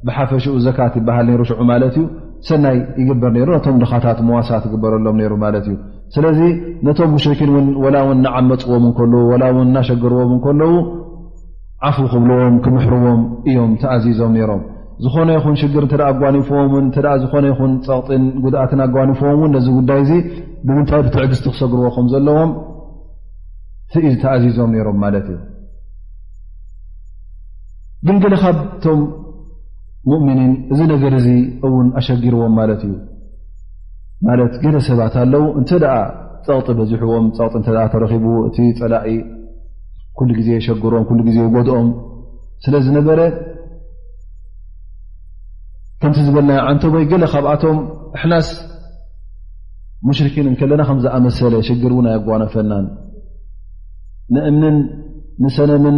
ብሓፈሽኡ 0.09 0.55
ዘካት 0.67 0.95
ይበሃል 1.01 1.25
ነይሩ 1.29 1.41
ሽዑ 1.51 1.59
ማለት 1.71 1.95
እዩ 2.01 2.05
ሰናይ 2.49 2.77
ይግበር 3.01 3.31
ነሩ 3.37 3.49
ነቶም 3.57 3.79
ድኻታት 3.85 4.19
ምዋሳ 4.29 4.51
ትግበረሎም 4.65 5.17
ነይሩ 5.21 5.33
ማለት 5.45 5.67
እዩ 5.71 5.77
ስለዚ 6.15 6.41
ነቶም 6.89 7.11
ሙሽኪን 7.17 7.51
እ 7.61 7.63
ወላ 7.85 7.97
ውን 8.09 8.19
እናዓመፅዎም 8.21 8.85
እንከለዉ 8.91 9.23
ወላ 9.33 9.45
ውን 9.57 9.67
እናሸገርዎም 9.71 10.31
እንከለዉ 10.37 10.73
ዓፉ 11.91 11.99
ክብልዎም 12.13 12.55
ክምሕርዎም 12.67 13.21
እዮም 13.51 13.73
ተኣዚዞም 13.83 14.33
ነይሮም 14.39 14.63
ዝኾነ 15.05 15.29
ይኹን 15.37 15.55
ሽግር 15.61 15.85
እተ 15.87 15.95
ኣጓኒፍዎም 16.11 16.69
ውን 16.75 16.87
እ 16.99 17.13
ዝኾነ 17.23 17.45
ይን 17.51 17.77
ፀቕጥን 17.87 18.25
ጉድኣትን 18.45 18.81
ኣጓኒፍዎምውን 18.87 19.53
ነዚ 19.57 19.67
ጉዳይ 19.79 20.01
እዚ 20.05 20.11
ብምንታይ 20.67 21.03
ብትዕግዝቲ 21.07 21.47
ክሰግርዎ 21.55 21.87
ከም 21.95 22.07
ዘለዎም 22.13 22.51
ተኣዚዞም 24.23 24.71
ነይሮም 24.75 24.99
ማለት 25.05 25.27
እዩ 25.35 25.39
ግንገለ 28.09 28.35
ካብቶም 28.43 29.01
ሙእምኒን 30.11 30.53
እዚ 30.73 30.81
ነገር 30.93 31.15
እዚ 31.21 31.29
እውን 31.69 31.89
ኣሸጊርዎም 32.01 32.53
ማለት 32.61 32.83
እዩ 32.89 32.95
ማት 34.27 34.55
ገለ 34.65 34.77
ሰባት 34.89 35.15
ኣለው 35.23 35.45
እንተ 35.61 35.71
ደኣ 35.85 35.95
ፀቕጢ 36.47 36.69
በዝሕዎም 36.79 37.27
ፀቕ 37.39 37.53
እ 37.61 37.89
ተረኪቡ 37.93 38.27
እቲ 38.49 38.57
ፀላኢ 38.81 39.09
ኩሉ 40.19 40.31
ግዜ 40.39 40.49
የሸግሮም 40.59 41.05
ኩሉ 41.11 41.19
ግዜ 41.29 41.39
ጎድኦም 41.55 41.89
ስለዝነበረ 42.65 43.21
ከምቲ 46.03 46.19
ዝበልናዮ 46.27 46.59
ዓንተ 46.69 46.83
ወይ 46.95 47.03
ገለ 47.13 47.25
ካብኣቶም 47.33 47.79
ኣሕናስ 48.17 48.47
ሙሽርኪን 50.09 50.47
ንከለና 50.55 50.83
ከም 50.89 50.99
ዝኣመሰለ 51.05 51.55
ሽግር 51.69 51.93
እውናይ 51.95 52.15
ኣጓኖፈናን 52.19 52.85
ንእምንን 54.35 54.77
ንሰነምን 55.45 55.97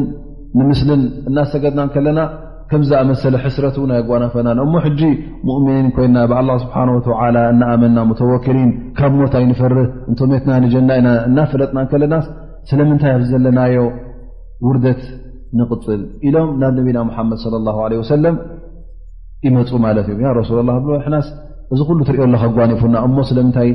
ንምስልን 0.58 1.02
እናሰገድና 1.30 1.82
ከለና 1.96 2.20
ከም 2.70 2.82
ዝኣመሰለ 2.88 3.34
ሕስረት 3.44 3.76
ናይ 3.90 4.00
ኣጓኖፈናን 4.02 4.58
እሞ 4.64 4.74
ሕጂ 4.86 5.00
ሙእምኒን 5.48 5.86
ኮይና 5.98 6.16
ብኣላ 6.32 6.50
ስብሓ 6.64 6.76
ወላ 7.12 7.36
እናኣመና 7.54 7.96
መተወክሊን 8.10 8.70
ካብ 8.98 9.14
ሞታ 9.20 9.34
ይንፈርህ 9.44 9.88
እንቶሜትና 10.12 10.52
ንጀና 10.64 10.90
ኢና 11.02 11.08
እናፈለጥና 11.28 11.80
ከለና 11.92 12.16
ስለምንታይ 12.70 13.14
ኣብ 13.18 13.22
ዘለናዮ 13.30 13.76
ውርደት 14.68 15.04
ንቕፅል 15.60 16.02
ኢሎም 16.28 16.50
ናብ 16.60 16.74
ነቢና 16.80 16.98
ሓመድ 17.18 17.40
ለ 17.54 17.64
ላሁ 17.68 17.78
ለ 17.92 17.94
ወሰለም 18.02 18.36
ይመፁ 19.46 19.70
ማለት 19.84 20.06
እዩ 20.14 20.20
ረሱ 20.40 20.50
ላ 20.70 20.72
ናስ 21.14 21.28
እዚ 21.74 21.78
ኩሉ 21.88 21.98
ትሪዮሎ 22.08 22.34
ከጓኒፉና 22.42 22.96
እሞ 23.06 23.16
ስለምንታይ 23.30 23.70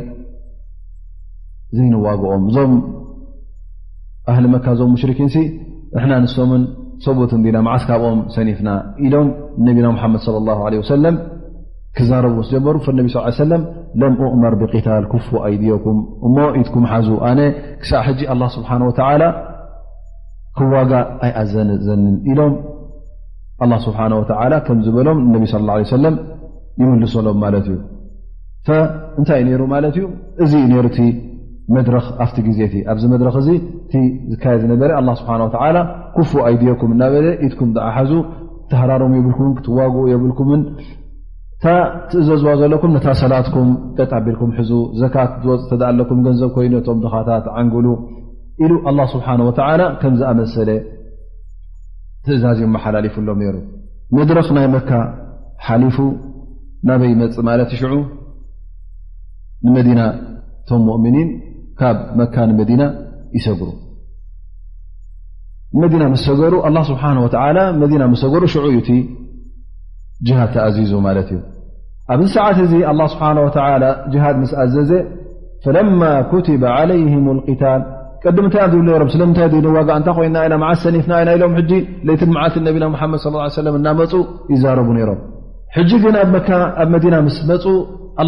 ዘይንዋግኦም 1.78 2.44
እዞም 2.50 2.74
ኣህሊ 4.32 4.46
መካ 4.54 4.68
ዞም 4.80 4.90
ሙሽርክንሲ 4.96 5.36
ንሕና 5.96 6.14
ንሶምን 6.26 6.64
ሰብትን 7.06 7.42
ና 7.56 7.58
መዓስካብኦም 7.68 8.20
ሰኒፍና 8.36 8.70
ኢሎም 9.08 9.28
ነቢና 9.66 9.88
ምሓመድ 9.96 10.22
ለ 10.74 10.80
ሰለም 10.94 11.18
ክዛረቡ 11.98 12.38
ጀመሩ 12.54 12.76
ፈነቢ 12.86 13.08
ስ 13.14 13.18
ሰለም 13.42 13.62
ለም 14.02 14.16
እእመር 14.30 14.56
ብቂታል 14.62 15.04
ክፉ 15.12 15.28
ኣይድዮኩም 15.48 16.00
እሞ 16.28 16.36
ኢትኩም 16.62 16.86
ሓዙ 16.94 17.08
ኣነ 17.30 17.40
ክሳብ 17.84 18.04
ሕጂ 18.08 18.22
ኣ 18.34 18.50
ስብሓ 18.56 18.70
ወተላ 18.88 19.22
ክዋጋ 20.60 20.92
ኣይኣዘንዘንን 21.28 22.16
ኢሎም 22.32 22.54
ስብሓ 23.86 24.00
ወላ 24.30 24.54
ከምዝበሎም 24.66 25.18
ነቢ 25.34 25.44
ስ 25.52 25.60
ه 25.70 25.86
ሰለም 25.94 26.16
ይምልሶሎም 26.82 27.38
ማለት 27.44 27.66
እዩ 27.74 27.78
እንታይ 29.20 29.42
ነይሩ 29.48 29.62
ማለት 29.74 29.96
እዩ 30.00 30.06
እዚ 30.44 30.52
ነሩእቲ 30.72 31.00
መድረኽ 31.76 32.06
ኣብቲ 32.24 32.38
ግዜቲ 32.48 32.74
ኣብዚ 32.92 33.04
መድረኽ 33.14 33.36
እዚ 33.42 33.50
እቲ 33.86 33.94
ዝካየ 34.32 34.56
ዝነበረ 34.64 34.92
ስብሓ 35.22 35.32
ወ 35.44 35.82
ኩፉ 36.18 36.32
ኣይድዮኩም 36.48 36.92
እናበለ 36.96 37.26
ኢትኩም 37.48 37.70
ዝኣሓዙ 37.78 38.12
ተሃራሮም 38.72 39.14
የብልኩምን 39.18 39.54
ክትዋግኡ 39.58 40.04
የብልኩምን 40.14 40.62
እታትእዘዝዋ 41.58 42.50
ዘለኩም 42.62 42.92
ነታ 42.96 43.08
ሰላትኩም 43.24 43.70
ጠጣቢልኩም 44.00 44.52
ሕዙ 44.58 44.72
ዘካት 45.02 45.32
ዝወፅ 45.46 45.64
ተኣ 45.72 45.82
ኣለኩም 45.92 46.20
ገንዘብ 46.28 46.50
ኮይኑቶም 46.58 47.00
ድኻታት 47.06 47.46
ዓንግሉ 47.62 47.86
ኢሉ 48.66 48.72
ስብሓወላ 49.16 49.70
ከም 50.02 50.14
ዝኣመሰለ 50.22 50.70
እዛዝ 52.36 52.60
ሓላلፉ 52.84 53.16
ሎም 53.30 53.40
ሩ 53.56 53.58
መድረኽ 54.18 54.48
ናይ 54.58 54.68
መካ 54.76 54.90
ሓሊፉ 55.68 55.98
ናበይ 56.90 57.14
መፅ 57.24 57.36
ማለት 57.50 57.70
ሽ 57.80 57.84
ንመዲና 59.66 60.02
ቶ 60.70 60.80
ؤምኒን 60.96 61.30
ካብ 61.80 61.98
መካ 62.22 62.36
ንመዲና 62.52 62.84
ይሰጉሩ 63.38 63.70
መና 65.82 66.04
ሰገሩ 66.28 66.54
الله 66.68 66.84
ስሓه 66.90 67.16
و 67.26 67.28
ና 68.12 68.14
ሰገሩ 68.24 68.44
ሽዑ 68.56 68.66
ዩ 70.28 70.30
هድ 70.38 70.50
ተأዚዙ 70.56 70.92
ማለት 71.08 71.28
እዩ 71.36 71.40
ኣብዚ 72.14 72.28
ሰዓት 72.36 72.58
እዚ 72.66 72.74
الله 72.92 73.08
ስሓنه 73.14 73.42
و 73.48 73.52
هድ 74.24 74.36
ምስ 74.42 74.52
ኣዘዘ 74.64 74.92
فለ 75.64 75.76
كትب 76.32 76.62
علይه 76.80 77.14
القታ 77.36 77.62
ቀድምንታይ 78.24 78.66
ዝብሉ 78.74 78.88
ሮም 79.02 79.10
ስለምንታይ 79.14 79.48
ኒ 79.66 79.72
ዋጋእ 79.78 79.96
እንታይ 80.00 80.14
ኮይና 80.18 80.38
ና 80.52 80.56
መዓ 80.62 80.70
ሰኒፍና 80.84 81.14
ይና 81.22 81.30
ኢሎም 81.38 81.54
ሕጂ 81.60 81.72
ለቲን 82.08 82.30
መዓልቲ 82.36 82.56
ነቢና 82.68 82.86
ሓመድ 83.02 83.20
ص 83.24 83.58
ለ 83.66 83.74
እናመፁ 83.80 84.12
ይዛረቡ 84.54 84.88
ነይሮም 84.98 85.20
ሕጂ 85.76 85.92
ግን 86.04 86.16
ኣኣብ 86.22 86.88
መዲና 86.94 87.16
ምስ 87.28 87.38
መፁ 87.50 87.64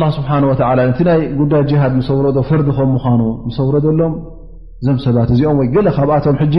ላ 0.02 0.10
ስብሓን 0.18 0.44
ወላ 0.50 0.80
ነቲ 0.90 1.00
ናይ 1.10 1.20
ጉዳይ 1.40 1.62
ጅሃድ 1.70 1.94
ምሰውረዶ 2.00 2.38
ፈርዲ 2.50 2.68
ከም 2.80 2.90
ምኳኑ 2.96 3.22
ምሰውሮ 3.48 3.76
ዘሎም 3.86 4.14
እዞም 4.82 4.98
ሰባት 5.06 5.30
እዚኦም 5.36 5.58
ወይ 5.62 5.68
ገለ 5.76 5.88
ካብኣቶም 5.98 6.36
ሕጂ 6.42 6.56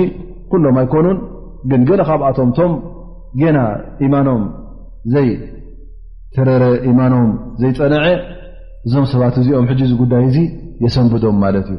ኩሎም 0.52 0.78
ኣይኮኑን 0.82 1.18
ግን 1.72 1.82
ገለ 1.90 2.00
ካብኣቶምቶም 2.08 2.72
ና 3.56 3.62
ኢማኖም 4.06 4.42
ዘይትረረ 5.14 6.64
ኢማኖም 6.90 7.28
ዘይፀነዐ 7.62 8.06
እዞም 8.88 9.06
ሰባት 9.14 9.34
እዚኦም 9.42 9.66
ሕ 9.70 9.80
ዚ 9.88 9.92
ጉዳይ 10.02 10.24
እዙ 10.30 10.36
የሰንብዶም 10.84 11.36
ማለት 11.44 11.66
እዩ 11.74 11.78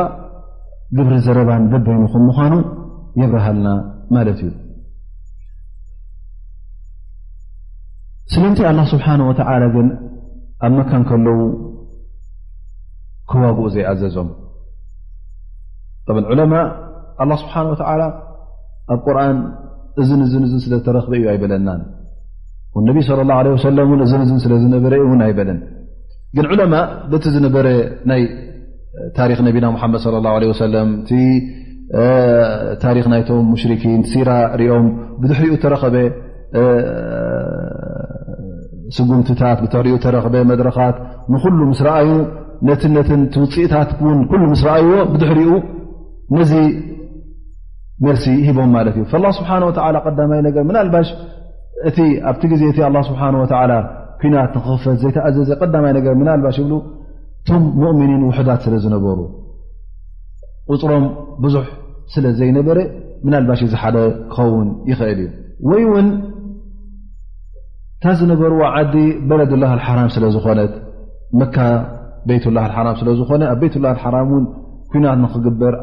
ግብሪ 0.96 1.14
ዘረባን 1.26 1.62
ደበይኑኹም 1.72 2.24
ምኳኑ 2.30 2.54
የብረሃልና 3.20 3.68
ማለት 4.14 4.40
እዩ 4.46 4.50
ስለንታይ 8.32 8.66
ኣላ 8.70 8.80
ስብሓን 8.92 9.22
ወተላ 9.30 9.64
ግን 9.76 9.88
ኣብ 10.66 10.72
መካን 10.80 11.02
ከለው 11.10 11.40
ከዋግኡ 13.30 13.64
ዘይኣዘዞም 13.74 14.28
ብ 16.16 16.24
ዑለማ 16.34 16.54
ኣ 17.22 17.26
ስብሓን 17.42 17.66
ወላ 17.72 18.02
ኣብ 18.92 19.00
ቁርን 19.06 19.38
እዝን 20.02 20.22
እ 20.26 20.30
ን 20.42 20.46
ስለዝተረክበ 20.66 21.12
እዩ 21.18 21.24
ኣይብለናን 21.32 21.82
ነቢ 22.88 22.98
صى 23.06 23.14
ه 23.18 23.20
እን 23.80 24.22
ን 24.32 24.38
ስለዝነበረ 24.44 24.94
ውን 25.08 25.20
ኣይበለን 25.26 25.58
ግን 26.36 26.46
ዑለማ 26.52 26.74
ደቲ 27.12 27.24
ዝነበረ 27.34 27.66
ናይ 28.10 28.22
ታሪክ 29.18 29.38
ነቢና 29.48 29.64
መድ 29.74 29.94
ص 30.04 30.06
ه 30.08 30.52
ሰለ 30.60 30.74
ቲ 31.08 31.12
ታሪክ 32.84 33.06
ናይቶም 33.12 33.42
ሙሽርኪን 33.52 34.00
ራ 34.28 34.30
ሪኦም 34.60 34.86
ብድሕሪኡ 35.20 35.52
ተረኸበ 35.64 35.96
ስጉምቲታት 38.96 39.58
ሪኡ 39.86 39.94
ተረኽበ 40.04 40.34
መድረኻት 40.50 40.96
ንሉ 41.32 41.60
ምስ 41.72 41.80
ረኣዩ 41.86 42.08
ነ 42.68 42.70
ነ 42.94 42.96
ውፅኢታት 43.42 43.90
ን 44.50 44.54
ስ 44.60 44.62
ረኣይዎ 44.68 44.94
ብድሕሪኡ 45.12 45.50
ነዚ 46.36 46.52
መርሲ 48.06 48.24
ሂቦም 48.46 48.70
ማለት 48.76 48.94
እዩ 48.98 49.04
فل 49.12 49.24
ስብሓه 49.38 49.62
ዳማይ 50.18 50.40
ነር 50.46 50.82
ኣባሽ 50.86 51.08
እቲ 51.88 51.98
ኣብቲ 52.30 52.42
ዜ 52.60 52.62
እ 52.70 52.74
له 52.94 53.00
ስብሓه 53.08 53.26
ኩናት 54.24 54.52
ፈት 54.82 54.96
ዘይተዘዘ 55.02 55.48
ዳማይ 55.74 55.92
ነር 55.96 56.16
ና 56.26 56.30
ባሽ 56.44 56.56
ብ 56.70 56.74
ቶም 57.46 57.62
ؤምኒን 57.90 58.22
ውሕዳት 58.30 58.60
ስለ 58.66 58.74
ዝነበሩ 58.84 59.18
قፅሮም 60.70 61.04
ብዙሕ 61.44 61.64
ስለ 62.14 62.24
ዘይነበረ 62.38 62.78
ና 63.32 63.40
ባሽ 63.48 63.60
ዝሓደ 63.72 63.96
ክኸውን 64.34 64.68
ይኽእል 64.90 65.18
እዩ 65.24 65.28
ወይ 65.70 65.82
ውን 65.92 66.06
ታ 68.04 68.12
ዝነበርዎ 68.20 68.60
ዓዲ 68.76 68.94
በለድ 69.28 69.52
ላه 69.62 69.72
لحራም 69.80 70.08
ስለ 70.16 70.24
ዝኾነ 70.36 70.60
መ 71.40 71.42
ቤ 72.28 72.30
ه 72.44 72.46
ራ 72.86 72.88
ስለ 73.00 73.08
ዝኾነ 73.18 73.42
ኣ 73.52 73.54
ቤትላ 73.60 73.86
حራ 74.04 74.14
ናት 75.14 75.32
ክግበር 75.34 75.74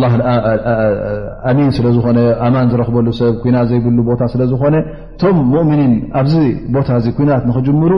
ሚን 0.00 1.70
ስለማን 1.76 2.66
ዝረክበሉ 2.72 3.06
ሰብ 3.18 3.42
ና 3.54 3.62
ዘይብ 3.70 3.86
ቦታ 4.10 4.22
ስለዝኮነ 4.32 4.76
ቶም 5.22 5.38
እምኒን 5.62 5.92
ኣብዚ 6.20 6.34
ቦታ 6.76 6.88
ናት 7.30 7.42
ንክምሩ 7.50 7.92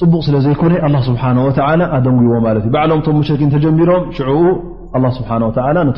ፅቡቕ 0.00 0.20
ስለ 0.26 0.36
ዘይኮነ 0.46 0.98
ስሓ 1.06 1.22
ኣደንጉዎ 1.96 2.36
ሎም 2.90 3.00
ም 3.18 3.22
ሽኪ 3.30 3.42
ተጀሚሮም 3.54 4.04
ስ 5.16 5.24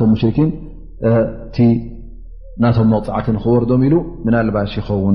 ቶም 0.00 0.12
ሽን 0.22 0.40
ናቶም 2.62 2.88
መፅዓት 2.94 3.26
ክወርዶም 3.44 3.82
ኢሉ 3.86 3.94
ልባሽ 4.48 4.72
ይኸውን 4.80 5.14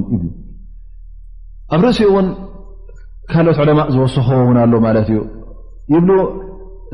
ኣብ 1.75 1.81
ርእሲኡ 1.85 2.13
ን 2.25 2.27
ካኦት 3.31 3.57
ዕለማ 3.63 3.81
ዝወሰክዎ 3.93 4.39
ን 4.55 4.57
ኣሎ 4.63 4.73
ት 5.07 5.09
ዩ 5.15 5.19
ይብ 5.95 6.09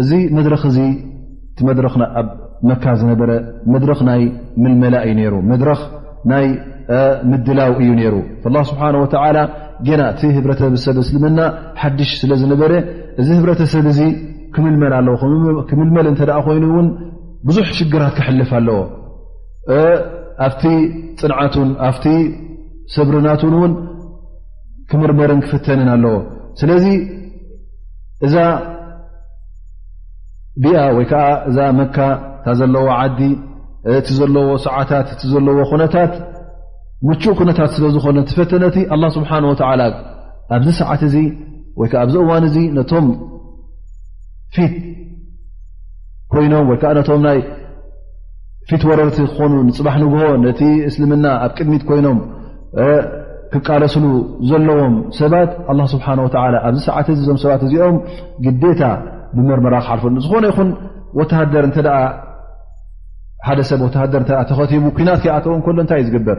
እዚ 0.01 0.09
መድረክ 0.37 0.63
ዚ 0.75 0.79
እቲ 1.55 1.61
ድኣብ 1.77 1.93
መካ 2.69 2.83
ዝነበረ 2.99 3.31
መድረኽ 3.73 3.99
ናይ 4.07 4.21
ምልመላ 4.63 4.95
እዩ 5.09 5.19
ሩ 5.33 5.35
ድረኽ 5.61 5.81
ናይ 6.31 6.45
ምድላው 7.31 7.71
እዩ 7.83 7.89
ሩ 8.13 8.15
ስብሓ 8.71 8.81
ና 8.95 8.97
እቲ 10.13 10.21
ህሰብ 10.37 10.73
ስልመና 11.09 11.39
ሓድሽ 11.81 12.11
ስለ 12.21 12.31
ዝነበረ 12.41 12.71
እዚ 13.21 13.27
ህብረተሰብ 13.37 13.85
እዚ 13.93 13.99
ክምልመል 14.55 14.93
ኣለ 14.99 15.07
ክምልመል 15.69 16.05
እ 16.11 16.13
ኮይኑ 16.47 16.65
ውን 16.75 16.87
ብዙሕ 17.47 17.67
ሽግራት 17.79 18.13
ክሕልፍ 18.19 18.51
ኣለዎ 18.59 18.77
ኣ 20.45 20.49
ፅንዓቱን 20.61 21.69
ኣ 21.89 21.91
ሰብርናትን 22.93 23.53
ውን 23.61 23.73
ክመርመርን 24.89 25.39
ክፍተንን 25.45 25.89
ኣለዎ 25.95 26.15
ስለዚ 26.59 26.85
እዛ 28.25 28.33
ብኣ 30.63 30.75
ወይ 30.97 31.05
ከዓ 31.11 31.23
እዛ 31.49 31.57
መካ 31.79 31.95
እታ 32.39 32.45
ዘለዎ 32.59 32.87
ዓዲ 32.99 33.19
እቲ 33.97 34.07
ዘለዎ 34.19 34.47
ሰዓታት 34.65 35.07
እቲ 35.13 35.21
ዘለዎ 35.33 35.57
ኩነታት 35.71 36.13
ምቹእ 37.07 37.33
ኩነታት 37.39 37.69
ስለ 37.75 37.83
ዝኾነ 37.95 38.17
ትፈተነቲ 38.29 38.75
ኣ 38.93 38.97
ስብሓን 39.17 39.43
ወዓላ 39.51 39.81
ኣብዚ 40.55 40.67
ሰዓት 40.81 41.01
እዚ 41.07 41.15
ወይከዓ 41.79 41.99
ኣብዚ 42.05 42.15
እዋን 42.25 42.43
እዚ 42.49 42.57
ነቶም 42.77 43.07
ፊት 44.55 44.73
ኮይኖም 46.33 46.65
ወይከዓ 46.71 46.89
ነቶም 46.99 47.21
ናይ 47.27 47.39
ፊት 48.69 48.83
ወረርቲ 48.89 49.17
ክኾኑ 49.31 49.51
ንፅባሕ 49.69 49.95
ንግሆ 50.03 50.21
ነቲ 50.45 50.61
እስልምና 50.89 51.25
ኣብ 51.45 51.51
ቅድሚት 51.57 51.83
ኮይኖም 51.89 52.19
ክቃለስሉ 53.51 54.03
ዘለዎም 54.51 54.95
ሰባት 55.19 55.51
ኣ 55.73 55.75
ስብሓ 55.95 56.05
ወ 56.27 56.29
ኣብዚ 56.67 56.79
ሰዓት 56.89 57.07
እዚ 57.15 57.19
እዞም 57.25 57.37
ሰባት 57.43 57.61
እዚኦም 57.67 57.97
ግዴታ 58.45 58.81
ብመርመራ 59.37 59.75
ክልፉ 59.87 60.03
ዝኾነ 60.25 60.45
ይኹን 60.51 60.69
ሃደር 61.55 61.65
ደ 63.57 63.61
ሰብ 63.69 63.81
ሃደ 64.01 64.13
ተኸቡ 64.49 64.97
ና 65.07 65.11
ከይተው 65.23 65.55
ሎ 65.77 65.83
ታይእ 65.89 66.05
ዝግበር 66.09 66.37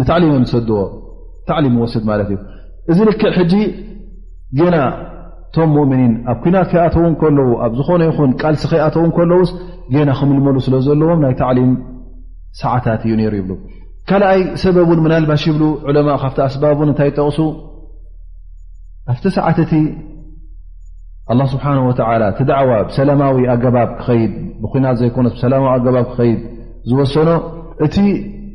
ንም 0.00 0.44
ሰድዎ 0.52 0.76
ወስድ 1.84 2.04
ማት 2.10 2.20
እዩ 2.28 2.36
እዚ 2.90 2.98
ልክዕ 3.08 3.32
ሕ 4.60 4.68
ና 4.74 4.78
ቶም 5.54 5.70
ؤምኒን 5.80 6.12
ኣብ 6.32 6.36
ኩናት 6.44 6.66
ከይኣተው 6.72 7.04
ከለዉ 7.20 7.48
ኣ 7.64 7.66
ዝኾነ 7.78 8.02
ይ 8.08 8.12
ቃልሲ 8.42 8.62
ከይኣተው 8.72 9.02
ለው 9.30 9.40
ና 10.08 10.12
ክምልመሉ 10.20 10.56
ስለ 10.66 10.74
ዘለዎም 10.86 11.20
ናይ 11.24 11.34
ም 11.70 11.72
ሰዓታት 12.62 13.02
እዩ 13.06 13.12
ሩ 13.32 13.34
ይብ 13.40 13.50
ካኣይ 14.08 14.40
ሰበብን 14.62 15.00
ናልባሽ 15.12 15.42
ይብ 15.50 15.60
ማء 16.08 16.16
ካብ 16.22 16.38
ኣስ 16.46 16.54
እታይ 16.94 17.10
ጠቕሱ 17.18 17.38
ኣብቲ 19.12 19.24
ሰዓቲ 19.36 19.58
ስብሓነ 21.52 21.78
ወላ 21.88 22.22
እቲ 22.32 22.40
ዳዕዋ 22.50 22.70
ብሰላማዊ 22.88 23.36
ኣገባብ 23.54 23.90
ክኸይድ 23.98 24.32
ብኩናት 24.62 24.96
ዘይኮነት 25.00 25.34
ሰላማዊ 25.42 25.72
ኣገባብ 25.80 26.06
ክኸይድ 26.12 26.40
ዝወሰኖ 26.90 27.28
እቲ 27.84 27.96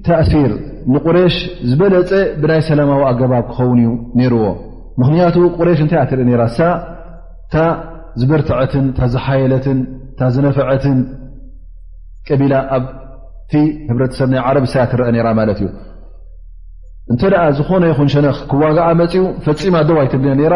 ተእሲር 0.05 0.51
ንቁሬሽ 0.93 1.35
ዝበለፀ 1.69 2.11
ብናይ 2.41 2.61
ሰላማዊ 2.69 3.01
ኣገባብ 3.11 3.45
ክኸውን 3.51 3.79
እዩ 3.85 3.89
ነይርዎ 4.19 4.43
ምክንያቱ 5.01 5.35
ቁሬሽ 5.59 5.79
እንታይ 5.85 6.03
ትርኢ 6.11 6.31
ራ 6.41 6.43
ሳ 6.57 6.69
እታ 7.47 7.55
ዝበርትዐትን 8.19 8.85
ታዝሓየለትን 8.99 9.79
እታ 10.11 10.21
ዝነፈዐትን 10.35 10.97
ቀቢላ 12.29 12.53
ኣብቲ 12.77 13.51
ህብረተሰብ 13.89 14.29
ናይ 14.33 14.41
ዓረቢ 14.49 14.65
ሳ 14.73 14.85
ትርአ 14.91 15.07
ነራ 15.17 15.27
ማለት 15.41 15.57
እዩ 15.63 15.67
እንተ 17.11 17.21
ዝኾነ 17.57 17.83
ይኹን 17.91 18.07
ሸነኽ 18.13 18.37
ክዋግዓ 18.51 18.85
መፅኡ 19.01 19.21
ፈፂማ 19.43 19.75
ደዋ 19.89 19.99
ይትብልና 20.05 20.55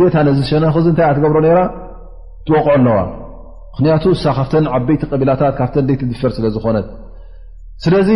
ግታ 0.00 0.14
ነዚ 0.26 0.38
ሸነኽ 0.50 0.74
ንታይ 0.92 1.06
ትገብሮ 1.16 1.36
ጥወቁዖ 2.48 2.66
ኣለዋ 2.78 2.98
ምክንያቱ 3.70 4.04
እሳ 4.16 4.24
ካፍተ 4.38 4.52
ዓበይቲ 4.76 5.02
ቐቢላታት 5.12 5.54
ካፍተ 5.60 5.74
ትድፈር 6.00 6.30
ስለዝኾነት 6.36 6.86
ስለዚ 7.84 8.10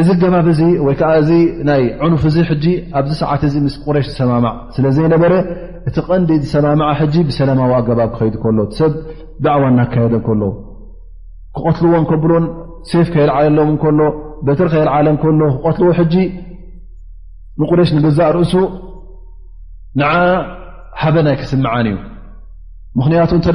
እዚ 0.00 0.08
ገባብ 0.20 0.46
እዚ 0.52 0.60
ወይዓ 0.86 1.08
እዚ 1.22 1.30
ናይ 1.68 1.82
ዕኑፍ 2.04 2.22
እዚ 2.30 2.36
ሕጂ 2.50 2.66
ኣብዚ 2.98 3.12
ሰዓት 3.22 3.42
እ 3.48 3.50
ምስ 3.64 3.74
ቁረሽ 3.86 4.06
ዝሰማማዕ 4.10 4.54
ስለዘይነበረ 4.76 5.32
እቲ 5.88 5.96
ቀንዲ 6.06 6.30
ዝሰማማ 6.44 6.82
ሕጂ 7.00 7.14
ብሰላማዊ 7.28 7.72
ኣገባብ 7.80 8.10
ክኸይዱ 8.14 8.36
ከሎ 8.44 8.58
ሰብ 8.78 8.92
ዳዕዋን 9.46 9.74
ና 9.78 9.82
ካየደ 9.94 10.14
ከሎ 10.28 10.42
ክቐትልዎን 11.56 12.06
ከብሎን 12.12 12.46
ሴፍ 12.90 13.08
ከየልዓለሎም 13.16 13.74
ከሎ 13.82 14.00
በትሪ 14.46 14.66
ከየልዓለ 14.76 15.06
ከሎ 15.24 15.38
ክቀትልዎ 15.56 15.92
ንቁረሽ 17.60 17.88
ንገዛእ 17.96 18.30
ርእሱ 18.36 18.52
ንዓ 20.00 20.10
ሓበ 21.00 21.16
ናይ 21.26 21.36
ክስምዓን 21.40 21.86
እዩ 21.92 21.98
ምክንያቱ 22.98 23.30
እተ 23.40 23.48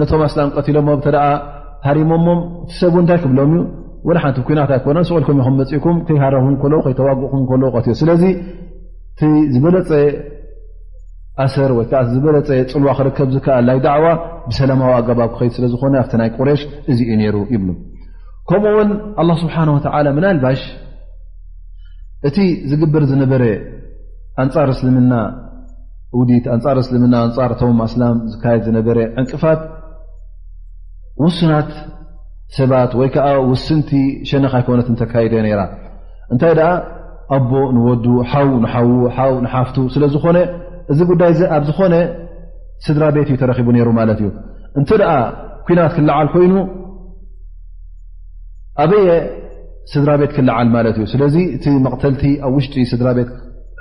ነቶም 0.00 0.22
ኣስላም 0.28 0.50
ቀትሎሞ 0.56 0.88
ተ 1.06 1.10
ሃሪሞሞም 1.86 2.40
እቲ 2.64 2.70
ሰብ 2.80 2.94
እንታይ 3.00 3.18
ክብሎም 3.22 3.52
እዩ 3.54 3.62
ወ 4.08 4.12
ሓንቲ 4.22 4.38
ኩናት 4.46 4.70
ኣይኮነ 4.76 4.98
ስቁኢልኩም 5.08 5.56
መፅእኩም 5.60 5.96
ከይሃረክም 6.06 6.54
ከይተዋግእኩም 6.84 7.42
ትዮ 7.84 7.94
ስለዚ 8.00 8.22
እቲ 9.12 9.20
ዝበለፀ 9.54 9.90
ኣሰር 11.44 11.70
ወ 11.78 11.80
ዝበለፀ 12.14 12.48
ፅልዋ 12.72 12.90
ክርከብ 12.98 13.28
ዝከኣል 13.34 13.64
ናይ 13.70 13.78
ዳዕዋ 13.86 14.06
ብሰላማዊ 14.48 14.92
ኣገባብ 15.00 15.30
ክኸይድ 15.34 15.52
ስለዝኾነ 15.58 15.94
ኣብቲ 16.02 16.12
ናይ 16.20 16.30
ቁሬሽ 16.38 16.62
እዚ 16.90 16.98
ዩ 17.10 17.16
ነይሩ 17.20 17.36
ይብሉ 17.54 17.68
ከምኡ 18.48 18.72
ውን 18.78 18.90
ኣ 19.22 19.26
ስብሓና 19.42 19.70
ላ 20.06 20.14
ምን 20.16 20.24
ኣልባሽ 20.32 20.60
እቲ 22.28 22.38
ዝግበር 22.70 23.02
ዝነበረ 23.10 23.44
ኣንፃር 24.42 24.68
እስልምና 24.74 25.14
እውዲት 26.16 26.44
ኣንፃር 26.54 26.76
እስልምና 26.82 27.14
ኣንፃር 27.26 27.50
ቶም 27.60 27.78
ኣስላም 27.86 28.16
ዝካየድ 28.32 28.62
ዝነበረ 28.68 28.98
ዕንቅፋት 29.20 29.60
ውስናት 31.22 31.70
ሰባት 32.58 32.92
ወይ 33.00 33.08
ከዓ 33.14 33.26
ውስንቲ 33.50 33.90
ሸነካ 34.28 34.54
ይኮነት 34.62 34.88
እንተካይደ 34.92 35.34
ነይራ 35.46 35.62
እንታይ 36.32 36.52
ደኣ 36.58 36.70
ኣቦ 37.36 37.50
ንወዱ 37.76 38.06
ሓው 38.32 38.48
ንሓዉ 38.64 38.90
ሓው 39.18 39.32
ንሓፍቱ 39.44 39.76
ስለ 39.94 40.04
ዝኾነ 40.14 40.38
እዚ 40.92 40.98
ጉዳይ 41.10 41.30
እዚ 41.34 41.42
ኣብ 41.56 41.62
ዝኾነ 41.68 41.94
ስድራ 42.86 43.04
ቤት 43.16 43.28
እዩ 43.32 43.36
ተረኪቡ 43.42 43.68
ነይሩ 43.76 43.88
ማለት 44.00 44.18
እዩ 44.22 44.28
እንት 44.80 44.90
ደኣ 45.02 45.12
ኩናት 45.66 45.92
ክልዓል 45.98 46.28
ኮይኑ 46.34 46.54
ኣበየ 48.82 49.08
ስድራ 49.90 50.10
ቤት 50.20 50.32
ክልዓል 50.36 50.68
ማለት 50.74 50.96
እዩ 50.98 51.04
ስለዚ 51.12 51.36
እቲ 51.56 51.64
መቕተልቲ 51.86 52.22
ኣብ 52.46 52.52
ውሽጢ 52.58 52.74
ስድራ 52.90 53.08
ቤት 53.18 53.30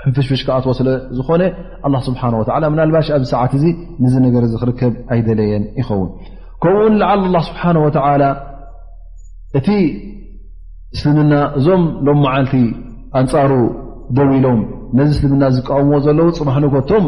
ሕንፍሽፍሽ 0.04 0.40
ክኣትዎ 0.48 0.72
ስለዝኾነ 0.80 1.42
ስብሓ 2.08 2.22
ወ 2.42 2.46
ምናልባሽ 2.74 3.08
ኣብዚ 3.18 3.28
ሰዓት 3.34 3.52
እዚ 3.58 3.66
ንዚ 4.04 4.14
ነገር 4.26 4.44
እዚ 4.48 4.54
ክርከብ 4.62 4.94
ኣይደለየን 5.14 5.64
ይኸውን 5.80 6.10
ከምኡውን 6.64 6.96
ላዓል 7.02 7.24
ላ 7.36 7.42
ስብሓን 7.50 7.78
ወ 7.84 7.88
እቲ 9.60 9.70
እስልምና 10.96 11.34
እዞም 11.60 11.84
ሎም 12.08 12.20
መዓልቲ 12.26 12.54
ኣንፃሩ 13.20 13.52
ደው 14.18 14.30
ኢሎም 14.38 14.60
ነዚ 14.98 15.10
እስልምና 15.18 15.44
ዝቀወምዎ 15.58 15.98
ዘለዉ 16.06 16.30
ፅማሕንኮ 16.40 16.74
ቶም 16.92 17.06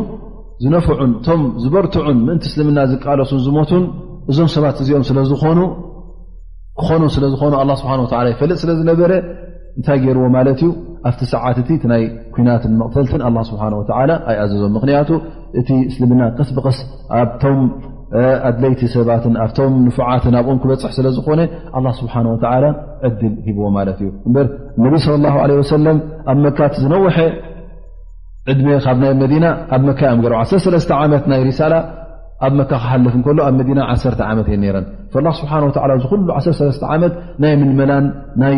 ዝነፍዑን 0.64 1.12
እቶም 1.20 1.42
ዝበርትዑን 1.64 2.18
ምእንቲ 2.28 2.46
እስልምና 2.52 2.80
ዝቃለሱን 2.92 3.42
ዝሞቱን 3.46 3.84
እዞም 4.32 4.50
ሰባት 4.56 4.78
እዚኦም 4.84 5.04
ስለዝኾኑ 5.10 5.60
ክኾኑ 6.82 7.02
ስለዝኾኑ 7.16 7.52
ስብሓ 7.82 7.92
ይፈልጥ 8.34 8.58
ስለ 8.64 8.70
ዝነበረ 8.80 9.12
እንታይ 9.80 9.98
ገይርዎ 10.04 10.26
ማለት 10.36 10.60
እዩ 10.64 10.70
ኣብቲ 11.10 11.22
ሰዓት 11.34 11.58
እቲ 11.62 11.70
እ 11.86 11.88
ናይ 11.92 12.04
ኩናትን 12.36 12.74
መቕተልትን 12.82 13.22
ስብሓ 13.50 13.62
ኣይ 14.00 14.36
ኣዘዞም 14.44 14.74
ምክንያቱ 14.78 15.10
እቲ 15.60 15.70
እስልምና 15.90 16.22
ቅስ 16.38 16.50
ብቅስ 16.58 16.78
ኣብቶም 17.20 17.60
ኣድለይቲ 18.50 18.82
ሰባትን 18.96 19.36
ኣብቶም 19.44 19.74
ንፉዓትን 19.86 20.36
ኣብኦም 20.40 20.60
ክበፅሕ 20.64 20.92
ስለዝኾነ 20.98 21.42
ስብሓ 22.02 22.16
ዕድል 23.08 23.34
ሂብዎ 23.48 23.64
ማለት 23.78 23.98
እዩ 24.04 24.12
እበር 24.30 24.46
ነቢ 24.86 24.94
صለ 25.06 25.26
ه 25.36 25.66
ሰለም 25.74 25.98
ኣብ 26.34 26.38
መካት 26.46 26.74
ዝነውሐ 26.84 27.18
ዕድሜ 28.52 28.68
ካብ 28.86 28.98
ናይ 29.04 29.12
መዲና 29.24 29.46
ኣብ 29.76 29.82
መካዮም 29.90 30.22
ር 30.32 30.36
1ሰሰለስተ 30.44 30.90
ዓመት 31.04 31.26
ናይ 31.32 31.42
ሪሳላ 31.50 31.74
ኣብ 32.46 32.54
መካ 32.60 32.72
ክሓልፍ 32.84 33.16
እሎ 33.32 33.40
ኣብ 33.48 33.56
መዲና 33.62 33.80
1 33.96 34.22
ዓመ 34.30 34.40
ረ 34.76 34.80
ስه 36.46 36.62
1 36.78 36.86
ዓመት 36.94 37.14
ናይ 37.44 37.54
ምልመላን 37.62 38.06
ናይ 38.42 38.56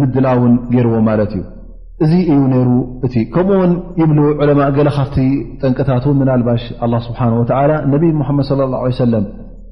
ምድላ 0.00 0.26
ውን 0.40 0.52
ገርዎ 0.72 0.94
ማለት 1.08 1.32
እዩ 1.38 1.42
እዚ 2.04 2.12
እዩ 2.32 2.40
ሩ 2.68 2.70
እቲ 3.06 3.14
ከምኡ 3.34 3.56
ውን 3.62 3.72
ይብሉ 4.00 4.18
ዑለማء 4.40 4.68
ለ 4.86 4.90
ካፍቲ 4.96 5.16
ጠንቅታት 5.62 6.04
ም 6.18 6.22
ልባሽ 6.40 6.62
ስብሓه 7.06 7.30
ነብ 7.92 8.04
መድ 8.14 8.28
ص 8.48 8.50
ه 8.84 8.88
ه 8.98 9.08
ለም 9.12 9.24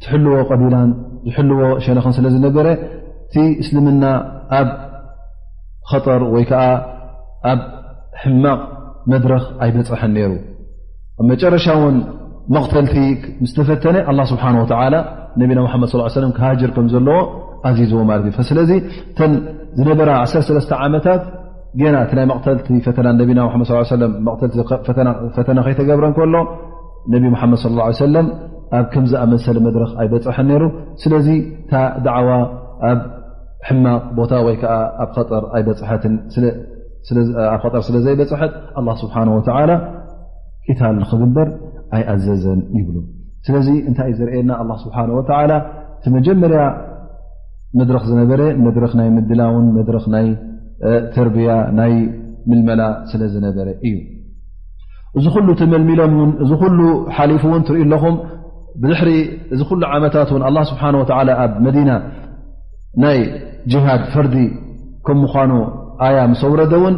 ትሕልዎ 0.03 0.37
ቀቢላን 0.51 0.91
ዝሕልዎ 1.33 1.63
ሸነክን 1.85 2.15
ስለ 2.19 2.27
ዝነበረ 2.35 2.67
እቲ 2.77 3.35
እስልምና 3.63 4.05
ኣብ 4.61 4.69
خጠር 5.91 6.23
ወይዓ 6.35 6.53
ኣብ 7.53 7.61
ሕማቕ 8.23 8.61
መድረኽ 9.13 9.45
ኣይበፅሐን 9.65 10.11
ነሩ 10.19 10.31
ረሻ 11.57 11.67
መተልቲ 12.55 12.95
ምስ 13.43 13.51
ተፈተነ 13.57 14.21
ስብሓ 14.33 14.45
ነቢና 15.41 15.61
ድ 15.95 16.31
ክሃር 16.37 16.55
ከም 16.77 16.87
ዘለዎ 16.95 17.17
ኣዚዝዎ 17.69 18.01
ማለት 18.11 18.25
እዩ 18.29 18.45
ስለዚ 18.51 18.71
ዝነበራ 19.79 20.11
1ተ 20.27 20.73
ዓመታት 20.87 21.23
ና 21.93 22.07
ናይ 22.19 22.27
መተቲ 22.31 22.69
ተና 22.97 23.09
ና 23.19 24.35
ድ 24.41 24.67
ተቲፈተና 24.87 25.59
ከይተገብረን 25.67 26.15
ከሎ 26.19 26.35
ነቢ 27.13 27.23
ሓመድ 27.43 27.59
ص 27.63 27.67
ሰለ 28.05 28.17
ኣብ 28.79 28.85
ከምዝኣመሰለ 28.93 29.57
መድረክ 29.67 29.93
ኣይበፅሐን 30.01 30.47
ነይሩ 30.51 30.65
ስለዚ 31.03 31.29
ድዕዋ 32.05 32.29
ኣብ 32.91 32.99
ሕማ 33.69 33.85
ቦታ 34.19 34.33
ወይዓ 34.47 34.65
ኣብ 35.05 35.11
ጠር 37.73 37.81
ስለ 37.89 37.97
ዘይበፅሐት 38.07 38.53
ስብሓ 39.03 39.17
ኢታ 40.71 40.81
ንክግንበር 41.01 41.49
ኣዘዘን 42.13 42.61
ይብሉ 42.79 42.97
ስለዚ 43.47 43.67
እንታይ 43.89 44.09
እ 44.13 44.17
ዘርእየና 44.19 44.53
ኣ 44.63 44.65
ስብሓን 44.83 45.11
ወላ 45.19 45.53
ቲ 46.05 46.11
መጀመርያ 46.17 46.63
መድረኽ 47.79 48.03
ዝነበረ 48.11 48.41
መድረክ 48.67 48.93
ናይ 48.99 49.09
ምድላ 49.17 49.41
ውን 49.55 49.67
መድረኽ 49.79 50.05
ናይ 50.15 50.27
ተርብያ 51.15 51.51
ናይ 51.79 51.95
ምልመላ 52.51 52.83
ስለ 53.11 53.23
ዝነበረ 53.35 53.69
እዩ 53.89 53.95
እዚ 55.19 55.25
ኩሉ 55.35 55.49
ተመልሚሎም 55.61 56.15
ውን 56.21 56.31
እዚ 56.45 56.51
ኩሉ 56.63 56.81
ሓሊፉ 57.17 57.43
እውን 57.51 57.63
ትርኢ 57.69 57.81
ኣለኹም 57.87 58.17
ብድሕሪ 58.83 59.11
እዚ 59.55 59.61
ኩሉ 59.71 59.83
ዓመታት 59.95 60.29
ውን 60.35 60.43
ኣ 60.49 60.53
ስብሓ 60.71 60.83
ወ 61.03 61.05
ኣብ 61.45 61.53
መዲና 61.67 61.91
ናይ 63.05 63.19
ጅሃድ 63.73 64.05
ፈርዲ 64.13 64.37
ከም 65.07 65.19
ምኳኑ 65.25 65.53
ኣያ 66.07 66.19
ምሰውረደ 66.33 66.75
ውን 66.85 66.97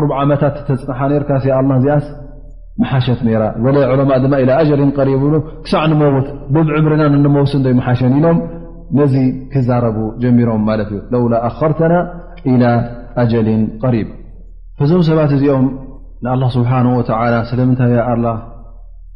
ሩ 0.01 0.03
ዓመታት 0.21 0.55
ተተፅን 0.67 1.11
ርካ 1.23 1.31
ዚኣስ 1.45 2.05
ሓሸት 2.91 3.19
ء 3.27 3.29
إلى 4.43 4.55
أجል 4.61 4.79
ሪ 4.81 4.83
ክሳዕ 5.63 6.01
ውት 6.17 6.27
ብዕብርና 6.53 7.03
ስ 7.53 7.63
ይ 7.73 7.77
ሓሸ 7.87 8.01
ኢሎም 8.17 8.37
ዚ 9.13 9.15
ክዛረቡ 9.53 9.97
ጀሚሮም 10.23 10.61
و 11.23 11.25
أخርተና 11.49 11.93
إلى 12.51 12.69
أ 13.21 13.23
ሪب 13.95 14.09
ዞ 14.89 14.91
ሰት 15.07 15.31
ኦም 15.55 15.65
ንኣላ 16.25 16.43
ስብሓ 16.55 16.71
ወ 16.97 17.01
ሰለምንታይ 17.49 17.93
አላ 18.11 18.25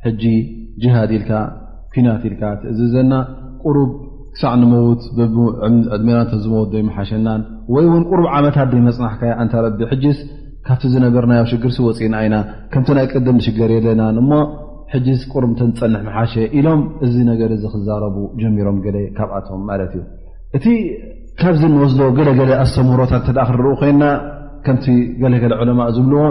ሕጂ 0.05 0.23
ጅሃድ 0.83 1.11
ኢልካ 1.17 1.29
ኩናት 1.93 2.23
ኢልካ 2.29 2.41
እዚ 2.71 2.79
ዘና 2.93 3.13
ቁሩብ 3.65 3.91
ክሳዕ 4.35 4.53
ንመውት 4.63 5.03
ኣድሜራ 5.95 6.17
ዝመወት 6.43 6.67
ዶይ 6.73 6.83
መሓሸናን 6.89 7.41
ወይ 7.75 7.85
እውን 7.89 8.03
ቁሩብ 8.09 8.25
ዓመታት 8.39 8.67
ዘይመፅናሕካ 8.73 9.21
እንተረቢ 9.43 9.79
ሕጅስ 9.91 10.19
ካብቲ 10.67 10.83
ዝነበርናዮ 10.93 11.43
ሽግር 11.51 11.71
ሲብ 11.75 11.85
ወፂእና 11.89 12.15
ኢና 12.27 12.35
ከምቲ 12.73 12.89
ናይ 12.97 13.05
ቅደም 13.13 13.37
ንሽገር 13.39 13.71
የለናን 13.77 14.17
እሞ 14.23 14.31
ሕጅስ 14.93 15.21
ቁሩብ 15.33 15.51
እተንፀንሕ 15.55 16.01
መሓሸ 16.09 16.33
ኢሎም 16.59 16.81
እዚ 17.05 17.15
ነገር 17.31 17.49
እዚ 17.57 17.63
ክዛረቡ 17.75 18.17
ጀሚሮም 18.41 18.77
ገ 18.85 18.91
ካብኣቶም 19.19 19.61
ማለት 19.69 19.93
እዩ 19.99 20.03
እቲ 20.59 20.65
ካብዚ 21.41 21.61
ንወስዶ 21.75 22.01
ገለገለ 22.19 22.51
ኣሰምህሮታት 22.65 23.25
እተ 23.31 23.39
ክንርኢ 23.53 23.73
ኮይና 23.81 24.03
ከምቲ 24.67 24.85
ገለገለ 25.23 25.53
ዕለማ 25.63 25.79
ዝብልዎ 25.95 26.21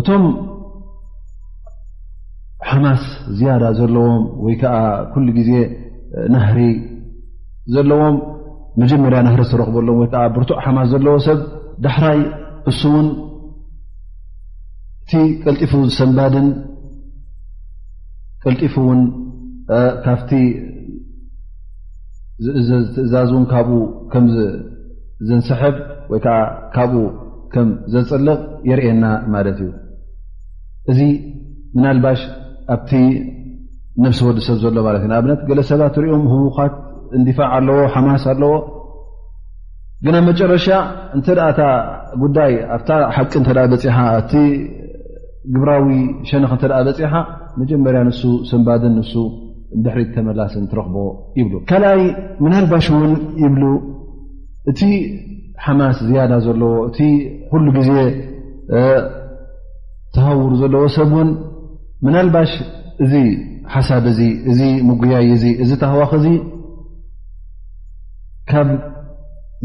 እቶም 0.00 0.22
ሓማስ 2.68 3.02
ዝያዳ 3.38 3.64
ዘለዎም 3.78 4.22
ወይከዓ 4.44 4.76
ኩሉ 5.12 5.26
ግዜ 5.38 5.50
ናህሪ 6.34 6.60
ዘለዎም 7.74 8.16
መጀመርያ 8.82 9.18
ናህሪ 9.26 9.40
ዝረክበሎ 9.50 9.88
ወይከዓ 10.00 10.22
ብርትዕ 10.36 10.58
ሓማስ 10.64 10.88
ዘለዎ 10.92 11.14
ሰብ 11.26 11.40
ዳሕራይ 11.86 12.18
እሱ 12.70 12.80
እውን 12.92 13.08
እቲ 15.04 15.12
ቀልጢፉ 15.44 15.72
ዝሰንባድን 15.88 16.48
ቀልጢፉ 18.44 18.74
እውን 18.86 19.00
ካብቲ 20.04 20.30
ዝትእዛዝ 22.68 23.30
ን 23.42 23.44
ካብኡ 23.52 23.78
ከምዘንሰሐብ 24.14 25.76
ወይ 26.12 26.20
ከዓ 26.26 26.36
ካብኡ 26.74 27.04
ከም 27.54 27.68
ዘፅልቕ 27.94 28.40
የርእና 28.72 29.04
ማለት 29.34 29.58
እዩ 29.66 29.70
እዚ 30.92 31.00
ምናልባሽ 31.76 32.20
ኣብቲ 32.74 32.90
ነብሲ 34.04 34.18
ወዲሰብ 34.28 34.56
ዘሎ 34.62 34.76
ማለት 34.86 35.02
እዩ 35.06 35.12
ኣብነት 35.18 35.40
ገለ 35.48 35.60
ሰባት 35.70 35.92
ትሪኦም 35.96 36.24
ህቡኻት 36.32 36.74
እንዲፋዕ 37.18 37.48
ኣለዎ 37.56 37.78
ሓማስ 37.94 38.24
ኣለዎ 38.32 38.54
ግን 40.04 40.14
ኣብ 40.18 40.24
መጨረሻ 40.30 40.66
እንተኣታ 41.16 41.60
ጉዳይ 42.22 42.52
ኣብታ 42.76 42.90
ሓቂ 43.16 43.32
እተ 43.42 43.48
በፂሓ 43.72 43.96
ኣቲ 44.20 44.32
ግብራዊ 45.54 45.84
ሸነክ 46.30 46.52
እተ 46.58 46.64
በፂሓ 46.88 47.14
መጀመርያ 47.62 48.00
ንሱ 48.10 48.22
ስንባድን 48.50 48.94
ንሱ 49.00 49.12
ድሕሪት 49.84 50.10
ተመላስን 50.16 50.64
ትረኽቦ 50.72 50.96
ይብሉ 51.38 51.54
ካልኣይ 51.70 52.02
ምናልባሽ 52.44 52.86
እውን 52.94 53.12
ይብሉ 53.44 53.62
እቲ 54.70 54.80
ሓማስ 55.64 55.98
ዝያዳ 56.08 56.32
ዘለዎ 56.46 56.72
እቲ 56.88 56.98
ኩሉ 57.50 57.66
ግዜ 57.78 57.90
ተሃውር 60.16 60.52
ዘለዎ 60.60 60.84
ሰብእውን 60.96 61.30
ምናልባሽ 62.06 62.52
እዚ 63.04 63.14
ሓሳብ 63.74 64.04
እዚ 64.12 64.20
እዚ 64.50 64.60
ምጉያይ 64.88 65.26
እዚ 65.36 65.44
እዚ 65.64 65.70
ተህዋኽ 65.82 66.10
እዚ 66.20 66.26
ካብ 68.50 68.68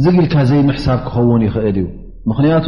ዝግልካ 0.04 0.36
ዘይ 0.50 0.62
ምሕሳብ 0.70 1.00
ክኸውን 1.08 1.41
ይኽእል 1.47 1.78
እዩ 1.82 1.88
ምክንያቱ 2.32 2.68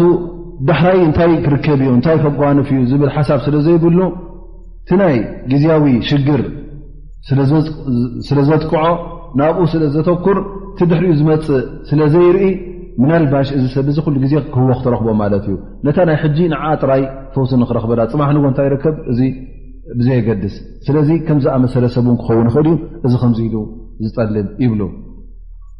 ዳሕራይ 0.69 0.99
እንታይ 1.07 1.31
ክርከብ 1.45 1.79
እዩ 1.83 1.91
እንታይ 1.97 2.17
ፈጓንፍ 2.25 2.67
እዩ 2.73 2.79
ዝብል 2.91 3.11
ሓሳብ 3.15 3.39
ስለዘይብሉ 3.45 3.99
እቲ 4.83 4.89
ናይ 5.01 5.15
ግዜያዊ 5.51 5.85
ሽግር 6.09 6.41
ስለ 8.27 8.39
ዘጥቅዖ 8.49 8.83
ናብኡ 9.39 9.63
ስለ 9.73 9.83
ዘተኩር 9.95 10.37
ቲ 10.77 10.87
ድሕሪኡ 10.91 11.11
ዝመፅእ 11.19 11.63
ስለዘይርኢ 11.89 12.43
ምናልባሽ 13.01 13.49
እዚ 13.57 13.65
ሰብ 13.75 13.85
እዚ 13.91 13.97
ኩሉ 14.05 14.15
ግዜ 14.23 14.33
ክህዎ 14.53 14.69
ክትረክቦ 14.79 15.07
ማለት 15.21 15.43
እዩ 15.49 15.55
ነታ 15.85 15.97
ናይ 16.07 16.17
ሕጂ 16.23 16.37
ንዓ 16.53 16.63
ጥራይ 16.81 17.01
ፈውት 17.33 17.51
ንክረክበና 17.61 17.99
ፅማሕ 18.13 18.29
ንጎ 18.35 18.43
እንታይ 18.51 18.65
ይርከብ 18.69 18.95
እዚ 19.11 19.19
ብዘየገድስ 19.99 20.55
ስለዚ 20.87 21.09
ከምዝኣመሰለ 21.27 21.85
ሰብ 21.95 22.05
እውን 22.09 22.17
ክኸውን 22.23 22.47
ይኽእል 22.49 22.67
እዩ 22.69 22.77
እዚ 23.07 23.13
ከምዚ 23.23 23.39
ኢሉ 23.47 23.55
ዝፀልብ 24.05 24.47
ይብሉ 24.63 24.81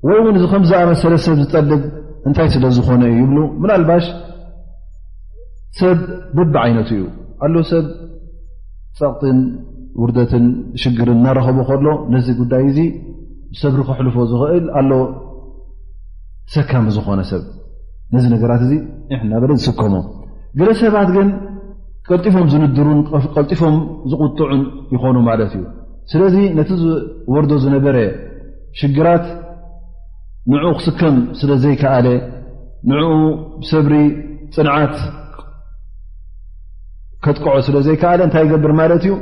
ወይ 0.09 0.19
ውን 0.25 0.35
እዚ 0.39 0.45
ከምዝኣመሰለ 0.53 1.13
ሰብ 1.25 1.35
ዝፀልብ 1.41 1.81
እንታይ 2.27 2.47
ስለ 2.55 2.65
ዝኾነ 2.77 3.03
ዩ 3.11 3.15
ይብሉ 3.21 3.37
ምናልባሽ 3.63 4.05
ሰብ 5.79 5.97
ብቢ 6.37 6.55
ዓይነት 6.63 6.89
እዩ 6.95 7.03
ኣሎ 7.45 7.55
ሰብ 7.71 7.85
ፀቕትን 8.99 9.37
ውርደትን 10.01 10.45
ሽግርን 10.81 11.17
እነረክቡ 11.21 11.57
ከሎ 11.69 11.87
ነዚ 12.13 12.27
ጉዳይ 12.41 12.63
እዚ 12.71 12.79
ሰብሪክሕልፎ 13.61 14.15
ዝኽእል 14.31 14.65
ሎ 14.89 14.99
ሰካም 16.55 16.83
ብዝኾነ 16.89 17.19
ሰብ 17.31 17.43
ነዚ 18.13 18.23
ነገራት 18.35 18.61
እዚ 18.65 18.73
ሕእናበለ 19.13 19.51
ዝስከሞ 19.63 19.95
ገለ 20.59 20.69
ሰባት 20.81 21.09
ግን 21.15 21.29
ቀልጢፎም 22.07 22.45
ዝንድሩን 22.53 22.99
ቀልጢፎም 23.35 23.75
ዝቁጥዑን 24.11 24.61
ይኾኑ 24.95 25.15
ማለት 25.29 25.51
እዩ 25.57 25.63
ስለዚ 26.11 26.35
ነቲ 26.57 26.69
ዝወርዶ 26.83 27.51
ዝነበረ 27.63 27.97
ሽግራት 28.79 29.25
ንኡ 30.51 30.63
ክስከም 30.77 31.15
ስለ 31.39 31.49
ዘይከኣለ 31.63 32.07
ንኡ 32.89 33.09
ሰብሪ 33.71 33.93
ፅንዓት 34.55 34.95
ከጥቀዖ 37.25 37.55
ስለ 37.67 37.77
ዘይከኣለ 37.87 38.19
እንታይ 38.27 38.43
ይገብር 38.47 38.73
ማለት 38.81 39.03
እዩ 39.07 39.13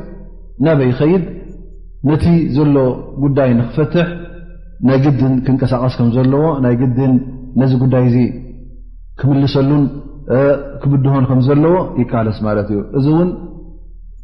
ናበይ 0.65 0.89
ይኸይድ 0.93 1.23
ነቲ 2.09 2.25
ዘሎ 2.55 2.75
ጉዳይ 3.23 3.49
ንኽፈትሕ 3.59 4.07
ናይ 4.87 4.97
ግድን 5.05 5.33
ክንቀሳቐስ 5.45 5.93
ከም 5.99 6.09
ዘለዎ 6.15 6.43
ናይ 6.63 6.75
ግድን 6.81 7.13
ነዚ 7.59 7.71
ጉዳይ 7.83 8.03
እዚ 8.09 8.17
ክምልሰሉን 9.19 9.83
ክብድሆን 10.81 11.23
ከም 11.29 11.39
ዘለዎ 11.47 11.75
ይቃለስ 12.01 12.37
ማለት 12.47 12.67
እዩ 12.73 12.79
እዚ 12.99 13.05
እውን 13.13 13.29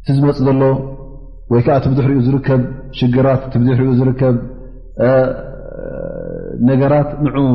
ቲዝመፅ 0.06 0.38
ዘሎ 0.46 0.62
ወይ 1.52 1.62
ከዓ 1.66 1.76
ትብድሕሪኡ 1.84 2.18
ዝርከብ 2.26 2.62
ሽግራት 2.98 3.42
ትሕሪኡ 3.52 3.90
ዝርከብ 4.00 4.36
ነገራት 6.68 7.10
ንዑኡ 7.24 7.54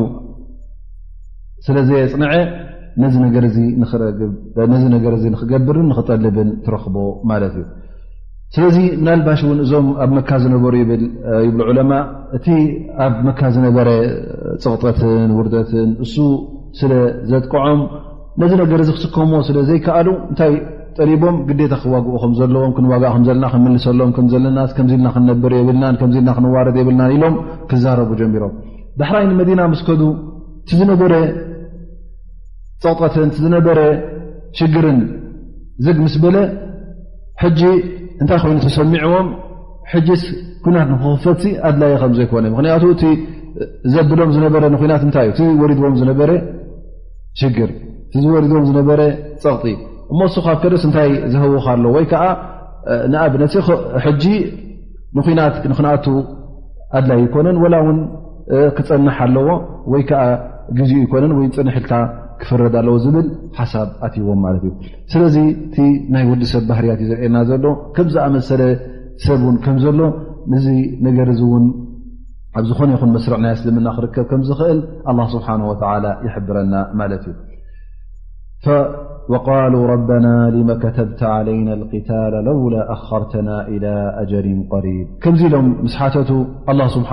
ስለ 1.66 1.78
ዘየፅንዐ 1.90 2.30
ነዚ 3.02 3.14
ነገር 3.26 3.44
እዚ 5.20 5.26
ንክገብርን 5.36 5.88
ንኽጠልብን 5.92 6.50
ትረኽቦ 6.66 6.96
ማለት 7.32 7.54
እዩ 7.60 7.66
ስለዚ 8.56 8.78
ምናልባሽ 9.02 9.42
እውን 9.46 9.60
እዞም 9.66 9.86
ኣብ 10.04 10.10
መካ 10.16 10.30
ዝነበሩ 10.44 10.74
ይብል 10.80 11.04
ይብሉ 11.46 11.60
ዑለማ 11.72 11.92
እቲ 12.38 12.46
ኣብ 13.06 13.14
መካ 13.28 13.40
ዝነበረ 13.56 13.90
ፅቕጠትን 14.64 15.30
ውርደትን 15.38 15.90
እሱ 16.06 16.16
ስለ 16.80 16.92
ዘጥቀዖም 17.34 17.82
ነዚ 18.42 18.52
ነገር 18.64 18.80
እዚ 18.86 18.90
ክስከሞ 18.98 19.32
ስለ 19.50 19.58
ዘይከኣሉ 19.70 20.08
እንታይ 20.32 20.52
ጠሪቦም 20.98 21.36
ግዴታ 21.52 21.74
ክዋግኡኹም 21.84 22.34
ዘለዎም 22.40 22.74
ክንዋጋእ 22.78 23.12
ኸም 23.16 23.24
ዘለና 23.28 23.46
ክምልሰሎም 23.54 24.12
ከም 24.18 24.28
ዘለና 24.34 24.58
ከምዚ 24.78 24.94
ኢልና 24.98 25.08
ክንነብር 25.16 25.54
የብልናን 25.60 25.96
ከምዚ 26.02 26.16
ኢልና 26.22 26.32
ክንዋርድ 26.40 26.76
የብልናን 26.82 27.14
ኢሎም 27.18 27.36
ክዛረቡ 27.72 28.10
ጀሚሮም 28.22 28.54
ባሕራይ 29.00 29.26
ንመዲና 29.32 29.62
ምስ 29.76 29.84
ከዱ 29.90 30.02
እቲ 30.64 30.72
ዝነበረ 30.82 31.14
ፅቕጠትን 32.86 33.32
ቲ 33.36 33.40
ዝነበረ 33.46 33.80
ሽግርን 34.62 35.02
ዝግ 35.88 35.98
ምስ 36.06 36.18
በለ 36.26 36.38
ጂ 37.60 37.74
እንታይ 38.22 38.40
ኮይኑ 38.44 38.58
ተሰሚዐዎም 38.66 39.28
ሕጅ 39.92 40.22
ኩናት 40.66 40.88
ንክፈት 40.94 41.44
ኣድላይ 41.68 41.92
ከም 42.02 42.12
ዘይኮነ 42.18 42.46
ምክንያቱ 42.54 42.84
እቲ 42.96 43.04
ዘድሎም 43.94 44.30
ዝነበ 44.36 44.54
ንናት 44.74 45.04
እታይ 45.08 45.28
እዩ 45.34 45.42
ወሪድዎም 45.62 45.96
ዝነበረ 46.02 46.30
ሽግር 47.40 47.70
እዝወሪድዎም 48.18 48.64
ዝነበረ 48.70 49.00
ፀቕጢ 49.44 49.74
እሞ 50.12 50.20
እሱ 50.30 50.38
ካብ 50.46 50.58
ከደስ 50.64 50.84
እንታይ 50.88 51.10
ዘህካ 51.34 51.66
ኣለዎ 51.76 51.92
ወይ 51.98 52.06
ከዓ 52.12 52.24
ንኣብነትጂ 53.12 54.24
ንኩናት 55.18 55.56
ንክንኣቱ 55.72 56.06
ኣድላይ 56.98 57.20
ይኮነን 57.26 57.58
ወላ 57.64 57.76
እውን 57.84 57.98
ክፀንሓ 58.78 59.18
ኣለዎ 59.28 59.48
ወይ 59.94 60.04
ከዓ 60.10 60.24
ግዜኡ 60.80 61.00
ይኮነን 61.06 61.34
ወይ 61.40 61.48
ፅንሕልታ 61.58 61.92
ክፍረዳ 62.42 62.76
ኣለዎ 62.82 62.96
ዝብል 63.04 63.28
ሓሳብ 63.60 63.88
ኣትይዎም 64.06 64.40
ማለት 64.46 64.64
እዩ 64.68 64.74
ስለዚ 65.14 65.36
እቲ 65.66 65.76
ናይ 66.16 66.24
ውዲ 66.32 66.44
ሰብ 66.54 66.64
ባህርያት 66.70 67.00
እዩ 67.04 67.08
ዝርኤና 67.12 67.38
ዘሎ 67.50 67.66
ከም 67.98 68.08
ዝኣመሰለ 68.16 68.62
ሰብ 69.28 69.40
ን 69.54 69.56
ከም 69.66 69.78
ዘሎ 69.86 70.00
እዚ 70.58 70.68
ነገር 71.08 71.30
እ 71.36 71.38
ውን 71.52 71.66
ኣብ 72.60 72.66
ዝኾነ 72.70 72.90
ይኹን 72.96 73.12
መስርዕና 73.18 73.46
ስልምና 73.62 73.88
ክርከብ 73.98 74.26
ከም 74.32 74.42
ዝኽእል 74.50 74.80
ስብሓه 75.36 76.10
ይሕብረና 76.26 76.74
ማለት 77.02 77.24
እዩ 77.32 77.38
قሉ 79.48 79.76
ና 80.26 80.28
መ 80.70 80.74
ከተብተ 80.84 81.20
عይና 81.36 81.70
قታ 81.94 82.10
ለውላ 82.48 82.74
ኣخርተና 82.96 83.50
إلى 83.74 83.94
أጀር 84.22 84.46
قሪብ 84.74 85.08
ከምዚ 85.24 85.42
ሎም 85.54 85.68
ምስ 85.86 85.94
ሓተቱ 86.00 86.30
ስሓ 86.96 87.10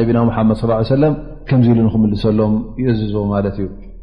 ነቢና 0.00 0.18
መድ 0.50 0.60
ص 0.90 0.92
ለ 1.02 1.04
ከምዚ 1.50 1.66
ኢሉ 1.74 1.86
ክምልሰሎም 1.94 2.54
ይእዝዝ 2.82 3.14
ማለት 3.34 3.56
እዩ 3.60 3.66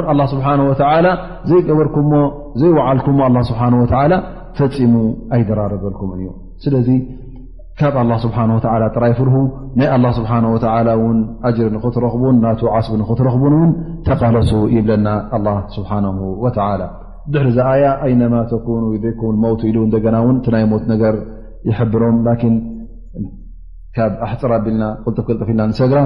ስ 0.60 1.50
ዘይበዘይልኩ 1.50 3.08
ፈፂሙ 4.60 4.96
ኣይደራረበልኩም 5.36 6.10
እ 6.16 6.98
ካብ 7.80 7.96
ስብሓه 8.24 8.50
ጥራይ 8.96 9.14
ፍርሁ 9.20 9.36
ናይ 9.80 10.12
ስብሓه 10.18 10.44
ጅር 11.58 11.68
ንክትረኽቡን 11.76 12.36
ና 12.44 12.52
ዓስ 12.78 12.88
ንክትረኽቡን 13.02 13.54
ን 13.68 13.70
ተቃለሱ 14.08 14.52
ይብለና 14.76 15.08
ስብሓ 15.78 15.90
و 16.44 16.50
ድሕሪ 17.34 17.48
ዚ 17.56 17.60
ኣያ 17.72 17.86
ይማ 18.12 18.36
ተኑ 18.52 18.84
ዘ 19.04 19.08
ት 19.60 19.62
ኢሉ 19.70 19.78
ና 20.16 20.18
ን 20.36 20.38
ናይ 20.54 20.64
ሞት 20.72 20.86
ነገር 20.94 21.16
ይብሮም 21.70 22.18
ካብ 23.96 24.12
ኣሕፅራ 24.26 24.52
ኣቢልና 24.60 24.84
ልጥፍልጥፍ 25.06 25.48
ኢልና 25.54 25.68
ሰግራ 25.80 25.98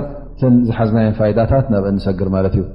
ዝሓዝና 0.67 0.99
ፋዳታት 1.19 1.65
ናብኢንሰግር 1.73 2.29
ማለት 2.37 2.55
እዩ 2.59 2.65